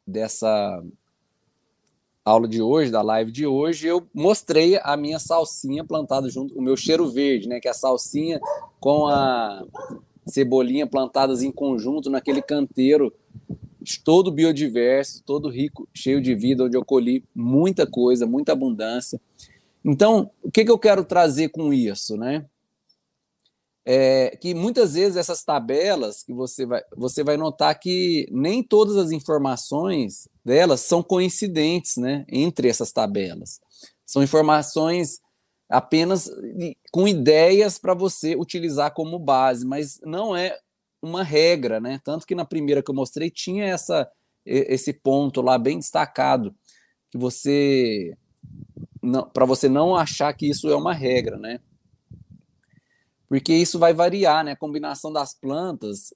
dessa 0.07 0.83
aula 2.25 2.49
de 2.49 2.63
hoje, 2.63 2.91
da 2.91 3.03
live 3.03 3.31
de 3.31 3.47
hoje, 3.47 3.87
eu 3.87 4.09
mostrei 4.13 4.81
a 4.83 4.97
minha 4.97 5.19
salsinha 5.19 5.85
plantada 5.85 6.29
junto, 6.29 6.59
o 6.59 6.63
meu 6.63 6.77
cheiro 6.77 7.09
verde, 7.11 7.49
né? 7.49 7.61
Que 7.61 7.69
é 7.69 7.71
a 7.71 7.75
salsinha 7.75 8.41
com 8.81 9.07
a 9.07 9.65
cebolinha 10.27 10.87
plantadas 10.87 11.43
em 11.43 11.51
conjunto 11.51 12.11
naquele 12.11 12.43
canteiro 12.43 13.13
todo 14.05 14.33
biodiverso, 14.33 15.23
todo 15.25 15.49
rico, 15.49 15.89
cheio 15.95 16.21
de 16.21 16.35
vida, 16.35 16.65
onde 16.65 16.77
eu 16.77 16.85
colhi 16.85 17.25
muita 17.33 17.87
coisa, 17.87 18.27
muita 18.27 18.53
abundância. 18.53 19.21
Então, 19.85 20.31
o 20.43 20.51
que, 20.51 20.65
que 20.65 20.71
eu 20.71 20.79
quero 20.79 21.05
trazer 21.05 21.51
com 21.51 21.73
isso, 21.73 22.17
né? 22.17 22.45
é, 23.89 24.37
que 24.41 24.53
muitas 24.53 24.95
vezes 24.95 25.17
essas 25.17 25.45
tabelas 25.45 26.25
que 26.25 26.35
você 26.35 26.67
vai, 26.67 26.83
você 26.97 27.23
vai 27.23 27.37
notar 27.37 27.79
que 27.79 28.27
nem 28.33 28.61
todas 28.61 28.97
as 28.97 29.13
informações 29.13 30.27
delas 30.45 30.81
são 30.81 31.05
coincidentes, 31.05 31.97
né, 31.97 32.25
entre 32.29 32.69
essas 32.69 32.91
tabelas. 32.91 33.61
São 34.05 34.25
informações 34.25 35.21
apenas 35.69 36.31
com 36.93 37.09
ideias 37.09 37.79
para 37.79 37.95
você 37.95 38.37
utilizar 38.37 38.93
como 38.93 39.19
base, 39.19 39.67
mas 39.67 40.01
não 40.03 40.37
é 40.37 40.59
uma 41.03 41.23
regra, 41.23 41.81
né? 41.81 42.01
Tanto 42.05 42.27
que 42.27 42.35
na 42.35 42.45
primeira 42.45 42.83
que 42.83 42.91
eu 42.91 42.95
mostrei 42.95 43.31
tinha 43.31 43.65
essa 43.65 44.11
esse 44.45 44.93
ponto 44.93 45.43
lá 45.43 45.59
bem 45.59 45.79
destacado 45.79 46.55
que 47.11 47.19
você 47.19 48.17
para 49.33 49.45
você 49.45 49.69
não 49.69 49.97
achar 49.97 50.33
que 50.33 50.49
isso 50.49 50.69
é 50.69 50.77
uma 50.77 50.93
regra, 50.93 51.37
né? 51.37 51.61
porque 53.29 53.53
isso 53.53 53.79
vai 53.79 53.93
variar, 53.93 54.45
né? 54.45 54.53
A 54.53 54.57
combinação 54.57 55.13
das 55.13 55.35
plantas, 55.35 56.15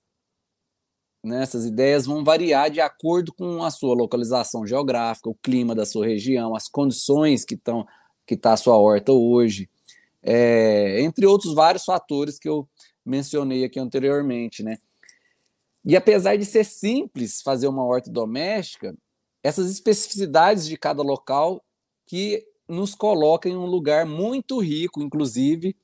né? 1.25 1.43
essas 1.43 1.65
ideias 1.67 2.07
vão 2.07 2.25
variar 2.25 2.71
de 2.71 2.81
acordo 2.81 3.33
com 3.33 3.63
a 3.63 3.71
sua 3.71 3.95
localização 3.95 4.67
geográfica, 4.67 5.29
o 5.29 5.35
clima 5.35 5.75
da 5.75 5.85
sua 5.85 6.07
região, 6.07 6.55
as 6.55 6.69
condições 6.69 7.45
que 7.45 7.55
estão 7.55 7.87
que 8.31 8.35
está 8.35 8.53
a 8.53 8.57
sua 8.57 8.77
horta 8.77 9.11
hoje, 9.11 9.69
é, 10.23 11.03
entre 11.03 11.27
outros 11.27 11.53
vários 11.53 11.85
fatores 11.85 12.38
que 12.38 12.49
eu 12.49 12.69
mencionei 13.05 13.64
aqui 13.64 13.81
anteriormente, 13.81 14.62
né? 14.62 14.79
E 15.85 15.97
apesar 15.97 16.37
de 16.37 16.45
ser 16.45 16.64
simples 16.64 17.43
fazer 17.43 17.66
uma 17.66 17.85
horta 17.85 18.09
doméstica, 18.09 18.97
essas 19.43 19.69
especificidades 19.69 20.64
de 20.64 20.77
cada 20.77 21.03
local 21.03 21.61
que 22.07 22.47
nos 22.69 22.95
colocam 22.95 23.51
em 23.51 23.57
um 23.57 23.66
lugar 23.66 24.07
muito 24.07 24.61
rico, 24.61 25.03
inclusive, 25.03 25.75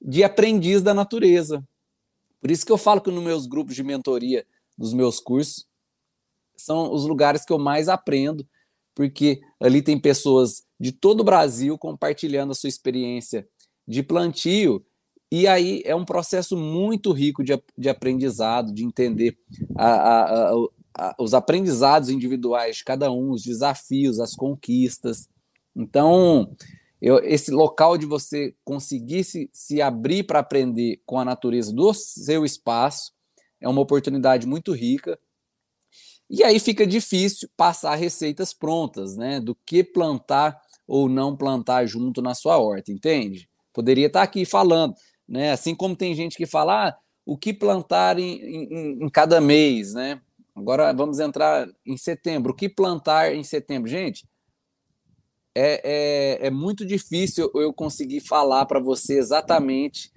de 0.00 0.22
aprendiz 0.22 0.82
da 0.82 0.94
natureza. 0.94 1.66
Por 2.40 2.52
isso 2.52 2.64
que 2.64 2.70
eu 2.70 2.78
falo 2.78 3.00
que 3.00 3.10
nos 3.10 3.24
meus 3.24 3.46
grupos 3.46 3.74
de 3.74 3.82
mentoria, 3.82 4.46
nos 4.78 4.94
meus 4.94 5.18
cursos, 5.18 5.66
são 6.56 6.92
os 6.92 7.04
lugares 7.04 7.44
que 7.44 7.52
eu 7.52 7.58
mais 7.58 7.88
aprendo, 7.88 8.46
porque 8.96 9.42
ali 9.60 9.82
tem 9.82 10.00
pessoas 10.00 10.64
de 10.80 10.90
todo 10.90 11.20
o 11.20 11.24
Brasil 11.24 11.76
compartilhando 11.76 12.50
a 12.50 12.54
sua 12.54 12.68
experiência 12.68 13.46
de 13.86 14.02
plantio, 14.02 14.84
e 15.30 15.46
aí 15.46 15.82
é 15.84 15.94
um 15.94 16.04
processo 16.04 16.56
muito 16.56 17.12
rico 17.12 17.44
de, 17.44 17.52
de 17.76 17.88
aprendizado, 17.88 18.72
de 18.72 18.84
entender 18.84 19.38
a, 19.76 19.90
a, 19.90 20.52
a, 20.94 21.14
os 21.18 21.34
aprendizados 21.34 22.08
individuais 22.08 22.76
de 22.76 22.84
cada 22.84 23.12
um, 23.12 23.32
os 23.32 23.42
desafios, 23.42 24.18
as 24.18 24.34
conquistas. 24.34 25.28
Então, 25.74 26.50
eu, 27.02 27.18
esse 27.18 27.50
local 27.50 27.98
de 27.98 28.06
você 28.06 28.54
conseguir 28.64 29.24
se, 29.24 29.50
se 29.52 29.82
abrir 29.82 30.24
para 30.24 30.38
aprender 30.38 31.02
com 31.04 31.18
a 31.20 31.24
natureza 31.24 31.72
do 31.72 31.92
seu 31.92 32.44
espaço 32.44 33.12
é 33.60 33.68
uma 33.68 33.82
oportunidade 33.82 34.46
muito 34.46 34.72
rica. 34.72 35.18
E 36.28 36.42
aí 36.42 36.58
fica 36.58 36.86
difícil 36.86 37.48
passar 37.56 37.94
receitas 37.94 38.52
prontas, 38.52 39.16
né? 39.16 39.40
Do 39.40 39.54
que 39.54 39.84
plantar 39.84 40.60
ou 40.86 41.08
não 41.08 41.36
plantar 41.36 41.86
junto 41.86 42.20
na 42.20 42.34
sua 42.34 42.58
horta, 42.58 42.92
entende? 42.92 43.48
Poderia 43.72 44.06
estar 44.06 44.22
aqui 44.22 44.44
falando, 44.44 44.94
né? 45.28 45.52
Assim 45.52 45.74
como 45.74 45.96
tem 45.96 46.14
gente 46.14 46.36
que 46.36 46.46
fala 46.46 46.88
ah, 46.88 46.96
o 47.24 47.36
que 47.36 47.52
plantar 47.52 48.18
em, 48.18 48.40
em, 48.40 49.04
em 49.04 49.08
cada 49.08 49.40
mês, 49.40 49.94
né? 49.94 50.20
Agora 50.54 50.92
vamos 50.92 51.20
entrar 51.20 51.68
em 51.84 51.96
setembro. 51.96 52.52
O 52.52 52.56
que 52.56 52.68
plantar 52.68 53.34
em 53.34 53.44
setembro? 53.44 53.90
Gente, 53.90 54.26
é, 55.54 55.80
é, 56.42 56.46
é 56.46 56.50
muito 56.50 56.84
difícil 56.84 57.50
eu 57.54 57.72
conseguir 57.72 58.20
falar 58.20 58.66
para 58.66 58.80
você 58.80 59.18
exatamente, 59.18 60.10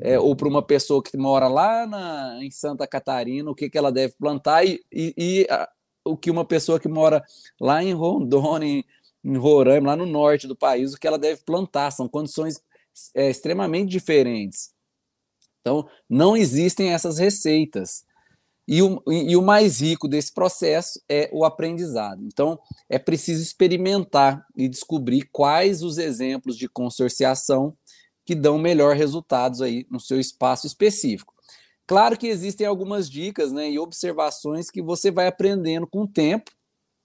é, 0.00 0.18
ou 0.18 0.34
para 0.34 0.48
uma 0.48 0.62
pessoa 0.62 1.02
que 1.02 1.16
mora 1.16 1.48
lá 1.48 1.86
na, 1.86 2.38
em 2.42 2.50
Santa 2.50 2.86
Catarina, 2.86 3.50
o 3.50 3.54
que, 3.54 3.70
que 3.70 3.78
ela 3.78 3.92
deve 3.92 4.14
plantar, 4.18 4.64
e, 4.64 4.84
e, 4.92 5.14
e 5.16 5.46
a, 5.50 5.68
o 6.04 6.16
que 6.16 6.30
uma 6.30 6.44
pessoa 6.44 6.78
que 6.78 6.88
mora 6.88 7.22
lá 7.60 7.82
em 7.82 7.92
Rondônia, 7.92 8.66
em, 8.66 8.84
em 9.24 9.36
Roraima, 9.36 9.88
lá 9.88 9.96
no 9.96 10.06
norte 10.06 10.46
do 10.46 10.56
país, 10.56 10.94
o 10.94 10.98
que 10.98 11.06
ela 11.06 11.18
deve 11.18 11.42
plantar. 11.42 11.90
São 11.90 12.08
condições 12.08 12.60
é, 13.14 13.28
extremamente 13.28 13.90
diferentes. 13.90 14.70
Então, 15.60 15.88
não 16.08 16.36
existem 16.36 16.92
essas 16.92 17.18
receitas. 17.18 18.04
E 18.68 18.82
o, 18.82 19.00
e 19.06 19.36
o 19.36 19.42
mais 19.42 19.80
rico 19.80 20.08
desse 20.08 20.32
processo 20.32 21.00
é 21.08 21.28
o 21.32 21.44
aprendizado. 21.44 22.24
Então, 22.24 22.58
é 22.88 22.98
preciso 22.98 23.42
experimentar 23.42 24.44
e 24.56 24.68
descobrir 24.68 25.28
quais 25.30 25.82
os 25.82 25.98
exemplos 25.98 26.56
de 26.56 26.68
consorciação 26.68 27.76
que 28.26 28.34
dão 28.34 28.58
melhor 28.58 28.96
resultados 28.96 29.62
aí 29.62 29.86
no 29.90 30.00
seu 30.00 30.20
espaço 30.20 30.66
específico. 30.66 31.32
Claro 31.86 32.18
que 32.18 32.26
existem 32.26 32.66
algumas 32.66 33.08
dicas 33.08 33.52
né, 33.52 33.70
e 33.70 33.78
observações 33.78 34.70
que 34.70 34.82
você 34.82 35.10
vai 35.10 35.28
aprendendo 35.28 35.86
com 35.86 36.02
o 36.02 36.08
tempo, 36.08 36.50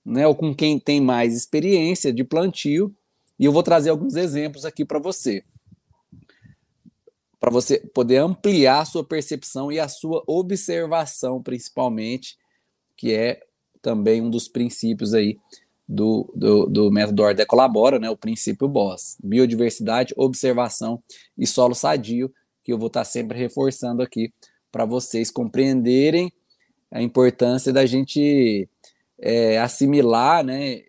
né, 0.03 0.27
ou 0.27 0.36
com 0.36 0.53
quem 0.53 0.79
tem 0.79 0.99
mais 0.99 1.36
experiência 1.36 2.12
de 2.12 2.23
plantio, 2.23 2.93
e 3.39 3.45
eu 3.45 3.51
vou 3.51 3.62
trazer 3.62 3.91
alguns 3.91 4.15
exemplos 4.15 4.65
aqui 4.65 4.84
para 4.84 4.99
você 4.99 5.43
para 7.41 7.49
você 7.49 7.79
poder 7.79 8.17
ampliar 8.17 8.81
a 8.81 8.86
sua 8.86 9.03
percepção 9.03 9.71
e 9.71 9.79
a 9.79 9.88
sua 9.88 10.23
observação, 10.27 11.41
principalmente, 11.41 12.38
que 12.95 13.12
é 13.12 13.41
também 13.81 14.21
um 14.21 14.29
dos 14.29 14.47
princípios 14.47 15.12
aí 15.15 15.39
do, 15.91 16.32
do, 16.34 16.65
do 16.67 16.91
método 16.91 17.21
Ordem 17.21 17.45
Colabora, 17.45 17.99
né, 17.99 18.10
o 18.10 18.15
princípio 18.15 18.67
BOSS, 18.67 19.17
biodiversidade, 19.21 20.13
observação 20.15 21.04
e 21.38 21.45
solo 21.45 21.75
sadio, 21.75 22.34
que 22.63 22.71
eu 22.71 22.77
vou 22.77 22.88
estar 22.88 23.04
sempre 23.04 23.38
reforçando 23.38 24.01
aqui 24.01 24.34
para 24.71 24.86
vocês 24.86 25.30
compreenderem 25.30 26.32
a 26.89 27.01
importância 27.01 27.73
da 27.73 27.86
gente 27.86 28.69
é, 29.19 29.60
assimilar 29.60 30.45
né, 30.45 30.84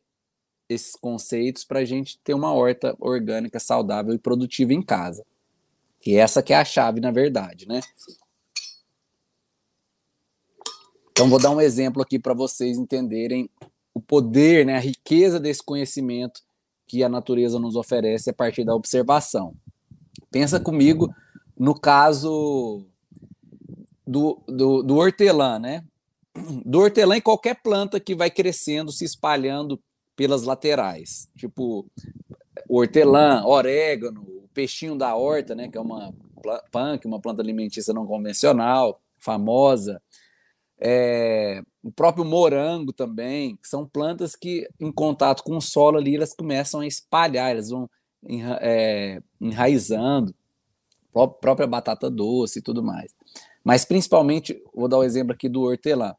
esses 0.69 0.95
conceitos 0.95 1.65
para 1.65 1.81
a 1.81 1.85
gente 1.85 2.21
ter 2.23 2.35
uma 2.35 2.53
horta 2.53 2.97
orgânica 3.01 3.59
saudável 3.59 4.15
e 4.15 4.19
produtiva 4.19 4.73
em 4.73 4.83
casa. 4.83 5.25
Que 6.01 6.17
essa 6.17 6.43
que 6.43 6.53
é 6.53 6.57
a 6.57 6.65
chave, 6.65 7.01
na 7.01 7.11
verdade, 7.11 7.67
né? 7.67 7.81
Então 11.11 11.29
vou 11.29 11.41
dar 11.41 11.51
um 11.51 11.61
exemplo 11.61 12.03
aqui 12.03 12.19
para 12.19 12.35
vocês 12.35 12.79
entenderem 12.79 13.49
o 13.94 14.00
poder, 14.00 14.64
né, 14.64 14.76
a 14.76 14.81
riqueza 14.81 15.38
desse 15.38 15.62
conhecimento 15.62 16.40
que 16.87 17.02
a 17.02 17.09
natureza 17.09 17.59
nos 17.59 17.76
oferece 17.76 18.31
a 18.31 18.35
partir 18.35 18.64
da 18.64 18.74
observação. 18.74 19.55
Pensa 20.31 20.59
comigo 20.59 21.12
no 21.59 21.74
caso 21.74 22.87
do, 24.07 24.42
do, 24.46 24.83
do 24.83 24.96
hortelã, 24.96 25.59
né? 25.59 25.85
Do 26.64 26.81
hortelã 26.81 27.16
e 27.16 27.22
qualquer 27.22 27.62
planta 27.62 28.00
que 28.00 28.14
vai 28.14 28.31
crescendo, 28.31 28.90
se 28.90 29.05
espalhando 29.05 29.81
pelas 30.16 30.42
laterais. 30.42 31.28
Tipo, 31.37 31.87
hortelã, 32.68 33.44
orégano, 33.44 34.26
peixinho 34.52 34.96
da 34.96 35.14
horta, 35.14 35.55
né, 35.55 35.68
que 35.68 35.78
é 35.78 35.81
uma 35.81 36.14
punk, 36.70 37.07
uma 37.07 37.20
planta 37.20 37.42
alimentícia 37.42 37.94
não 37.94 38.07
convencional, 38.07 39.00
famosa. 39.18 40.02
É, 40.81 41.62
o 41.83 41.90
próprio 41.90 42.25
morango 42.25 42.92
também, 42.92 43.57
que 43.57 43.68
são 43.68 43.87
plantas 43.87 44.37
que, 44.37 44.68
em 44.79 44.92
contato 44.92 45.42
com 45.42 45.57
o 45.57 45.61
solo 45.61 45.99
ali, 45.99 46.14
elas 46.14 46.33
começam 46.33 46.81
a 46.81 46.87
espalhar, 46.87 47.51
elas 47.51 47.71
vão 47.71 47.90
é, 48.61 49.21
enraizando, 49.40 50.35
a 51.14 51.27
própria 51.27 51.66
batata 51.66 52.09
doce 52.09 52.61
e 52.61 52.62
tudo 52.62 52.83
mais. 52.83 53.12
Mas, 53.64 53.85
principalmente, 53.85 54.62
vou 54.75 54.88
dar 54.88 54.99
o 54.99 55.01
um 55.01 55.05
exemplo 55.05 55.33
aqui 55.33 55.49
do 55.49 55.62
hortelã, 55.62 56.14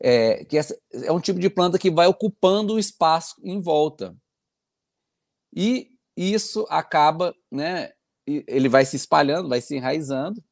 é, 0.00 0.44
que 0.44 0.58
é 0.58 1.12
um 1.12 1.20
tipo 1.20 1.38
de 1.38 1.48
planta 1.48 1.78
que 1.78 1.90
vai 1.90 2.06
ocupando 2.06 2.74
o 2.74 2.78
espaço 2.78 3.36
em 3.42 3.60
volta. 3.60 4.16
E 5.54 5.90
isso 6.16 6.66
acaba, 6.68 7.34
né? 7.50 7.92
Ele 8.26 8.68
vai 8.68 8.84
se 8.84 8.96
espalhando, 8.96 9.48
vai 9.48 9.60
se 9.60 9.76
enraizando. 9.76 10.42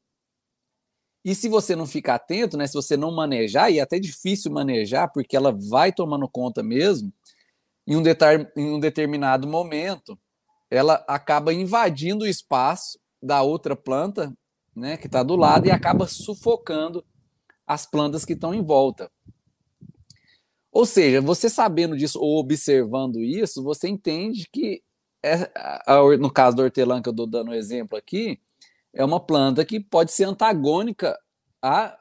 E 1.26 1.34
se 1.34 1.48
você 1.48 1.74
não 1.74 1.86
ficar 1.86 2.14
atento, 2.14 2.56
né? 2.56 2.68
Se 2.68 2.74
você 2.74 2.96
não 2.96 3.10
manejar, 3.10 3.68
e 3.68 3.80
é 3.80 3.82
até 3.82 3.98
difícil 3.98 4.48
manejar, 4.52 5.08
porque 5.12 5.36
ela 5.36 5.50
vai 5.50 5.92
tomando 5.92 6.28
conta 6.28 6.62
mesmo, 6.62 7.12
em 7.84 7.96
um, 7.96 8.02
em 8.56 8.70
um 8.70 8.78
determinado 8.78 9.44
momento, 9.44 10.16
ela 10.70 11.04
acaba 11.08 11.52
invadindo 11.52 12.24
o 12.24 12.28
espaço 12.28 13.00
da 13.20 13.42
outra 13.42 13.74
planta, 13.74 14.32
né? 14.72 14.96
Que 14.96 15.08
está 15.08 15.24
do 15.24 15.34
lado 15.34 15.66
e 15.66 15.70
acaba 15.72 16.06
sufocando 16.06 17.04
as 17.66 17.84
plantas 17.84 18.24
que 18.24 18.34
estão 18.34 18.54
em 18.54 18.62
volta. 18.62 19.10
Ou 20.70 20.86
seja, 20.86 21.20
você 21.20 21.50
sabendo 21.50 21.96
disso 21.96 22.20
ou 22.20 22.38
observando 22.38 23.20
isso, 23.20 23.64
você 23.64 23.88
entende 23.88 24.48
que 24.52 24.80
é, 25.24 25.50
no 26.20 26.30
caso 26.30 26.56
do 26.56 26.62
hortelã 26.62 27.02
que 27.02 27.08
eu 27.08 27.12
estou 27.12 27.26
dando 27.26 27.52
exemplo 27.52 27.98
aqui, 27.98 28.38
é 28.96 29.04
uma 29.04 29.20
planta 29.20 29.64
que 29.64 29.78
pode 29.78 30.10
ser 30.10 30.24
antagônica 30.24 31.16
à 31.62 31.96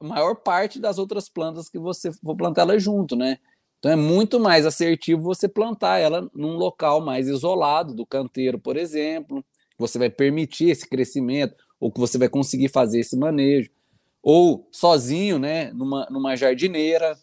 maior 0.00 0.36
parte 0.36 0.78
das 0.78 0.96
outras 0.96 1.28
plantas 1.28 1.68
que 1.68 1.78
você 1.78 2.12
for 2.12 2.36
plantar 2.36 2.62
ela 2.62 2.78
junto, 2.78 3.16
né? 3.16 3.38
Então 3.78 3.90
é 3.90 3.96
muito 3.96 4.38
mais 4.38 4.64
assertivo 4.64 5.22
você 5.22 5.48
plantar 5.48 5.98
ela 5.98 6.30
num 6.32 6.56
local 6.56 7.00
mais 7.00 7.28
isolado 7.28 7.92
do 7.94 8.06
canteiro, 8.06 8.58
por 8.58 8.76
exemplo. 8.76 9.44
Você 9.76 9.98
vai 9.98 10.08
permitir 10.08 10.70
esse 10.70 10.88
crescimento, 10.88 11.56
ou 11.80 11.90
que 11.90 12.00
você 12.00 12.16
vai 12.16 12.28
conseguir 12.28 12.68
fazer 12.68 13.00
esse 13.00 13.16
manejo, 13.16 13.70
ou 14.22 14.68
sozinho, 14.72 15.38
né, 15.38 15.72
numa, 15.72 16.06
numa 16.10 16.36
jardineira, 16.36 17.18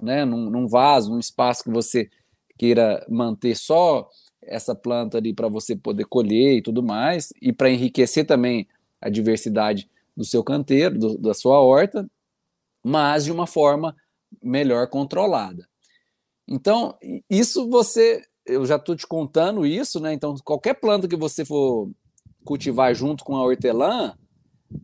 né, 0.00 0.24
num, 0.24 0.48
num 0.48 0.66
vaso, 0.66 1.10
num 1.10 1.18
espaço 1.18 1.64
que 1.64 1.70
você 1.70 2.08
queira 2.56 3.04
manter 3.08 3.54
só 3.56 4.08
essa 4.42 4.74
planta 4.74 5.18
ali 5.18 5.32
para 5.34 5.48
você 5.48 5.76
poder 5.76 6.04
colher 6.04 6.56
e 6.56 6.62
tudo 6.62 6.82
mais, 6.82 7.32
e 7.40 7.52
para 7.52 7.70
enriquecer 7.70 8.26
também 8.26 8.66
a 9.00 9.08
diversidade 9.08 9.88
do 10.16 10.24
seu 10.24 10.42
canteiro, 10.42 10.98
do, 10.98 11.18
da 11.18 11.34
sua 11.34 11.60
horta, 11.60 12.08
mas 12.82 13.24
de 13.24 13.32
uma 13.32 13.46
forma 13.46 13.96
melhor 14.42 14.88
controlada. 14.88 15.68
Então, 16.46 16.96
isso 17.28 17.68
você, 17.68 18.22
eu 18.44 18.66
já 18.66 18.76
estou 18.76 18.96
te 18.96 19.06
contando 19.06 19.64
isso, 19.64 20.00
né? 20.00 20.12
Então, 20.12 20.34
qualquer 20.44 20.74
planta 20.74 21.06
que 21.06 21.16
você 21.16 21.44
for 21.44 21.90
cultivar 22.44 22.94
junto 22.94 23.24
com 23.24 23.36
a 23.36 23.42
hortelã, 23.42 24.16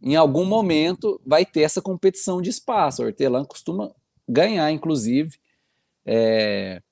em 0.02 0.16
algum 0.16 0.44
momento 0.44 1.20
vai 1.24 1.44
ter 1.44 1.62
essa 1.62 1.82
competição 1.82 2.40
de 2.40 2.50
espaço. 2.50 3.02
A 3.02 3.06
hortelã 3.06 3.44
costuma 3.44 3.92
ganhar, 4.28 4.70
inclusive, 4.70 5.38
é, 6.04 6.82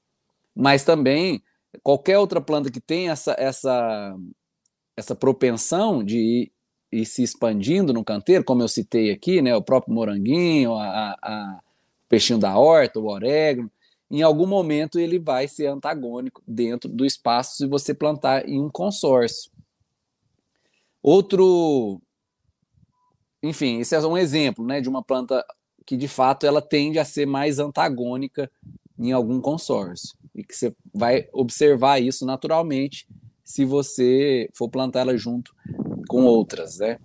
mas 0.55 0.85
também 0.85 1.43
qualquer 1.83 2.19
outra 2.19 2.41
planta 2.41 2.71
que 2.71 2.81
tenha 2.81 3.13
essa, 3.13 3.35
essa, 3.39 4.17
essa 4.97 5.15
propensão 5.15 6.03
de 6.03 6.19
ir, 6.19 6.53
ir, 6.93 7.07
se 7.07 7.23
expandindo 7.23 7.93
no 7.93 8.05
canteiro, 8.05 8.45
como 8.45 8.63
eu 8.63 8.69
citei 8.69 9.11
aqui, 9.11 9.43
né, 9.43 9.55
o 9.55 9.63
próprio 9.63 9.95
moranguinho, 9.95 10.75
a, 10.75 10.87
a, 10.87 11.17
a 11.23 11.61
peixinho 12.09 12.39
da 12.39 12.57
horta, 12.57 13.01
o 13.01 13.07
orégano, 13.07 13.71
em 14.11 14.23
algum 14.23 14.47
momento 14.47 14.99
ele 14.99 15.19
vai 15.19 15.49
ser 15.49 15.67
antagônico 15.67 16.43
dentro 16.47 16.91
do 16.91 17.05
espaço 17.05 17.57
se 17.57 17.67
você 17.67 17.93
plantar 17.93 18.49
em 18.49 18.61
um 18.61 18.69
consórcio. 18.69 19.51
Outro, 21.03 22.01
enfim, 23.43 23.81
esse 23.81 23.95
é 23.95 24.01
um 24.01 24.17
exemplo, 24.17 24.65
né, 24.65 24.81
de 24.81 24.89
uma 24.89 25.03
planta 25.03 25.45
que 25.85 25.97
de 25.97 26.09
fato 26.09 26.47
ela 26.47 26.63
tende 26.63 26.99
a 26.99 27.05
ser 27.05 27.27
mais 27.27 27.59
antagônica 27.59 28.51
em 28.99 29.13
algum 29.13 29.41
consórcio 29.41 30.17
e 30.35 30.45
que 30.45 30.55
você 30.55 30.75
vai 30.93 31.29
observar 31.33 32.01
isso 32.01 32.25
naturalmente 32.25 33.07
se 33.45 33.65
você 33.65 34.49
for 34.55 34.69
plantar 34.69 35.01
ela 35.01 35.17
junto 35.17 35.55
com 36.09 36.25
outras, 36.25 36.79
né? 36.79 36.99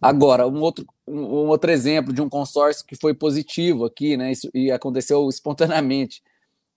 Agora, 0.00 0.46
um 0.46 0.60
outro, 0.60 0.86
um 1.06 1.48
outro 1.48 1.70
exemplo 1.70 2.12
de 2.12 2.22
um 2.22 2.28
consórcio 2.28 2.86
que 2.86 2.94
foi 2.94 3.14
positivo 3.14 3.84
aqui, 3.84 4.16
né? 4.16 4.30
Isso, 4.30 4.48
e 4.54 4.70
aconteceu 4.70 5.28
espontaneamente 5.28 6.22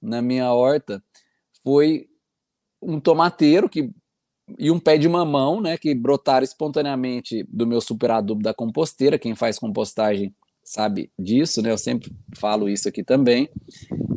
na 0.02 0.22
minha 0.22 0.52
horta 0.52 1.04
foi 1.64 2.08
um 2.82 3.00
tomateiro 3.00 3.70
que 3.70 3.92
e 4.60 4.70
um 4.70 4.80
pé 4.80 4.98
de 4.98 5.08
mamão, 5.08 5.62
né, 5.62 5.78
que 5.78 5.96
brotaram 5.96 6.44
espontaneamente 6.44 7.46
do 7.48 7.66
meu 7.66 7.80
super 7.80 8.12
adubo 8.12 8.42
da 8.42 8.54
composteira. 8.54 9.18
Quem 9.18 9.34
faz 9.34 9.58
compostagem 9.58 10.36
sabe 10.72 11.12
disso, 11.20 11.62
né? 11.62 11.70
Eu 11.70 11.78
sempre 11.78 12.16
falo 12.38 12.70
isso 12.70 12.88
aqui 12.88 13.04
também. 13.04 13.50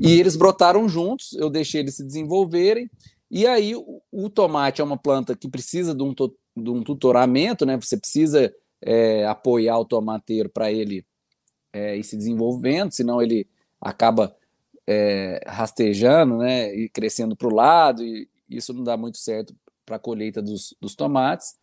E 0.01 0.21
eles 0.21 0.37
brotaram 0.37 0.89
juntos, 0.89 1.33
eu 1.33 1.51
deixei 1.51 1.81
eles 1.81 1.97
se 1.97 2.05
desenvolverem. 2.05 2.89
E 3.29 3.45
aí 3.45 3.75
o, 3.75 4.31
tomate 4.31 4.81
é 4.81 4.85
uma 4.85 4.97
planta 4.97 5.35
que 5.35 5.49
precisa 5.49 5.93
de 5.93 6.03
um, 6.05 6.15
de 6.15 6.71
um 6.71 6.81
tutoramento, 6.81 7.67
né? 7.67 7.77
Você 7.77 7.97
precisa 7.97 8.55
é, 8.81 9.27
apoiar 9.27 9.79
o 9.81 9.85
tomateiro 9.85 10.49
para 10.49 10.71
ele 10.71 11.05
é, 11.73 11.97
ir 11.97 12.05
se 12.05 12.17
desenvolvendo, 12.17 12.93
senão 12.93 13.21
ele 13.21 13.49
acaba 13.81 14.37
é, 14.87 15.41
rastejando, 15.49 16.39
né? 16.39 16.73
E 16.73 16.89
crescendo 16.89 17.35
para 17.35 17.49
o 17.49 17.55
lado, 17.55 18.05
e 18.05 18.29
isso 18.49 18.73
não 18.73 18.85
dá 18.85 18.97
muito 18.97 19.19
certo 19.19 19.53
para 19.85 19.97
a 19.97 19.99
colheita 19.99 20.41
dos, 20.41 20.73
dos 20.81 20.95
tomates. 20.95 21.57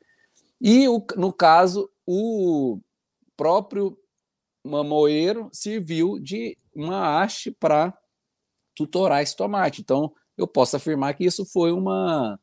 E 0.60 0.86
o, 0.90 1.02
no 1.16 1.32
caso, 1.32 1.90
o 2.06 2.78
próprio 3.38 3.98
mamoeiro 4.64 5.50
serviu 5.52 6.20
de 6.20 6.58
uma 6.76 7.22
haste 7.22 7.52
para 7.52 7.94
tutorar 8.76 9.22
esse 9.22 9.36
tomate. 9.36 9.82
Então, 9.82 10.12
eu 10.38 10.48
posso 10.48 10.76
afirmar 10.76 11.14
que 11.14 11.26
isso 11.26 11.46
foi 11.46 11.72
uma, 11.72 12.40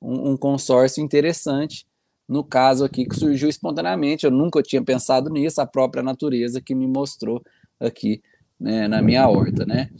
um, 0.00 0.30
um, 0.30 0.36
consórcio 0.36 1.02
interessante 1.02 1.86
no 2.28 2.42
caso 2.42 2.84
aqui 2.84 3.04
que 3.04 3.16
surgiu 3.16 3.48
espontaneamente. 3.48 4.24
Eu 4.24 4.30
nunca 4.30 4.62
tinha 4.62 4.82
pensado 4.82 5.30
nisso, 5.30 5.60
a 5.60 5.66
própria 5.66 6.02
natureza 6.02 6.60
que 6.60 6.74
me 6.74 6.86
mostrou 6.86 7.42
aqui 7.78 8.22
né, 8.58 8.88
na 8.88 9.02
minha 9.02 9.28
horta, 9.28 9.64
né? 9.64 9.90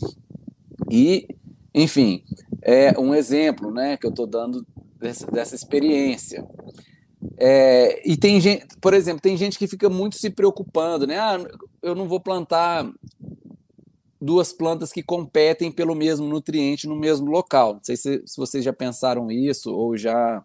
E, 0.90 1.28
enfim, 1.74 2.24
é 2.62 2.98
um 2.98 3.14
exemplo, 3.14 3.70
né, 3.70 3.96
que 3.96 4.06
eu 4.06 4.10
estou 4.10 4.26
dando 4.26 4.66
dessa, 4.98 5.30
dessa 5.30 5.54
experiência. 5.54 6.44
É, 7.38 8.08
e 8.08 8.16
tem 8.16 8.40
gente, 8.40 8.66
por 8.80 8.92
exemplo, 8.94 9.20
tem 9.20 9.36
gente 9.36 9.58
que 9.58 9.66
fica 9.66 9.88
muito 9.88 10.16
se 10.16 10.30
preocupando, 10.30 11.06
né? 11.06 11.18
Ah, 11.18 11.38
eu 11.82 11.94
não 11.94 12.08
vou 12.08 12.20
plantar 12.20 12.90
duas 14.20 14.52
plantas 14.52 14.92
que 14.92 15.02
competem 15.02 15.70
pelo 15.70 15.94
mesmo 15.94 16.26
nutriente 16.26 16.86
no 16.86 16.96
mesmo 16.96 17.30
local. 17.30 17.74
Não 17.74 17.84
sei 17.84 17.96
se, 17.96 18.22
se 18.26 18.36
vocês 18.36 18.64
já 18.64 18.72
pensaram 18.72 19.30
isso 19.30 19.72
ou 19.74 19.96
já, 19.96 20.42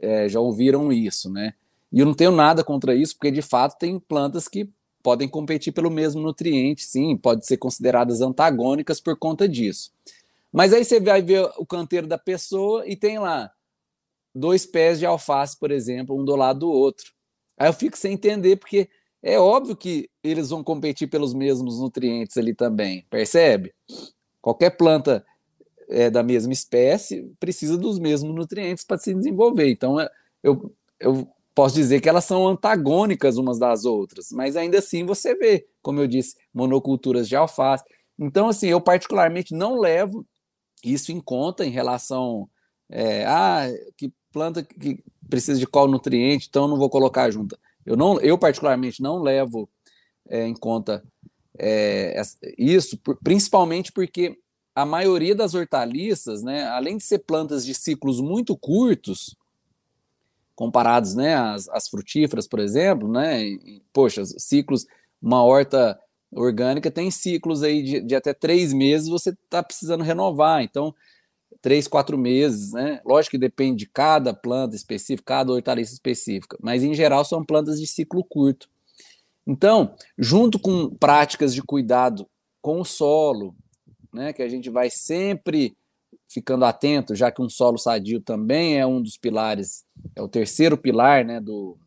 é, 0.00 0.28
já 0.28 0.40
ouviram 0.40 0.92
isso, 0.92 1.30
né? 1.30 1.54
E 1.92 2.00
eu 2.00 2.06
não 2.06 2.14
tenho 2.14 2.32
nada 2.32 2.62
contra 2.62 2.94
isso, 2.94 3.14
porque 3.14 3.30
de 3.30 3.42
fato 3.42 3.78
tem 3.78 3.98
plantas 3.98 4.46
que 4.46 4.70
podem 5.02 5.28
competir 5.28 5.72
pelo 5.72 5.90
mesmo 5.90 6.20
nutriente, 6.20 6.82
sim, 6.82 7.16
pode 7.16 7.46
ser 7.46 7.56
consideradas 7.56 8.20
antagônicas 8.20 9.00
por 9.00 9.16
conta 9.16 9.48
disso. 9.48 9.90
Mas 10.52 10.72
aí 10.72 10.84
você 10.84 11.00
vai 11.00 11.22
ver 11.22 11.48
o 11.56 11.64
canteiro 11.64 12.06
da 12.06 12.18
pessoa 12.18 12.86
e 12.86 12.96
tem 12.96 13.18
lá 13.18 13.50
dois 14.38 14.64
pés 14.64 14.98
de 14.98 15.06
alface, 15.06 15.58
por 15.58 15.70
exemplo, 15.70 16.18
um 16.18 16.24
do 16.24 16.36
lado 16.36 16.60
do 16.60 16.70
outro. 16.70 17.12
Aí 17.58 17.68
eu 17.68 17.72
fico 17.72 17.96
sem 17.96 18.12
entender, 18.12 18.56
porque 18.56 18.88
é 19.22 19.38
óbvio 19.38 19.76
que 19.76 20.08
eles 20.22 20.50
vão 20.50 20.62
competir 20.62 21.08
pelos 21.08 21.34
mesmos 21.34 21.80
nutrientes 21.80 22.36
ali 22.36 22.54
também, 22.54 23.04
percebe? 23.10 23.74
Qualquer 24.40 24.70
planta 24.70 25.24
é, 25.88 26.08
da 26.08 26.22
mesma 26.22 26.52
espécie 26.52 27.30
precisa 27.40 27.76
dos 27.76 27.98
mesmos 27.98 28.34
nutrientes 28.34 28.84
para 28.84 28.98
se 28.98 29.12
desenvolver. 29.12 29.70
Então, 29.70 29.98
é, 29.98 30.08
eu, 30.42 30.72
eu 31.00 31.28
posso 31.54 31.74
dizer 31.74 32.00
que 32.00 32.08
elas 32.08 32.24
são 32.24 32.46
antagônicas 32.46 33.36
umas 33.36 33.58
das 33.58 33.84
outras, 33.84 34.30
mas 34.30 34.56
ainda 34.56 34.78
assim 34.78 35.04
você 35.04 35.34
vê, 35.34 35.66
como 35.82 36.00
eu 36.00 36.06
disse, 36.06 36.36
monoculturas 36.54 37.28
de 37.28 37.34
alface. 37.34 37.84
Então, 38.18 38.48
assim, 38.48 38.68
eu 38.68 38.80
particularmente 38.80 39.54
não 39.54 39.80
levo 39.80 40.24
isso 40.84 41.10
em 41.10 41.20
conta 41.20 41.66
em 41.66 41.70
relação 41.70 42.48
é, 42.90 43.24
ah, 43.26 43.66
que 43.96 44.12
planta 44.32 44.62
que 44.62 45.02
precisa 45.28 45.58
de 45.58 45.66
qual 45.66 45.88
nutriente, 45.88 46.46
então 46.48 46.68
não 46.68 46.76
vou 46.76 46.90
colocar 46.90 47.30
junto. 47.30 47.58
Eu, 47.84 47.96
não, 47.96 48.20
eu 48.20 48.36
particularmente, 48.38 49.02
não 49.02 49.22
levo 49.22 49.68
é, 50.28 50.46
em 50.46 50.54
conta 50.54 51.02
é, 51.58 52.20
isso, 52.56 52.98
principalmente 53.22 53.92
porque 53.92 54.38
a 54.74 54.84
maioria 54.84 55.34
das 55.34 55.54
hortaliças, 55.54 56.42
né, 56.42 56.64
além 56.68 56.96
de 56.96 57.02
ser 57.02 57.18
plantas 57.20 57.64
de 57.64 57.74
ciclos 57.74 58.20
muito 58.20 58.56
curtos, 58.56 59.36
comparados 60.54 61.14
né, 61.14 61.34
às, 61.34 61.68
às 61.68 61.88
frutíferas, 61.88 62.46
por 62.46 62.60
exemplo, 62.60 63.08
né, 63.08 63.42
e, 63.44 63.82
poxa, 63.92 64.24
ciclos, 64.24 64.86
uma 65.20 65.42
horta 65.42 65.98
orgânica 66.30 66.90
tem 66.90 67.10
ciclos 67.10 67.62
aí 67.62 67.82
de, 67.82 68.00
de 68.00 68.14
até 68.14 68.32
três 68.32 68.72
meses, 68.72 69.08
você 69.08 69.30
está 69.30 69.62
precisando 69.62 70.04
renovar, 70.04 70.62
então 70.62 70.94
três, 71.60 71.88
quatro 71.88 72.16
meses, 72.16 72.72
né? 72.72 73.00
Lógico 73.04 73.32
que 73.32 73.38
depende 73.38 73.80
de 73.80 73.86
cada 73.86 74.32
planta 74.32 74.76
específica, 74.76 75.34
cada 75.36 75.52
hortaliça 75.52 75.92
específica, 75.92 76.56
mas 76.62 76.82
em 76.82 76.94
geral 76.94 77.24
são 77.24 77.44
plantas 77.44 77.80
de 77.80 77.86
ciclo 77.86 78.24
curto. 78.24 78.68
Então, 79.46 79.94
junto 80.16 80.58
com 80.58 80.90
práticas 80.90 81.54
de 81.54 81.62
cuidado 81.62 82.28
com 82.60 82.80
o 82.80 82.84
solo, 82.84 83.54
né, 84.12 84.32
que 84.32 84.42
a 84.42 84.48
gente 84.48 84.68
vai 84.68 84.90
sempre 84.90 85.76
ficando 86.28 86.64
atento, 86.64 87.14
já 87.14 87.30
que 87.30 87.40
um 87.40 87.48
solo 87.48 87.78
sadio 87.78 88.20
também 88.20 88.78
é 88.78 88.86
um 88.86 89.00
dos 89.00 89.16
pilares, 89.16 89.84
é 90.14 90.20
o 90.20 90.28
terceiro 90.28 90.76
pilar, 90.76 91.24
né, 91.24 91.40
do, 91.40 91.78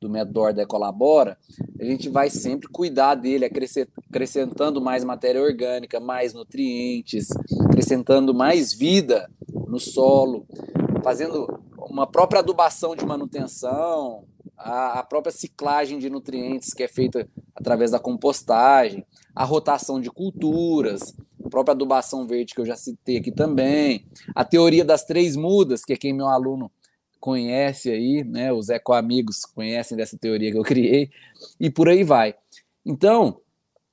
do 0.00 0.08
método 0.08 0.40
Ordem 0.40 0.66
Colabora, 0.66 1.36
a 1.80 1.84
gente 1.84 2.08
vai 2.08 2.30
sempre 2.30 2.68
cuidar 2.68 3.14
dele, 3.14 3.44
acrescentando 3.44 4.80
mais 4.80 5.04
matéria 5.04 5.42
orgânica, 5.42 5.98
mais 5.98 6.32
nutrientes, 6.32 7.28
acrescentando 7.66 8.32
mais 8.32 8.72
vida 8.72 9.30
no 9.66 9.78
solo, 9.78 10.46
fazendo 11.02 11.60
uma 11.78 12.06
própria 12.06 12.40
adubação 12.40 12.94
de 12.94 13.04
manutenção, 13.04 14.24
a 14.56 15.02
própria 15.02 15.32
ciclagem 15.32 15.98
de 15.98 16.10
nutrientes 16.10 16.74
que 16.74 16.82
é 16.82 16.88
feita 16.88 17.28
através 17.54 17.90
da 17.90 17.98
compostagem, 17.98 19.04
a 19.34 19.44
rotação 19.44 20.00
de 20.00 20.10
culturas, 20.10 21.14
a 21.44 21.48
própria 21.48 21.72
adubação 21.72 22.26
verde 22.26 22.54
que 22.54 22.60
eu 22.60 22.66
já 22.66 22.76
citei 22.76 23.18
aqui 23.18 23.30
também, 23.30 24.06
a 24.34 24.44
teoria 24.44 24.84
das 24.84 25.04
três 25.04 25.36
mudas, 25.36 25.84
que 25.84 25.92
é 25.92 25.96
quem 25.96 26.12
meu 26.12 26.28
aluno 26.28 26.70
conhece 27.20 27.90
aí, 27.90 28.24
né? 28.24 28.52
Os 28.52 28.68
ecoamigos 28.68 29.44
conhecem 29.44 29.96
dessa 29.96 30.18
teoria 30.18 30.50
que 30.50 30.58
eu 30.58 30.62
criei, 30.62 31.10
e 31.58 31.70
por 31.70 31.88
aí 31.88 32.04
vai. 32.04 32.34
Então, 32.84 33.40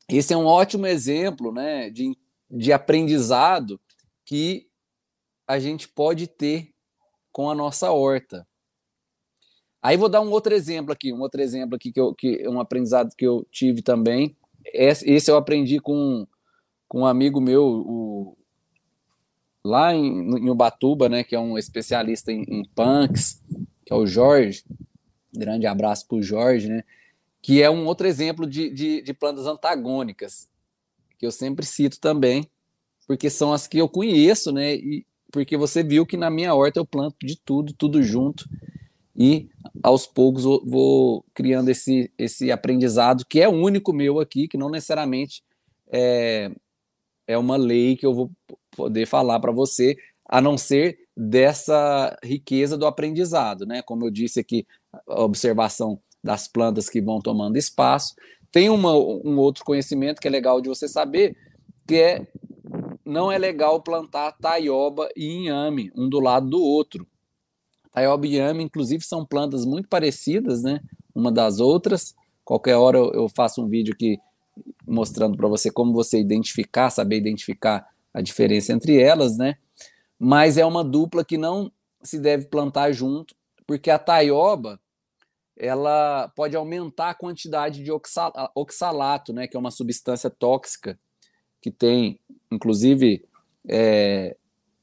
esse 0.10 0.34
é 0.34 0.38
um 0.38 0.46
ótimo 0.46 0.86
exemplo 0.86 1.52
né, 1.52 1.90
de, 1.90 2.16
de 2.50 2.72
aprendizado 2.72 3.80
que 4.24 4.68
a 5.48 5.60
gente 5.60 5.88
pode 5.88 6.28
ter 6.28 6.70
com 7.32 7.50
a 7.50 7.56
nossa 7.56 7.92
horta. 7.92 8.48
Aí 9.82 9.98
vou 9.98 10.10
dar 10.10 10.22
um 10.22 10.32
outro 10.32 10.54
exemplo 10.54 10.92
aqui, 10.92 11.14
um 11.14 11.22
outro 11.22 11.42
exemplo 11.42 11.76
aqui 11.76 11.92
que, 11.92 12.00
eu, 12.00 12.14
que 12.16 12.48
um 12.48 12.60
aprendizado 12.60 13.14
que 13.16 13.26
eu 13.26 13.46
tive 13.52 13.82
também. 13.82 14.36
Esse, 14.74 15.08
esse 15.10 15.30
eu 15.30 15.38
aprendi 15.38 15.80
com, 15.80 16.26
com 16.88 17.02
um 17.02 17.06
amigo 17.06 17.40
meu, 17.40 17.64
o, 17.66 18.38
lá 19.66 19.96
em, 19.96 20.06
em 20.06 20.50
Ubatuba, 20.50 21.10
né, 21.10 21.24
que 21.24 21.36
é 21.36 21.40
um 21.40 21.58
especialista 21.58 22.32
em, 22.32 22.44
em 22.48 22.64
punks, 22.76 23.42
que 23.84 23.92
é 23.92 23.96
o 23.96 24.06
Jorge. 24.06 24.64
Grande 25.34 25.66
abraço 25.66 26.08
para 26.08 26.18
o 26.18 26.22
Jorge, 26.22 26.70
né? 26.70 26.84
Que 27.42 27.64
é 27.64 27.70
um 27.70 27.86
outro 27.88 28.06
exemplo 28.06 28.46
de, 28.46 28.70
de, 28.70 29.02
de 29.02 29.14
plantas 29.14 29.48
antagônicas, 29.48 30.48
que 31.18 31.26
eu 31.26 31.32
sempre 31.32 31.66
cito 31.66 32.00
também, 32.00 32.48
porque 33.08 33.28
são 33.28 33.52
as 33.52 33.68
que 33.68 33.80
eu 33.80 33.90
conheço, 33.90 34.52
né? 34.52 34.76
E 34.76 35.06
porque 35.32 35.58
você 35.58 35.84
viu 35.84 36.06
que 36.06 36.16
na 36.16 36.30
minha 36.30 36.54
horta 36.54 36.80
eu 36.80 36.86
planto 36.86 37.18
de 37.26 37.36
tudo, 37.36 37.74
tudo 37.74 38.02
junto 38.02 38.48
e 39.16 39.50
aos 39.84 40.06
poucos 40.06 40.44
vou, 40.44 41.26
criando 41.34 41.70
esse, 41.70 42.12
esse 42.18 42.52
aprendizado 42.52 43.26
que 43.26 43.42
é 43.42 43.50
único 43.50 43.92
meu 43.92 44.20
aqui, 44.20 44.48
que 44.48 44.58
não 44.58 44.70
necessariamente 44.70 45.44
é, 45.92 46.52
é 47.28 47.38
uma 47.38 47.58
lei 47.58 47.98
que 47.98 48.06
eu 48.06 48.14
vou 48.14 48.32
poder 48.76 49.06
falar 49.06 49.40
para 49.40 49.52
você, 49.52 49.96
a 50.28 50.42
não 50.42 50.58
ser 50.58 50.98
dessa 51.16 52.18
riqueza 52.24 52.78
do 52.78 52.86
aprendizado, 52.86 53.66
né? 53.66 53.82
Como 53.82 54.06
eu 54.06 54.12
disse 54.12 54.40
aqui, 54.40 54.66
a 55.08 55.24
observação 55.24 56.00
das 56.24 56.48
plantas 56.48 56.90
que 56.90 57.02
vão 57.02 57.20
tomando 57.20 57.58
espaço. 57.58 58.16
Tem 58.52 58.70
uma, 58.70 58.94
um 58.94 59.38
outro 59.38 59.64
conhecimento 59.64 60.20
que 60.20 60.28
é 60.28 60.32
legal 60.32 60.60
de 60.60 60.68
você 60.68 60.88
saber, 60.88 61.38
que 61.88 61.96
é 61.96 62.28
não 63.06 63.32
é 63.32 63.38
legal 63.38 63.82
plantar 63.82 64.32
taioba 64.32 65.08
e 65.16 65.26
inhame 65.26 65.92
um 65.96 66.10
do 66.10 66.20
lado 66.20 66.50
do 66.50 66.60
outro. 66.60 67.06
Taioba 67.92 68.26
e 68.26 68.36
inhame, 68.36 68.64
inclusive, 68.64 69.04
são 69.04 69.24
plantas 69.24 69.64
muito 69.66 69.88
parecidas, 69.88 70.64
né? 70.64 70.80
Uma 71.14 71.32
das 71.32 71.60
outras. 71.60 72.16
Qualquer 72.44 72.76
hora 72.76 72.98
eu 72.98 73.30
faço 73.30 73.64
um 73.64 73.68
vídeo 73.68 73.94
aqui 73.94 74.18
mostrando 74.88 75.38
para 75.38 75.48
você 75.48 75.70
como 75.70 75.94
você 75.94 76.20
identificar, 76.20 76.90
saber 76.90 77.18
identificar 77.18 77.88
a 78.16 78.22
diferença 78.22 78.72
entre 78.72 78.98
elas, 78.98 79.38
né? 79.38 79.56
Mas 80.18 80.58
é 80.58 80.66
uma 80.66 80.86
dupla 80.86 81.26
que 81.26 81.38
não 81.38 81.70
se 82.02 82.18
deve 82.18 82.46
plantar 82.46 82.94
junto, 82.94 83.36
porque 83.68 83.92
a 83.92 84.00
taioba 84.00 84.80
ela 85.58 86.32
pode 86.36 86.56
aumentar 86.56 87.10
a 87.10 87.14
quantidade 87.14 87.84
de 87.84 87.92
oxalato, 88.56 89.34
né, 89.34 89.48
que 89.48 89.56
é 89.56 89.60
uma 89.60 89.72
substância 89.72 90.30
tóxica 90.30 91.00
que 91.62 91.72
tem, 91.72 92.20
inclusive, 92.52 93.26
é, 93.68 94.36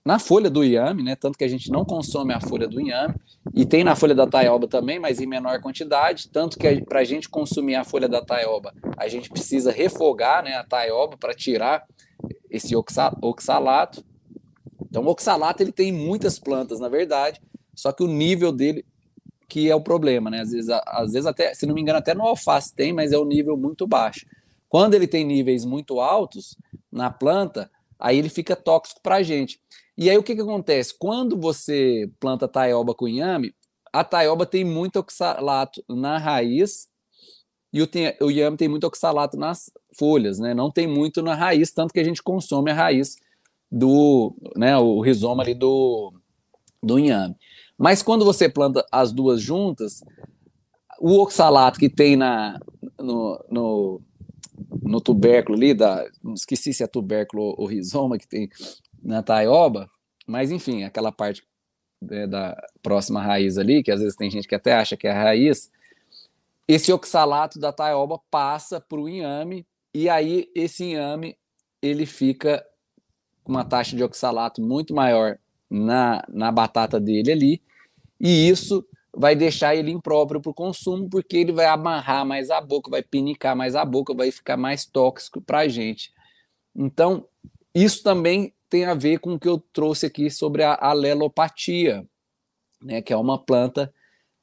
na 0.05 0.19
folha 0.19 0.51
do 0.51 0.65
iame, 0.65 1.03
né? 1.03 1.15
Tanto 1.15 1.39
que 1.39 1.45
a 1.45 1.49
gente 1.49 1.71
não 1.71 1.85
consome 1.85 2.33
a 2.33 2.41
folha 2.41 2.67
do 2.67 2.81
iame, 2.81 3.15
e 3.55 3.65
tem 3.65 3.85
na 3.85 3.95
folha 3.95 4.15
da 4.15 4.27
taioba 4.27 4.67
também, 4.67 4.99
mas 4.99 5.21
em 5.21 5.27
menor 5.27 5.61
quantidade. 5.61 6.29
Tanto 6.29 6.59
que 6.59 6.83
para 6.85 7.01
a 7.01 7.05
gente 7.05 7.29
consumir 7.29 7.77
a 7.77 7.85
folha 7.85 8.09
da 8.09 8.21
taioba, 8.21 8.75
a 8.97 9.07
gente 9.07 9.31
precisa 9.31 9.71
refogar 9.71 10.43
né, 10.43 10.55
a 10.57 10.65
taioba 10.65 11.17
para 11.17 11.35
tirar 11.35 11.87
esse 12.53 12.77
oxalato. 12.77 14.05
Então, 14.83 15.03
o 15.03 15.09
oxalato 15.09 15.63
ele 15.63 15.73
tem 15.73 15.91
muitas 15.91 16.39
plantas, 16.39 16.79
na 16.79 16.89
verdade, 16.89 17.41
só 17.75 17.91
que 17.91 18.05
o 18.05 18.07
nível 18.07 18.53
dele 18.53 18.85
que 19.49 19.69
é 19.69 19.75
o 19.75 19.83
problema, 19.83 20.31
né? 20.31 20.41
Às 20.41 20.51
vezes, 20.51 20.71
às 20.71 21.13
vezes 21.13 21.27
até, 21.27 21.53
se 21.53 21.67
não 21.67 21.75
me 21.75 21.83
engano, 21.83 21.99
até 21.99 22.15
no 22.15 22.23
alface 22.23 22.75
tem, 22.75 22.91
mas 22.91 23.13
é 23.13 23.19
um 23.19 23.25
nível 23.25 23.55
muito 23.55 23.87
baixo. 23.87 24.27
Quando 24.67 24.95
ele 24.95 25.07
tem 25.07 25.27
níveis 25.27 25.67
muito 25.67 26.01
altos 26.01 26.57
na 26.91 27.11
planta, 27.11 27.71
aí 27.99 28.19
ele 28.19 28.31
fica 28.31 28.57
tóxico 28.57 29.03
para 29.03 29.17
a 29.17 29.23
gente. 29.23 29.61
E 29.97 30.09
aí 30.09 30.17
o 30.17 30.23
que, 30.23 30.35
que 30.35 30.41
acontece? 30.41 30.95
Quando 30.99 31.39
você 31.39 32.11
planta 32.19 32.49
taioba 32.49 32.95
com 32.95 33.07
inhame, 33.07 33.55
a 33.93 34.03
taioba 34.03 34.47
tem 34.47 34.65
muito 34.65 34.99
oxalato 34.99 35.85
na 35.87 36.17
raiz 36.17 36.89
e 37.73 37.81
o, 37.81 37.87
tem, 37.87 38.15
o 38.21 38.31
inhame 38.31 38.57
tem 38.57 38.69
muito 38.69 38.87
oxalato 38.87 39.37
nas 39.37 39.71
folhas, 39.99 40.39
né? 40.39 40.53
Não 40.53 40.71
tem 40.71 40.87
muito 40.87 41.23
na 41.23 41.35
raiz, 41.35 41.71
tanto 41.73 41.93
que 41.95 42.01
a 42.01 42.05
gente 42.05 42.23
consome 42.23 42.71
a 42.71 42.75
raiz 42.75 43.17
do, 43.71 44.37
né, 44.55 44.77
o 44.77 45.01
rizoma 45.01 45.43
ali 45.43 45.55
do, 45.55 46.13
do 46.83 46.99
inhame. 46.99 47.35
Mas 47.79 48.03
quando 48.03 48.25
você 48.25 48.49
planta 48.49 48.87
as 48.93 49.11
duas 49.11 49.41
juntas, 49.41 50.05
o 51.01 51.19
oxalato 51.21 51.79
que 51.79 51.89
tem 51.89 52.15
na, 52.15 52.61
no, 53.01 53.45
no, 53.51 54.03
no 54.83 55.01
tubérculo 55.01 55.57
ali, 55.57 55.73
da, 55.73 56.07
esqueci 56.35 56.75
se 56.75 56.83
é 56.83 56.87
tubérculo 56.87 57.55
ou 57.57 57.67
rizoma 57.67 58.19
que 58.19 58.29
tem 58.29 58.51
na 59.03 59.23
taioba, 59.23 59.91
mas 60.27 60.51
enfim, 60.51 60.85
aquela 60.85 61.11
parte 61.11 61.43
né, 62.03 62.27
da 62.27 62.55
próxima 62.83 63.23
raiz 63.23 63.57
ali, 63.57 63.83
que 63.83 63.91
às 63.91 64.01
vezes 64.01 64.15
tem 64.15 64.31
gente 64.31 64.47
que 64.47 64.55
até 64.55 64.75
acha 64.75 64.97
que 64.97 65.07
é 65.07 65.11
a 65.11 65.23
raiz, 65.23 65.71
esse 66.67 66.93
oxalato 66.93 67.59
da 67.59 67.73
taioba 67.73 68.21
passa 68.31 68.81
para 68.81 69.01
o 69.01 69.09
inhame 69.09 69.67
e 69.95 70.09
aí 70.09 70.51
esse 70.55 70.85
inhame 70.85 71.37
ele 71.81 72.07
fica 72.07 72.65
com 73.43 73.53
uma 73.53 73.65
taxa 73.65 73.97
de 73.97 74.05
oxalato 74.05 74.63
muito 74.63 74.95
maior 74.95 75.39
na, 75.69 76.25
na 76.29 76.53
batata 76.53 77.01
dele 77.01 77.33
ali 77.33 77.63
e 78.21 78.49
isso 78.49 78.87
vai 79.15 79.35
deixar 79.35 79.75
ele 79.75 79.91
impróprio 79.91 80.41
para 80.41 80.51
o 80.51 80.55
consumo 80.55 81.09
porque 81.11 81.37
ele 81.37 81.53
vai 81.53 81.67
amarrar 81.67 82.25
mais 82.25 82.51
a 82.51 82.61
boca, 82.61 82.91
vai 82.91 83.03
pinicar 83.03 83.55
mais 83.55 83.75
a 83.75 83.85
boca, 83.85 84.15
vai 84.15 84.31
ficar 84.31 84.57
mais 84.57 84.87
tóxico 84.87 85.41
para 85.41 85.61
a 85.61 85.69
gente. 85.69 86.13
Então, 86.75 87.27
isso 87.75 88.03
também 88.03 88.55
tem 88.71 88.87
a 88.87 88.95
ver 88.95 89.19
com 89.19 89.35
o 89.35 89.39
que 89.39 89.49
eu 89.49 89.59
trouxe 89.59 90.07
aqui 90.07 90.31
sobre 90.31 90.63
a 90.63 90.79
alelopatia, 90.81 92.07
né, 92.81 93.03
que 93.03 93.13
é 93.13 93.17
uma 93.17 93.39
planta 93.39 93.93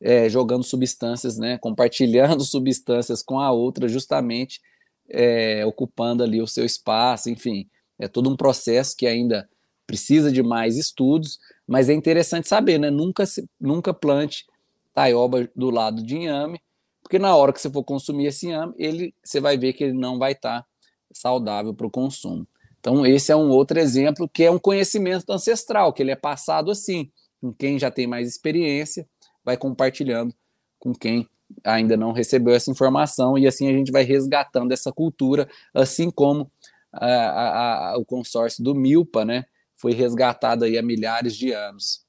é, 0.02 0.30
jogando 0.30 0.64
substâncias, 0.64 1.38
né, 1.38 1.58
compartilhando 1.58 2.44
substâncias 2.46 3.22
com 3.22 3.40
a 3.40 3.52
outra, 3.52 3.88
justamente 3.88 4.62
é, 5.10 5.66
ocupando 5.66 6.24
ali 6.24 6.42
o 6.42 6.48
seu 6.48 6.66
espaço, 6.66 7.30
enfim, 7.30 7.68
é 7.98 8.08
todo 8.08 8.30
um 8.30 8.36
processo 8.36 8.96
que 8.96 9.08
ainda 9.08 9.50
precisa 9.86 10.32
de 10.32 10.44
mais 10.44 10.78
estudos, 10.78 11.40
mas 11.68 11.90
é 11.90 11.94
interessante 11.94 12.48
saber, 12.48 12.80
né, 12.80 12.90
nunca, 12.90 13.24
nunca 13.60 13.94
plante 13.94 14.46
taioba 14.94 15.50
do 15.56 15.70
lado 15.70 16.04
de 16.04 16.16
inhame, 16.16 16.62
porque 17.02 17.18
na 17.18 17.36
hora 17.36 17.52
que 17.52 17.60
você 17.60 17.70
for 17.70 17.84
consumir 17.84 18.28
esse 18.28 18.48
inhame, 18.48 18.74
ele, 18.78 19.14
você 19.24 19.40
vai 19.40 19.58
ver 19.58 19.74
que 19.74 19.84
ele 19.84 19.94
não 19.94 20.20
vai 20.20 20.34
estar 20.34 20.62
tá 20.62 20.68
saudável 21.12 21.74
para 21.74 21.88
o 21.88 21.92
consumo. 21.92 22.48
Então, 22.80 23.06
esse 23.06 23.32
é 23.32 23.36
um 23.36 23.50
outro 23.50 23.80
exemplo 23.80 24.30
que 24.30 24.44
é 24.44 24.52
um 24.52 24.60
conhecimento 24.60 25.30
ancestral, 25.32 25.92
que 25.92 26.02
ele 26.02 26.12
é 26.12 26.16
passado 26.16 26.72
assim, 26.72 27.12
com 27.42 27.52
quem 27.52 27.80
já 27.80 27.90
tem 27.92 28.08
mais 28.08 28.28
experiência, 28.28 29.08
vai 29.50 29.58
compartilhando 29.58 30.34
com 30.78 30.94
quem 30.94 31.28
ainda 31.64 31.98
não 31.98 32.12
recebeu 32.12 32.54
essa 32.54 32.70
informação, 32.70 33.36
e 33.36 33.48
assim 33.48 33.68
a 33.68 33.74
gente 33.74 33.92
vai 33.92 34.04
resgatando 34.04 34.72
essa 34.72 34.92
cultura, 34.92 35.50
assim 35.74 36.12
como 36.12 36.52
a, 36.94 37.94
a, 37.94 37.98
o 37.98 38.06
consórcio 38.06 38.64
do 38.64 38.76
Milpa, 38.76 39.26
né, 39.26 39.46
foi 39.74 39.94
resgatado 39.94 40.66
aí 40.66 40.78
há 40.78 40.84
milhares 40.84 41.36
de 41.36 41.52
anos. 41.52 42.06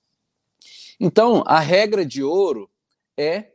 Então, 1.00 1.42
a 1.46 1.58
regra 1.58 2.04
de 2.04 2.22
ouro 2.22 2.68
é 3.16 3.52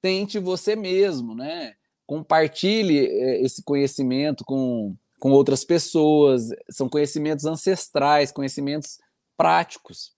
tente 0.00 0.38
você 0.38 0.76
mesmo, 0.76 1.34
né? 1.34 1.74
Compartilhe 2.06 2.98
eh, 2.98 3.42
esse 3.42 3.64
conhecimento 3.64 4.44
com 4.44 4.94
com 5.18 5.30
outras 5.30 5.64
pessoas, 5.64 6.50
são 6.68 6.86
conhecimentos 6.86 7.46
ancestrais, 7.46 8.30
conhecimentos 8.30 8.98
práticos. 9.38 10.13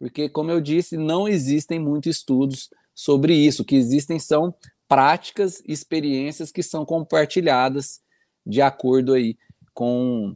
Porque, 0.00 0.30
como 0.30 0.50
eu 0.50 0.60
disse, 0.60 0.96
não 0.96 1.28
existem 1.28 1.78
muitos 1.78 2.16
estudos 2.16 2.70
sobre 2.94 3.34
isso. 3.34 3.62
O 3.62 3.64
que 3.64 3.76
existem 3.76 4.18
são 4.18 4.54
práticas, 4.88 5.62
experiências 5.68 6.50
que 6.50 6.62
são 6.62 6.84
compartilhadas 6.84 8.00
de 8.44 8.62
acordo 8.62 9.12
aí 9.12 9.36
com 9.74 10.34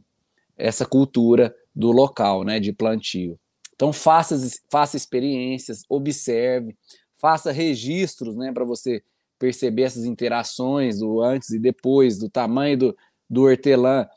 essa 0.55 0.85
cultura 0.85 1.53
do 1.75 1.91
local, 1.91 2.43
né, 2.43 2.59
de 2.59 2.71
plantio. 2.71 3.37
Então 3.73 3.91
faça, 3.91 4.37
faça 4.69 4.95
experiências, 4.95 5.83
observe, 5.89 6.77
faça 7.19 7.51
registros, 7.51 8.37
né, 8.37 8.53
para 8.53 8.63
você 8.63 9.03
perceber 9.37 9.81
essas 9.81 10.05
interações 10.05 10.99
do 10.99 11.21
antes 11.21 11.49
e 11.49 11.59
depois, 11.59 12.17
do 12.17 12.29
tamanho 12.29 12.77
do, 12.77 12.97
do 13.29 13.41
hortelã, 13.43 14.07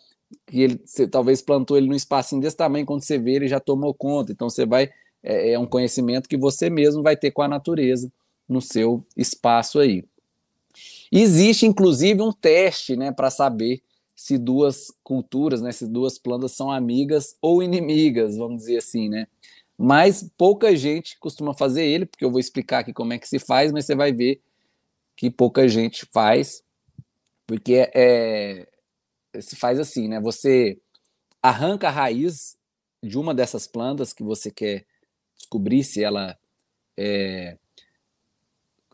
que 0.47 0.61
ele 0.61 0.81
você, 0.85 1.09
talvez 1.09 1.43
plantou 1.43 1.77
ele 1.77 1.89
num 1.89 1.95
espacinho 1.95 2.41
desse 2.41 2.57
tamanho, 2.57 2.87
quando 2.87 3.03
você 3.03 3.19
vê, 3.19 3.33
ele 3.33 3.49
já 3.49 3.59
tomou 3.59 3.93
conta. 3.95 4.31
Então 4.31 4.49
você 4.49 4.65
vai. 4.67 4.91
É, 5.23 5.53
é 5.53 5.59
um 5.59 5.67
conhecimento 5.67 6.29
que 6.29 6.37
você 6.37 6.71
mesmo 6.71 7.03
vai 7.03 7.17
ter 7.17 7.31
com 7.31 7.43
a 7.43 7.49
natureza 7.49 8.11
no 8.49 8.61
seu 8.61 9.05
espaço 9.17 9.79
aí. 9.79 10.05
Existe, 11.11 11.67
inclusive, 11.67 12.23
um 12.23 12.33
teste 12.33 12.97
né, 12.97 13.11
para 13.13 13.31
saber 13.31 13.83
se 14.15 14.37
duas 14.37 14.93
culturas, 15.03 15.63
né, 15.63 15.73
se 15.73 15.87
duas 15.87 16.19
plantas 16.19 16.53
são 16.53 16.71
amigas 16.71 17.37
ou 17.41 17.63
inimigas, 17.63 18.37
vamos 18.37 18.59
dizer 18.59 18.79
assim, 18.79 19.09
né? 19.09 19.27
Mas 19.77 20.29
pouca 20.37 20.75
gente 20.75 21.17
costuma 21.21 21.55
fazer 21.55 21.85
ele, 21.85 22.05
porque 22.05 22.25
eu 22.25 22.31
vou 22.31 22.41
explicar 22.41 22.81
aqui 22.81 22.93
como 22.93 23.13
é 23.13 23.19
que 23.19 23.29
se 23.29 23.39
faz, 23.39 23.71
mas 23.71 23.87
você 23.87 23.95
vai 23.95 24.13
ver 24.13 24.43
que 25.17 25.31
pouca 25.31 25.69
gente 25.69 26.05
faz, 26.13 26.65
porque 27.47 27.89
é, 27.95 28.67
é 29.33 29.41
se 29.41 29.55
faz 29.55 29.79
assim, 29.79 30.09
né? 30.09 30.21
Você 30.21 30.81
arranca 31.41 31.89
a 31.89 31.93
raiz 31.93 32.57
de 33.03 33.17
uma 33.17 33.33
dessas 33.33 33.67
plantas 33.69 34.13
que 34.13 34.25
você 34.25 34.51
quer 34.51 34.85
descobrir 35.49 35.83
se 35.83 36.05
ela 36.05 36.37
é, 36.97 37.57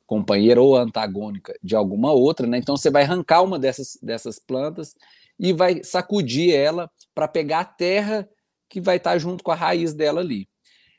companheira 0.07 0.63
ou 0.63 0.77
antagônica 0.77 1.59
de 1.61 1.75
alguma 1.75 2.13
outra, 2.13 2.47
né? 2.47 2.59
Então 2.59 2.77
você 2.77 2.91
vai 2.91 3.03
arrancar 3.03 3.43
uma 3.43 3.59
dessas, 3.59 3.99
dessas 4.01 4.39
plantas 4.39 4.95
e 5.39 5.53
vai 5.53 5.83
sacudir 5.83 6.55
ela 6.55 6.89
para 7.13 7.27
pegar 7.27 7.61
a 7.61 7.65
terra 7.65 8.29
que 8.69 8.81
vai 8.81 8.97
estar 8.97 9.13
tá 9.13 9.19
junto 9.19 9.43
com 9.43 9.51
a 9.51 9.57
raiz 9.57 9.93
dela 9.93 10.21
ali. 10.21 10.49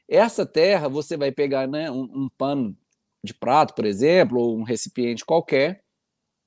Essa 0.08 0.46
terra 0.46 0.90
você 0.90 1.16
vai 1.16 1.32
pegar 1.32 1.68
né, 1.68 1.90
um, 1.90 2.04
um 2.04 2.30
pano 2.38 2.76
de 3.24 3.34
prato, 3.34 3.74
por 3.74 3.86
exemplo, 3.86 4.40
ou 4.40 4.58
um 4.58 4.64
recipiente 4.64 5.26
qualquer, 5.26 5.84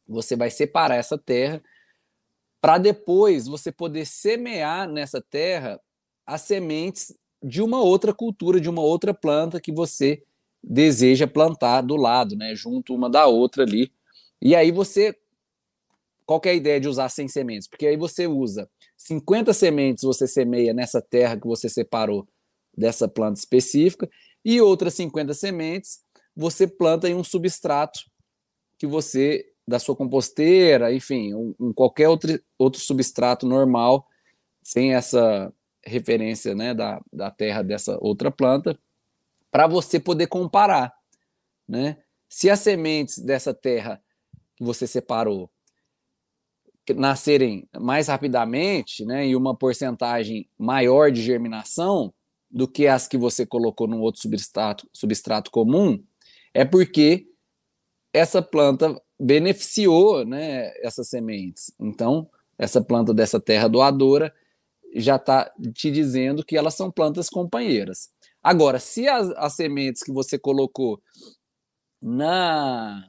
você 0.06 0.36
vai 0.36 0.50
separar 0.50 0.96
essa 0.96 1.18
terra 1.18 1.62
para 2.61 2.78
depois 2.78 3.46
você 3.46 3.72
poder 3.72 4.06
semear 4.06 4.88
nessa 4.88 5.20
terra 5.20 5.80
as 6.26 6.42
sementes 6.42 7.16
de 7.43 7.62
uma 7.62 7.80
outra 7.80 8.12
cultura, 8.12 8.61
de 8.61 8.68
uma 8.68 8.82
outra 8.82 9.14
planta 9.14 9.61
que 9.61 9.72
você 9.72 10.22
deseja 10.62 11.26
plantar 11.26 11.82
do 11.82 11.97
lado, 11.97 12.36
né, 12.36 12.55
junto 12.55 12.95
uma 12.95 13.09
da 13.09 13.26
outra 13.26 13.62
ali. 13.62 13.93
E 14.43 14.55
aí 14.55 14.70
você 14.72 15.14
qual 16.28 16.43
é 16.45 16.51
a 16.51 16.55
ideia 16.55 16.78
de 16.78 16.86
usar 16.86 17.09
100 17.09 17.26
sementes? 17.28 17.66
Porque 17.66 17.86
aí 17.86 17.97
você 17.97 18.26
usa 18.26 18.68
50 18.99 19.55
sementes, 19.55 20.05
você 20.05 20.28
semeia 20.28 20.74
nessa 20.74 21.01
terra 21.01 21.41
que 21.41 21.47
você 21.47 21.70
separou 21.70 22.28
dessa 22.76 23.09
planta 23.09 23.39
específica, 23.39 24.07
e 24.45 24.61
outras 24.61 24.93
50 24.93 25.32
sementes 25.32 26.01
você 26.36 26.66
planta 26.66 27.09
em 27.09 27.14
um 27.14 27.24
substrato 27.24 28.01
que 28.78 28.86
você, 28.86 29.43
da 29.66 29.78
sua 29.78 29.97
composteira, 29.97 30.93
enfim, 30.93 31.32
um, 31.32 31.55
um 31.59 31.72
qualquer 31.72 32.11
outro, 32.11 32.39
outro 32.59 32.78
substrato 32.78 33.47
normal, 33.47 34.07
sem 34.62 34.95
essa 34.95 35.51
referência 35.89 36.55
né, 36.55 36.74
da, 36.74 37.01
da 37.12 37.30
terra 37.30 37.62
dessa 37.62 37.99
outra 38.01 38.30
planta, 38.30 38.78
para 39.51 39.66
você 39.66 39.99
poder 39.99 40.26
comparar. 40.26 40.93
Né? 41.66 41.97
Se 42.28 42.51
as 42.51 42.61
sementes 42.61 43.18
dessa 43.18 43.55
terra 43.55 44.03
que 44.57 44.64
você 44.64 44.86
separou 44.86 45.51
nascerem 46.95 47.68
mais 47.78 48.09
rapidamente 48.09 49.05
né, 49.05 49.26
e 49.26 49.36
uma 49.36 49.55
porcentagem 49.55 50.49
maior 50.59 51.11
de 51.11 51.20
germinação 51.20 52.14
do 52.51 52.66
que 52.66 52.86
as 52.86 53.07
que 53.07 53.18
você 53.18 53.45
colocou 53.45 53.86
num 53.86 54.01
outro 54.01 54.22
substrato, 54.22 54.89
substrato 54.93 55.51
comum, 55.51 56.03
é 56.55 56.64
porque 56.64 57.26
essa 58.12 58.41
planta 58.41 59.01
beneficiou 59.20 60.24
né, 60.24 60.72
essas 60.82 61.09
sementes. 61.09 61.72
Então, 61.78 62.28
essa 62.57 62.80
planta 62.80 63.12
dessa 63.12 63.39
terra 63.39 63.68
doadora 63.68 64.34
já 64.95 65.16
está 65.16 65.51
te 65.74 65.91
dizendo 65.91 66.45
que 66.45 66.57
elas 66.57 66.74
são 66.74 66.91
plantas 66.91 67.28
companheiras. 67.28 68.11
Agora, 68.43 68.78
se 68.78 69.09
as, 69.09 69.30
as 69.36 69.55
sementes 69.55 70.03
que 70.03 70.12
você 70.12 70.39
colocou 70.39 71.01
na 72.01 73.05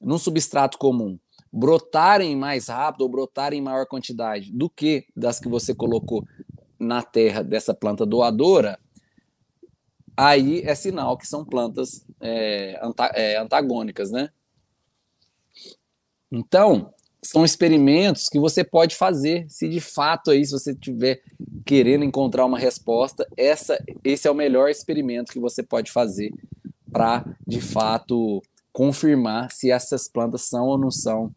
num 0.00 0.18
substrato 0.18 0.78
comum 0.78 1.16
brotarem 1.52 2.34
mais 2.34 2.68
rápido 2.68 3.02
ou 3.02 3.08
brotarem 3.08 3.60
em 3.60 3.62
maior 3.62 3.86
quantidade 3.86 4.50
do 4.50 4.68
que 4.70 5.06
das 5.14 5.38
que 5.38 5.48
você 5.48 5.74
colocou 5.74 6.26
na 6.78 7.02
terra 7.02 7.42
dessa 7.42 7.72
planta 7.72 8.04
doadora, 8.04 8.78
aí 10.16 10.62
é 10.62 10.74
sinal 10.74 11.16
que 11.16 11.26
são 11.26 11.44
plantas 11.44 12.04
é, 12.20 12.80
é, 13.14 13.36
antagônicas, 13.36 14.10
né? 14.10 14.30
Então, 16.30 16.92
são 17.24 17.44
experimentos 17.44 18.28
que 18.28 18.38
você 18.38 18.64
pode 18.64 18.96
fazer, 18.96 19.46
se 19.48 19.68
de 19.68 19.80
fato 19.80 20.30
aí, 20.30 20.44
se 20.44 20.52
você 20.52 20.72
estiver 20.72 21.22
querendo 21.64 22.04
encontrar 22.04 22.44
uma 22.44 22.58
resposta, 22.58 23.26
essa, 23.36 23.78
esse 24.02 24.26
é 24.26 24.30
o 24.30 24.34
melhor 24.34 24.68
experimento 24.68 25.32
que 25.32 25.38
você 25.38 25.62
pode 25.62 25.92
fazer 25.92 26.32
para, 26.90 27.24
de 27.46 27.60
fato, 27.60 28.42
confirmar 28.72 29.52
se 29.52 29.70
essas 29.70 30.08
plantas 30.08 30.42
são 30.42 30.66
ou 30.66 30.76
não 30.76 30.90
são 30.90 31.32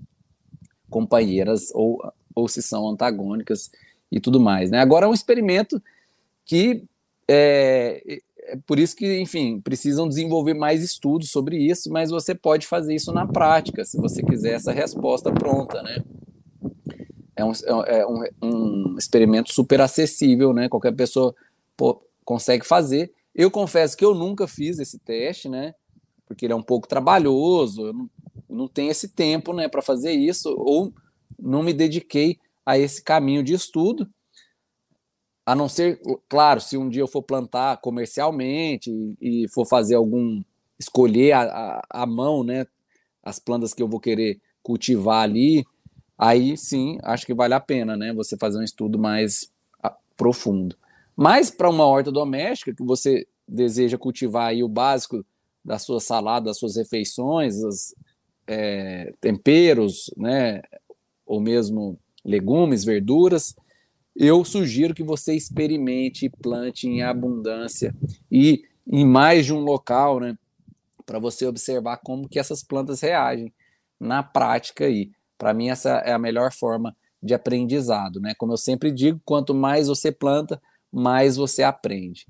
companheiras 0.90 1.70
ou, 1.74 2.02
ou 2.34 2.48
se 2.48 2.62
são 2.62 2.90
antagônicas 2.90 3.70
e 4.12 4.20
tudo 4.20 4.40
mais. 4.40 4.72
Né? 4.72 4.80
Agora 4.80 5.06
é 5.06 5.10
um 5.10 5.14
experimento 5.14 5.82
que 6.46 6.84
é, 7.28 8.22
é 8.46 8.58
por 8.66 8.80
isso 8.80 8.96
que, 8.96 9.20
enfim, 9.20 9.60
precisam 9.62 10.08
desenvolver 10.08 10.54
mais 10.54 10.84
estudos 10.84 11.32
sobre 11.32 11.58
isso, 11.58 11.90
mas 11.92 12.10
você 12.10 12.34
pode 12.34 12.68
fazer 12.68 12.96
isso 12.96 13.12
na 13.12 13.28
prática, 13.28 13.84
se 13.84 13.98
você 13.98 14.24
quiser 14.24 14.54
essa 14.54 14.72
resposta 14.72 15.32
pronta, 15.32 15.82
né? 15.82 16.04
É 17.36 17.44
um, 17.44 17.52
é 17.86 18.08
um, 18.08 18.24
um 18.42 18.96
experimento 18.98 19.54
super 19.54 19.82
acessível, 19.82 20.54
né? 20.54 20.70
Qualquer 20.70 20.94
pessoa 20.96 21.36
pô, 21.76 22.02
consegue 22.24 22.66
fazer. 22.66 23.12
Eu 23.34 23.52
confesso 23.52 23.98
que 23.98 24.06
eu 24.06 24.16
nunca 24.16 24.48
fiz 24.48 24.80
esse 24.80 24.98
teste, 25.00 25.50
né? 25.50 25.74
porque 26.26 26.46
ele 26.46 26.54
é 26.54 26.56
um 26.56 26.64
pouco 26.64 26.88
trabalhoso, 26.88 27.88
eu 27.88 27.94
não, 27.94 28.10
não 28.50 28.68
tenho 28.68 28.92
esse 28.92 29.10
tempo 29.10 29.54
né, 29.54 29.68
para 29.68 29.82
fazer 29.82 30.12
isso, 30.12 30.54
ou 30.58 30.94
não 31.40 31.64
me 31.64 31.74
dediquei 31.74 32.40
a 32.66 32.78
esse 32.78 33.02
caminho 33.04 33.44
de 33.44 33.54
estudo, 33.54 34.08
a 35.46 35.54
não 35.54 35.70
ser, 35.70 36.02
claro, 36.28 36.60
se 36.60 36.76
um 36.76 36.90
dia 36.90 37.02
eu 37.02 37.08
for 37.08 37.22
plantar 37.22 37.78
comercialmente 37.78 38.90
e, 39.22 39.44
e 39.44 39.48
for 39.50 39.66
fazer 39.66 39.96
algum, 39.96 40.42
escolher 40.80 41.34
a, 41.34 41.42
a, 41.44 41.82
a, 42.04 42.06
mão, 42.06 42.44
né, 42.44 42.66
as 43.22 43.38
plantas 43.38 43.74
que 43.74 43.84
eu 43.84 43.88
vou 43.88 44.00
querer 44.00 44.40
cultivar 44.64 45.24
ali, 45.24 45.64
aí 46.18 46.58
sim, 46.58 46.98
acho 47.04 47.26
que 47.26 47.34
vale 47.34 47.54
a 47.54 47.60
pena, 47.60 47.96
né, 47.96 48.12
você 48.12 48.36
fazer 48.36 48.58
um 48.58 48.64
estudo 48.64 48.98
mais 48.98 49.52
profundo. 50.18 50.76
Mas 51.16 51.52
para 51.52 51.70
uma 51.70 51.86
horta 51.86 52.12
doméstica 52.12 52.74
que 52.74 52.84
você 52.84 53.28
deseja 53.48 53.98
cultivar 53.98 54.48
aí 54.48 54.64
o 54.64 54.68
básico 54.68 55.24
da 55.64 55.78
sua 55.78 56.00
salada, 56.00 56.46
das 56.46 56.58
suas 56.58 56.76
refeições, 56.76 57.56
os 57.64 57.96
é, 58.48 59.14
temperos, 59.22 60.12
né, 60.18 60.62
ou 61.26 61.40
mesmo 61.40 62.00
legumes, 62.24 62.84
verduras, 62.84 63.56
eu 64.16 64.46
sugiro 64.46 64.94
que 64.94 65.04
você 65.04 65.36
experimente 65.36 66.26
e 66.26 66.30
plante 66.30 66.88
em 66.88 67.04
abundância 67.04 67.94
e 68.32 68.64
em 68.88 69.06
mais 69.06 69.46
de 69.46 69.54
um 69.54 69.60
local, 69.60 70.20
né, 70.20 70.38
para 71.06 71.20
você 71.20 71.46
observar 71.46 71.98
como 71.98 72.30
que 72.30 72.40
essas 72.40 72.64
plantas 72.64 73.02
reagem 73.02 73.54
na 74.00 74.24
prática 74.24 74.86
aí. 74.86 75.12
Para 75.38 75.54
mim 75.54 75.70
essa 75.70 75.98
é 76.00 76.14
a 76.14 76.20
melhor 76.20 76.54
forma 76.54 76.96
de 77.22 77.34
aprendizado, 77.34 78.20
né? 78.20 78.34
Como 78.38 78.54
eu 78.54 78.58
sempre 78.58 78.92
digo, 78.92 79.20
quanto 79.26 79.54
mais 79.54 79.88
você 79.88 80.12
planta, 80.12 80.62
mais 80.92 81.36
você 81.36 81.64
aprende. 81.64 82.28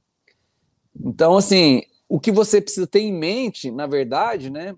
Então, 0.97 1.35
assim, 1.35 1.83
o 2.07 2.19
que 2.19 2.31
você 2.31 2.61
precisa 2.61 2.87
ter 2.87 3.01
em 3.01 3.13
mente, 3.13 3.69
na 3.69 3.85
verdade, 3.85 4.49
né, 4.49 4.75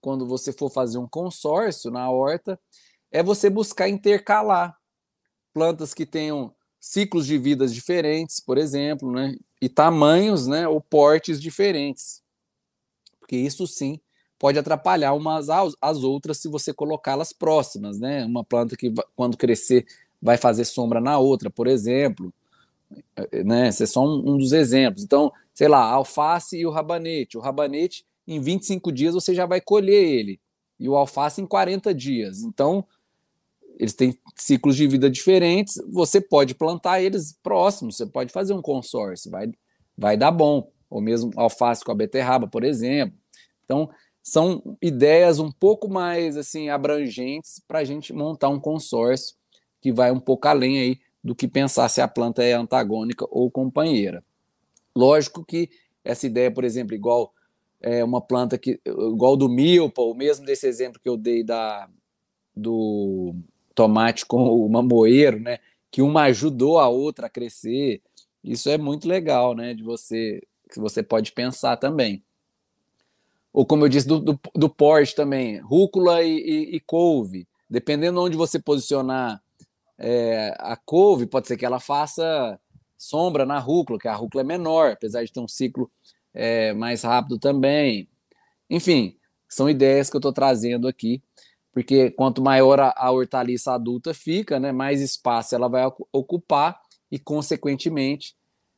quando 0.00 0.26
você 0.26 0.52
for 0.52 0.70
fazer 0.70 0.98
um 0.98 1.08
consórcio 1.08 1.90
na 1.90 2.08
horta, 2.10 2.58
é 3.10 3.22
você 3.22 3.50
buscar 3.50 3.88
intercalar 3.88 4.76
plantas 5.52 5.94
que 5.94 6.06
tenham 6.06 6.54
ciclos 6.80 7.26
de 7.26 7.38
vidas 7.38 7.72
diferentes, 7.72 8.40
por 8.40 8.58
exemplo, 8.58 9.10
né, 9.10 9.36
e 9.60 9.68
tamanhos, 9.68 10.46
né, 10.46 10.66
ou 10.66 10.80
portes 10.80 11.40
diferentes. 11.40 12.22
Porque 13.20 13.36
isso 13.36 13.66
sim 13.66 14.00
pode 14.42 14.58
atrapalhar 14.58 15.12
umas 15.12 15.48
às 15.48 16.02
outras 16.02 16.38
se 16.38 16.48
você 16.48 16.74
colocá-las 16.74 17.32
próximas, 17.32 18.00
né? 18.00 18.24
Uma 18.24 18.42
planta 18.42 18.76
que 18.76 18.92
quando 19.14 19.36
crescer 19.36 19.86
vai 20.20 20.36
fazer 20.36 20.64
sombra 20.64 21.00
na 21.00 21.16
outra, 21.16 21.48
por 21.48 21.68
exemplo, 21.68 22.34
né? 23.44 23.68
Esse 23.68 23.84
é 23.84 23.86
só 23.86 24.04
um, 24.04 24.32
um 24.32 24.36
dos 24.36 24.50
exemplos. 24.50 25.04
Então, 25.04 25.32
sei 25.54 25.68
lá, 25.68 25.84
alface 25.84 26.58
e 26.58 26.66
o 26.66 26.70
rabanete. 26.70 27.38
O 27.38 27.40
rabanete, 27.40 28.04
em 28.26 28.40
25 28.40 28.90
dias, 28.90 29.14
você 29.14 29.32
já 29.32 29.46
vai 29.46 29.60
colher 29.60 30.02
ele. 30.02 30.40
E 30.76 30.88
o 30.88 30.96
alface 30.96 31.40
em 31.40 31.46
40 31.46 31.94
dias. 31.94 32.42
Então, 32.42 32.84
eles 33.78 33.94
têm 33.94 34.18
ciclos 34.36 34.76
de 34.76 34.86
vida 34.86 35.10
diferentes. 35.10 35.80
Você 35.90 36.20
pode 36.20 36.54
plantar 36.54 37.00
eles 37.00 37.36
próximos, 37.42 37.96
você 37.96 38.06
pode 38.06 38.32
fazer 38.32 38.52
um 38.54 38.62
consórcio, 38.62 39.30
vai, 39.30 39.50
vai 39.96 40.16
dar 40.16 40.30
bom. 40.30 40.70
Ou 40.88 41.00
mesmo 41.00 41.30
alface 41.36 41.84
com 41.84 41.90
a 41.90 41.94
beterraba, 41.94 42.46
por 42.46 42.64
exemplo. 42.64 43.16
Então, 43.64 43.88
são 44.22 44.76
ideias 44.80 45.38
um 45.38 45.50
pouco 45.50 45.88
mais 45.88 46.36
assim 46.36 46.68
abrangentes 46.68 47.60
para 47.66 47.80
a 47.80 47.84
gente 47.84 48.12
montar 48.12 48.50
um 48.50 48.60
consórcio 48.60 49.34
que 49.80 49.92
vai 49.92 50.12
um 50.12 50.20
pouco 50.20 50.46
além 50.46 50.78
aí 50.78 51.00
do 51.24 51.34
que 51.34 51.48
pensar 51.48 51.88
se 51.88 52.00
a 52.00 52.06
planta 52.06 52.42
é 52.42 52.52
antagônica 52.52 53.26
ou 53.30 53.50
companheira. 53.50 54.24
Lógico 54.94 55.44
que 55.44 55.70
essa 56.04 56.26
ideia, 56.26 56.50
por 56.50 56.64
exemplo, 56.64 56.94
igual 56.94 57.32
é, 57.80 58.04
uma 58.04 58.20
planta 58.20 58.56
que 58.56 58.80
igual 58.84 59.36
do 59.36 59.48
milpa, 59.48 60.02
ou 60.02 60.14
mesmo 60.14 60.44
desse 60.44 60.66
exemplo 60.66 61.00
que 61.00 61.08
eu 61.08 61.16
dei 61.16 61.42
da 61.42 61.88
do 62.54 63.34
tomate 63.74 64.26
com 64.26 64.42
o 64.42 64.68
mamoeiro, 64.68 65.40
né, 65.40 65.58
que 65.90 66.02
uma 66.02 66.22
ajudou 66.24 66.78
a 66.78 66.88
outra 66.88 67.26
a 67.26 67.30
crescer. 67.30 68.02
Isso 68.42 68.68
é 68.68 68.78
muito 68.78 69.08
legal, 69.08 69.54
né, 69.54 69.74
de 69.74 69.82
você 69.82 70.40
que 70.70 70.80
você 70.80 71.02
pode 71.02 71.32
pensar 71.32 71.76
também. 71.76 72.24
Ou 73.52 73.66
como 73.66 73.84
eu 73.84 73.88
disse 73.88 74.08
do, 74.08 74.18
do, 74.18 74.40
do 74.54 74.68
porte 74.70 75.14
também, 75.14 75.58
rúcula 75.58 76.22
e, 76.22 76.38
e, 76.38 76.76
e 76.76 76.80
couve, 76.80 77.46
dependendo 77.68 78.20
onde 78.22 78.36
você 78.36 78.58
posicionar 78.58 79.42
é, 79.98 80.56
a 80.58 80.76
couve, 80.76 81.26
pode 81.26 81.46
ser 81.46 81.56
que 81.56 81.66
ela 81.66 81.78
faça 81.78 82.58
sombra 82.96 83.44
na 83.44 83.58
rúcula, 83.58 83.98
que 83.98 84.08
a 84.08 84.14
rúcula 84.14 84.42
é 84.42 84.46
menor, 84.46 84.92
apesar 84.92 85.24
de 85.24 85.32
ter 85.32 85.40
um 85.40 85.48
ciclo 85.48 85.90
é, 86.32 86.72
mais 86.72 87.02
rápido 87.02 87.38
também. 87.38 88.08
Enfim, 88.70 89.16
são 89.48 89.68
ideias 89.68 90.08
que 90.08 90.16
eu 90.16 90.20
estou 90.20 90.32
trazendo 90.32 90.88
aqui, 90.88 91.22
porque 91.72 92.10
quanto 92.10 92.42
maior 92.42 92.78
a, 92.78 92.94
a 92.96 93.10
hortaliça 93.10 93.72
adulta 93.72 94.12
fica, 94.12 94.60
né, 94.60 94.70
mais 94.70 95.00
espaço 95.00 95.54
ela 95.54 95.68
vai 95.68 95.84
ocupar 96.12 96.78
e, 97.10 97.18
consequentemente, 97.18 98.34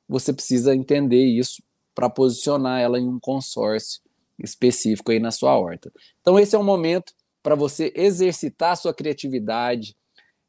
você 0.09 0.33
precisa 0.33 0.75
entender 0.75 1.25
isso 1.25 1.63
para 1.95 2.09
posicionar 2.09 2.81
ela 2.81 2.99
em 2.99 3.09
um 3.09 3.19
consórcio 3.21 4.01
específico 4.39 5.11
aí 5.11 5.19
na 5.19 5.31
sua 5.31 5.57
horta. 5.57 5.93
Então, 6.21 6.39
esse 6.39 6.55
é 6.55 6.59
um 6.59 6.65
momento 6.65 7.13
para 7.43 7.55
você 7.55 7.93
exercitar 7.95 8.77
sua 8.77 8.95
criatividade, 8.95 9.97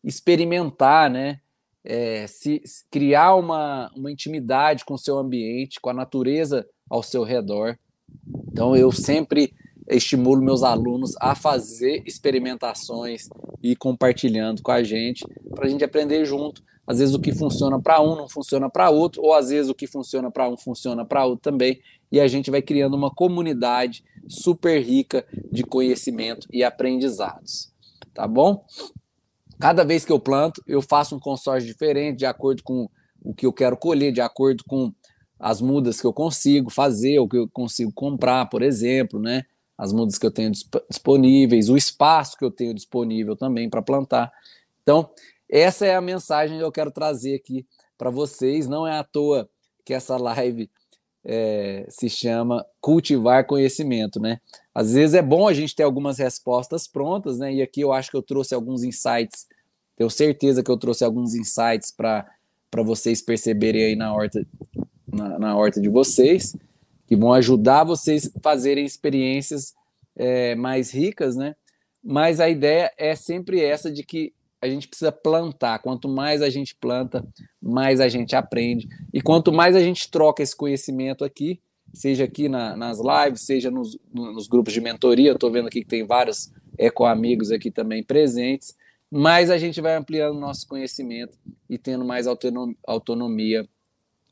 experimentar, 0.03 1.09
né? 1.09 1.39
É, 1.83 2.25
se, 2.25 2.63
criar 2.89 3.35
uma, 3.35 3.91
uma 3.95 4.11
intimidade 4.11 4.83
com 4.83 4.95
o 4.95 4.97
seu 4.97 5.19
ambiente, 5.19 5.79
com 5.79 5.89
a 5.91 5.93
natureza 5.93 6.67
ao 6.89 7.03
seu 7.03 7.23
redor. 7.23 7.77
Então, 8.47 8.75
eu 8.75 8.91
sempre 8.91 9.53
estimulo 9.87 10.41
meus 10.41 10.63
alunos 10.63 11.13
a 11.19 11.35
fazer 11.35 12.01
experimentações 12.05 13.27
e 13.61 13.75
compartilhando 13.75 14.61
com 14.61 14.71
a 14.71 14.83
gente, 14.83 15.25
para 15.53 15.67
a 15.67 15.69
gente 15.69 15.83
aprender 15.83 16.25
junto. 16.25 16.63
Às 16.87 16.99
vezes 16.99 17.15
o 17.15 17.19
que 17.19 17.33
funciona 17.33 17.81
para 17.81 17.99
um 18.01 18.15
não 18.15 18.29
funciona 18.29 18.69
para 18.69 18.89
outro, 18.89 19.21
ou 19.23 19.33
às 19.33 19.49
vezes 19.49 19.69
o 19.69 19.75
que 19.75 19.87
funciona 19.87 20.29
para 20.29 20.47
um 20.47 20.55
funciona 20.55 21.03
para 21.03 21.25
outro 21.25 21.41
também, 21.41 21.79
e 22.11 22.19
a 22.19 22.27
gente 22.27 22.51
vai 22.51 22.61
criando 22.61 22.95
uma 22.95 23.09
comunidade 23.09 24.03
super 24.27 24.79
rica 24.79 25.25
de 25.51 25.63
conhecimento 25.63 26.47
e 26.51 26.63
aprendizados. 26.63 27.71
Tá 28.13 28.27
bom? 28.27 28.63
Cada 29.59 29.83
vez 29.83 30.05
que 30.05 30.11
eu 30.11 30.19
planto, 30.19 30.61
eu 30.67 30.81
faço 30.81 31.15
um 31.15 31.19
consórcio 31.19 31.67
diferente, 31.67 32.19
de 32.19 32.25
acordo 32.25 32.61
com 32.63 32.87
o 33.23 33.33
que 33.33 33.45
eu 33.45 33.53
quero 33.53 33.75
colher, 33.77 34.11
de 34.11 34.21
acordo 34.21 34.63
com 34.67 34.93
as 35.39 35.59
mudas 35.59 35.99
que 35.99 36.05
eu 36.05 36.13
consigo 36.13 36.69
fazer, 36.69 37.19
o 37.19 37.27
que 37.27 37.37
eu 37.37 37.49
consigo 37.51 37.91
comprar, 37.93 38.45
por 38.45 38.61
exemplo, 38.61 39.19
né? 39.19 39.43
As 39.77 39.91
mudas 39.91 40.17
que 40.17 40.25
eu 40.25 40.31
tenho 40.31 40.51
disponíveis, 40.51 41.69
o 41.69 41.75
espaço 41.75 42.37
que 42.37 42.45
eu 42.45 42.51
tenho 42.51 42.73
disponível 42.73 43.35
também 43.35 43.69
para 43.69 43.81
plantar. 43.81 44.31
Então, 44.81 45.09
essa 45.49 45.85
é 45.85 45.95
a 45.95 46.01
mensagem 46.01 46.57
que 46.57 46.63
eu 46.63 46.71
quero 46.71 46.91
trazer 46.91 47.35
aqui 47.35 47.65
para 47.97 48.09
vocês. 48.09 48.67
Não 48.67 48.87
é 48.87 48.97
à 48.97 49.03
toa 49.03 49.49
que 49.83 49.93
essa 49.93 50.17
live 50.17 50.69
é, 51.25 51.85
se 51.89 52.09
chama 52.09 52.65
Cultivar 52.79 53.45
Conhecimento, 53.47 54.19
né? 54.19 54.39
Às 54.73 54.93
vezes 54.93 55.15
é 55.15 55.21
bom 55.21 55.47
a 55.47 55.53
gente 55.53 55.75
ter 55.75 55.83
algumas 55.83 56.19
respostas 56.19 56.87
prontas, 56.87 57.39
né? 57.39 57.53
E 57.53 57.61
aqui 57.61 57.81
eu 57.81 57.91
acho 57.91 58.11
que 58.11 58.17
eu 58.17 58.21
trouxe 58.21 58.53
alguns 58.53 58.83
insights, 58.83 59.47
tenho 59.95 60.09
certeza 60.09 60.61
que 60.63 60.69
eu 60.69 60.77
trouxe 60.77 61.03
alguns 61.03 61.33
insights 61.33 61.91
para 61.91 62.25
vocês 62.83 63.21
perceberem 63.21 63.83
aí 63.83 63.95
na 63.95 64.13
horta, 64.13 64.45
na, 65.07 65.39
na 65.39 65.57
horta 65.57 65.81
de 65.81 65.89
vocês, 65.89 66.55
que 67.07 67.15
vão 67.15 67.33
ajudar 67.33 67.83
vocês 67.83 68.31
a 68.35 68.39
fazerem 68.41 68.85
experiências 68.85 69.73
é, 70.15 70.55
mais 70.55 70.91
ricas, 70.91 71.35
né? 71.35 71.55
Mas 72.03 72.39
a 72.39 72.49
ideia 72.49 72.91
é 72.97 73.15
sempre 73.15 73.61
essa 73.61 73.91
de 73.91 74.03
que 74.03 74.33
a 74.61 74.67
gente 74.69 74.87
precisa 74.87 75.11
plantar. 75.11 75.79
Quanto 75.79 76.07
mais 76.07 76.41
a 76.41 76.49
gente 76.49 76.75
planta, 76.75 77.25
mais 77.61 77.99
a 77.99 78.07
gente 78.07 78.35
aprende. 78.35 78.87
E 79.13 79.21
quanto 79.21 79.51
mais 79.51 79.75
a 79.75 79.79
gente 79.79 80.09
troca 80.09 80.41
esse 80.41 80.55
conhecimento 80.55 81.23
aqui, 81.23 81.59
seja 81.93 82.25
aqui 82.25 82.49
na, 82.49 82.75
nas 82.75 82.99
lives, 82.99 83.41
seja 83.41 83.71
nos, 83.71 83.97
nos, 84.13 84.47
grupos 84.47 84.73
de 84.73 84.81
mentoria, 84.81 85.31
estou 85.31 85.51
vendo 85.51 85.67
aqui 85.67 85.81
que 85.81 85.87
tem 85.87 86.05
vários 86.05 86.51
eco-amigos 86.77 87.51
aqui 87.51 87.71
também 87.71 88.03
presentes, 88.03 88.75
mais 89.09 89.49
a 89.49 89.57
gente 89.57 89.79
vai 89.79 89.95
ampliando 89.95 90.37
nosso 90.37 90.67
conhecimento 90.67 91.37
e 91.69 91.77
tendo 91.77 92.03
mais 92.03 92.27
autonomia 92.27 93.67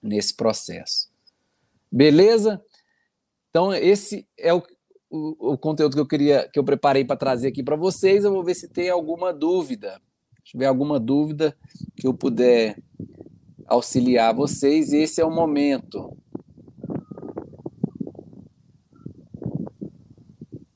nesse 0.01 0.35
processo. 0.35 1.12
Beleza? 1.93 2.59
Então, 3.51 3.71
esse 3.71 4.27
é 4.35 4.51
o, 4.51 4.63
o, 5.11 5.53
o 5.53 5.57
conteúdo 5.59 5.93
que 5.93 6.01
eu 6.01 6.07
queria, 6.07 6.49
que 6.51 6.57
eu 6.57 6.63
preparei 6.63 7.05
para 7.05 7.15
trazer 7.15 7.49
aqui 7.49 7.61
para 7.61 7.75
vocês. 7.75 8.23
Eu 8.23 8.33
vou 8.33 8.43
ver 8.43 8.55
se 8.55 8.67
tem 8.67 8.89
alguma 8.89 9.31
dúvida. 9.31 10.01
Se 10.33 10.41
tiver 10.43 10.65
alguma 10.65 10.99
dúvida 10.99 11.55
que 11.95 12.07
eu 12.07 12.13
puder 12.15 12.81
auxiliar 13.67 14.33
vocês, 14.33 14.91
esse 14.91 15.21
é 15.21 15.25
o 15.25 15.29
momento. 15.29 16.17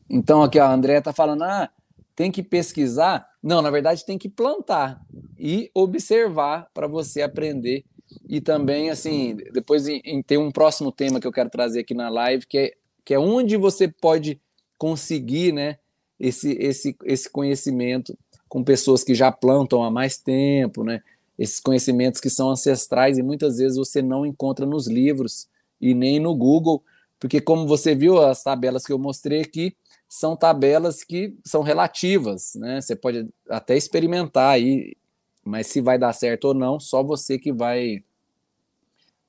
Então, 0.07 0.43
aqui 0.43 0.59
a 0.59 0.71
André 0.71 0.99
está 0.99 1.11
falando, 1.11 1.45
ah, 1.45 1.67
tem 2.15 2.31
que 2.31 2.43
pesquisar. 2.43 3.27
Não, 3.41 3.63
na 3.63 3.71
verdade, 3.71 4.05
tem 4.05 4.19
que 4.19 4.29
plantar 4.29 5.01
e 5.39 5.71
observar 5.73 6.69
para 6.75 6.85
você 6.85 7.23
aprender. 7.23 7.83
E 8.27 8.41
também, 8.41 8.89
assim, 8.89 9.37
depois 9.53 9.87
em, 9.87 10.01
em, 10.03 10.21
tem 10.21 10.37
um 10.37 10.51
próximo 10.51 10.91
tema 10.91 11.19
que 11.19 11.25
eu 11.25 11.31
quero 11.31 11.49
trazer 11.49 11.79
aqui 11.79 11.93
na 11.93 12.09
live, 12.09 12.45
que 12.45 12.57
é, 12.57 12.73
que 13.05 13.13
é 13.13 13.19
onde 13.19 13.55
você 13.55 13.87
pode 13.87 14.41
conseguir 14.77 15.53
né, 15.53 15.77
esse, 16.19 16.51
esse, 16.59 16.95
esse 17.05 17.29
conhecimento 17.29 18.17
com 18.49 18.63
pessoas 18.63 19.03
que 19.03 19.15
já 19.15 19.31
plantam 19.31 19.83
há 19.83 19.89
mais 19.89 20.17
tempo, 20.17 20.83
né? 20.83 21.01
Esses 21.39 21.59
conhecimentos 21.59 22.19
que 22.19 22.29
são 22.29 22.49
ancestrais 22.49 23.17
e 23.17 23.23
muitas 23.23 23.57
vezes 23.57 23.77
você 23.77 24.01
não 24.01 24.25
encontra 24.25 24.65
nos 24.65 24.87
livros 24.87 25.47
e 25.79 25.93
nem 25.93 26.19
no 26.19 26.35
Google, 26.35 26.83
porque 27.19 27.39
como 27.39 27.67
você 27.67 27.93
viu 27.95 28.21
as 28.21 28.43
tabelas 28.43 28.85
que 28.85 28.91
eu 28.91 28.99
mostrei 28.99 29.41
aqui, 29.41 29.75
são 30.09 30.35
tabelas 30.35 31.03
que 31.03 31.35
são 31.45 31.61
relativas, 31.61 32.53
né? 32.55 32.81
Você 32.81 32.95
pode 32.95 33.27
até 33.49 33.77
experimentar 33.77 34.51
aí, 34.51 34.95
mas 35.43 35.67
se 35.67 35.79
vai 35.79 35.97
dar 35.97 36.13
certo 36.13 36.45
ou 36.45 36.53
não, 36.53 36.79
só 36.79 37.03
você 37.03 37.37
que 37.37 37.51
vai 37.53 38.03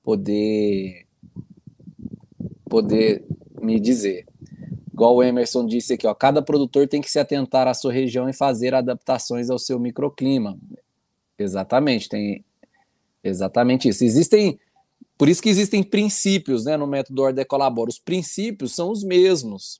poder 0.08 1.06
poder 2.64 3.26
me 3.60 3.78
dizer. 3.78 4.26
Igual 4.90 5.16
o 5.16 5.22
Emerson 5.22 5.66
disse 5.66 5.92
aqui, 5.92 6.06
ó, 6.06 6.14
cada 6.14 6.40
produtor 6.40 6.88
tem 6.88 7.02
que 7.02 7.10
se 7.10 7.18
atentar 7.18 7.68
à 7.68 7.74
sua 7.74 7.92
região 7.92 8.26
e 8.26 8.32
fazer 8.32 8.74
adaptações 8.74 9.50
ao 9.50 9.58
seu 9.58 9.78
microclima. 9.78 10.58
Exatamente, 11.38 12.08
tem 12.08 12.42
exatamente 13.22 13.90
isso. 13.90 14.02
Existem, 14.02 14.58
por 15.18 15.28
isso 15.28 15.42
que 15.42 15.50
existem 15.50 15.82
princípios, 15.82 16.64
né, 16.64 16.74
no 16.74 16.86
método 16.86 17.20
Ordem 17.20 17.44
Colabora. 17.44 17.90
Os 17.90 17.98
princípios 17.98 18.74
são 18.74 18.90
os 18.90 19.04
mesmos. 19.04 19.78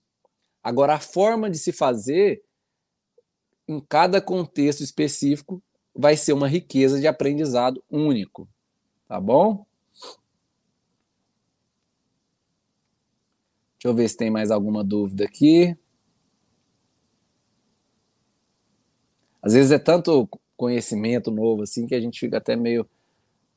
Agora 0.63 0.97
a 0.97 1.01
forma 1.01 1.49
de 1.49 1.57
se 1.57 1.73
fazer 1.73 2.43
em 3.67 3.81
cada 3.81 4.21
contexto 4.21 4.83
específico 4.83 5.63
vai 5.97 6.19
ser 6.19 6.35
uma 6.35 6.49
riqueza 6.49 7.01
de 7.01 7.07
aprendizado 7.07 7.83
único, 7.91 8.47
tá 9.09 9.19
bom? 9.19 9.67
Deixa 13.79 13.93
eu 13.93 13.95
ver 13.95 14.09
se 14.09 14.17
tem 14.17 14.29
mais 14.29 14.51
alguma 14.51 14.83
dúvida 14.83 15.25
aqui. 15.25 15.77
Às 19.41 19.55
vezes 19.55 19.71
é 19.71 19.79
tanto 19.79 20.29
conhecimento 20.57 21.31
novo 21.31 21.63
assim 21.63 21.87
que 21.87 21.95
a 21.95 22.01
gente 22.01 22.19
fica 22.19 22.39
até 22.39 22.57
meio 22.57 22.85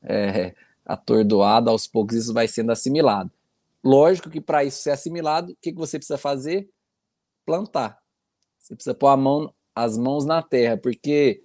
é, 0.00 0.54
atordoado, 0.86 1.70
aos 1.70 1.88
poucos 1.88 2.16
isso 2.16 2.32
vai 2.32 2.46
sendo 2.46 2.70
assimilado. 2.70 3.32
Lógico 3.84 4.30
que 4.30 4.40
para 4.40 4.64
isso 4.64 4.80
ser 4.80 4.90
assimilado, 4.90 5.52
o 5.52 5.56
que, 5.60 5.72
que 5.72 5.78
você 5.78 5.98
precisa 5.98 6.16
fazer? 6.16 6.70
Plantar. 7.44 7.98
Você 8.60 8.76
precisa 8.76 8.94
pôr 8.94 9.16
mão, 9.16 9.52
as 9.74 9.98
mãos 9.98 10.24
na 10.24 10.40
terra, 10.40 10.76
porque 10.76 11.42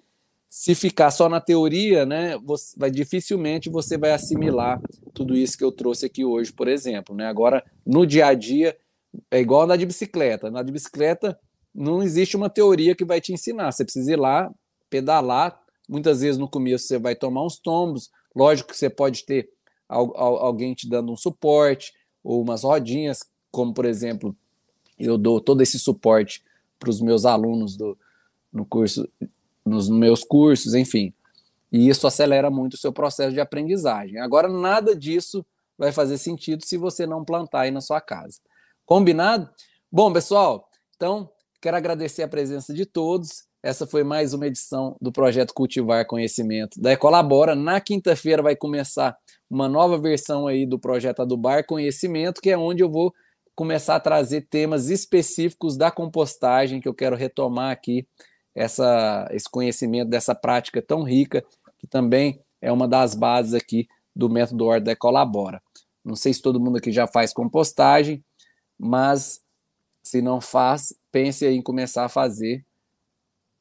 se 0.50 0.74
ficar 0.74 1.12
só 1.12 1.28
na 1.28 1.41
teoria, 1.41 2.06
né, 2.06 2.38
você, 2.43 2.74
vai 2.78 2.89
dificilmente 2.89 3.70
você 3.70 3.98
vai 3.98 4.12
assimilar 4.12 4.82
tudo 5.14 5.36
isso 5.36 5.58
que 5.58 5.64
eu 5.64 5.72
trouxe 5.72 6.06
aqui 6.06 6.24
hoje, 6.24 6.54
por 6.54 6.68
exemplo, 6.68 7.16
né? 7.16 7.28
Agora, 7.28 7.64
no 7.86 8.06
dia 8.06 8.28
a 8.28 8.34
dia, 8.34 8.78
é 9.32 9.39
igual 9.39 9.64
andar 9.64 9.78
de 9.78 9.86
bicicleta. 9.86 10.48
Andar 10.48 10.64
de 10.64 10.72
bicicleta 10.72 11.38
não 11.74 12.02
existe 12.02 12.36
uma 12.36 12.50
teoria 12.50 12.95
que 12.95 13.06
vai 13.06 13.20
te 13.20 13.34
ensinar. 13.34 13.72
Você 13.72 13.84
precisa 13.84 14.14
ir 14.14 14.16
lá, 14.16 14.52
pedalar. 14.89 15.60
Muitas 15.88 16.22
vezes 16.22 16.38
no 16.38 16.50
começo 16.50 16.88
você 16.88 17.00
vai 17.00 17.16
tomar 17.16 17.45
uns 17.45 17.58
tombos. 17.58 18.10
Lógico 18.36 18.70
que 18.70 18.78
você 18.78 18.89
pode 18.89 19.26
ter 19.26 19.50
alguém 19.88 20.74
te 20.74 20.88
dando 20.88 21.12
um 21.12 21.18
suporte 21.18 21.93
ou 22.24 22.41
umas 22.41 22.64
rodinhas, 22.64 23.20
como 23.50 23.74
por 23.74 23.86
exemplo, 23.86 24.36
eu 25.00 25.18
dou 25.18 25.39
todo 25.39 25.62
esse 25.62 25.80
suporte 25.80 26.43
para 26.78 26.89
os 26.89 27.00
meus 27.00 27.26
alunos 27.26 27.78
do, 27.78 27.98
no 28.52 28.66
curso 28.66 29.08
nos 29.68 29.89
meus 29.89 30.24
cursos, 30.24 30.74
enfim. 30.74 31.13
E 31.72 31.89
isso 31.89 32.07
acelera 32.07 32.49
muito 32.49 32.74
o 32.74 32.78
seu 32.78 32.93
processo 32.93 33.34
de 33.34 33.39
aprendizagem. 33.39 34.20
Agora, 34.20 34.47
nada 34.47 34.95
disso 34.95 35.45
vai 35.78 35.91
fazer 35.91 36.18
sentido 36.18 36.65
se 36.65 36.78
você 36.78 37.05
não 37.05 37.24
plantar 37.24 37.61
aí 37.61 37.72
na 37.72 37.82
sua 37.82 38.01
casa. 38.01 38.39
Combinado? 38.86 39.49
Bom, 39.91 40.11
pessoal, 40.11 40.68
então 40.95 41.30
quero 41.61 41.78
agradecer 41.78 42.24
a 42.24 42.28
presença 42.28 42.74
de 42.74 42.86
todos. 42.86 43.45
Essa 43.61 43.86
foi 43.86 44.03
mais 44.03 44.34
uma 44.34 44.47
edição 44.47 44.95
do 45.01 45.11
projeto 45.11 45.53
Cultivar 45.53 46.05
Conhecimento 46.07 46.80
da 46.80 46.93
Ecolabora. 46.93 47.55
Na 47.55 47.82
quinta-feira 47.82 48.41
vai 48.41 48.55
começar 48.55 49.18
uma 49.49 49.68
nova 49.68 49.97
versão 49.97 50.47
aí 50.47 50.65
do 50.65 50.80
projeto 50.80 51.22
Adubar 51.22 51.65
Conhecimento, 51.65 52.41
que 52.41 52.49
é 52.49 52.57
onde 52.57 52.82
eu 52.82 52.89
vou 52.89 53.13
começar 53.55 53.95
a 53.95 53.99
trazer 53.99 54.41
temas 54.49 54.89
específicos 54.89 55.76
da 55.76 55.89
compostagem 55.89 56.80
que 56.80 56.88
eu 56.88 56.93
quero 56.93 57.15
retomar 57.15 57.72
aqui 57.72 58.07
essa, 58.58 59.28
esse 59.32 59.47
conhecimento 59.47 60.10
dessa 60.10 60.34
prática 60.34 60.82
tão 60.82 61.03
rica, 61.03 61.45
que 61.78 61.86
também 61.86 62.41
é 62.60 62.72
uma 62.72 62.88
das 62.88 63.14
bases 63.14 63.53
aqui 63.53 63.88
do 64.16 64.28
método 64.28 64.66
Ordem 64.66 64.95
Colabora. 64.95 65.62
Não 66.03 66.16
sei 66.16 66.34
se 66.34 66.41
todo 66.41 66.60
mundo 66.60 66.78
aqui 66.78 66.91
já 66.91 67.05
faz 67.05 67.32
compostagem, 67.32 68.24
mas 68.78 69.41
Se 70.03 70.22
não 70.22 70.39
faz, 70.39 70.93
pense 71.12 71.45
em 71.45 71.62
começar 71.62 72.05
a 72.05 72.10
fazer 72.10 72.66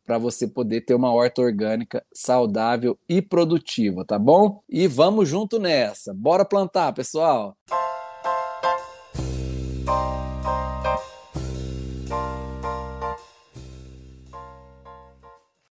para 0.05 0.17
você 0.17 0.47
poder 0.47 0.83
ter 0.83 0.95
uma 0.95 1.13
horta 1.13 1.43
orgânica 1.43 2.07
saudável 2.15 2.97
e 3.09 3.21
produtiva, 3.21 4.05
tá 4.05 4.17
bom? 4.17 4.63
E 4.69 4.87
vamos 4.87 5.29
junto 5.29 5.59
nessa. 5.59 6.15
Bora 6.15 6.45
plantar, 6.45 6.93
pessoal. 6.93 7.57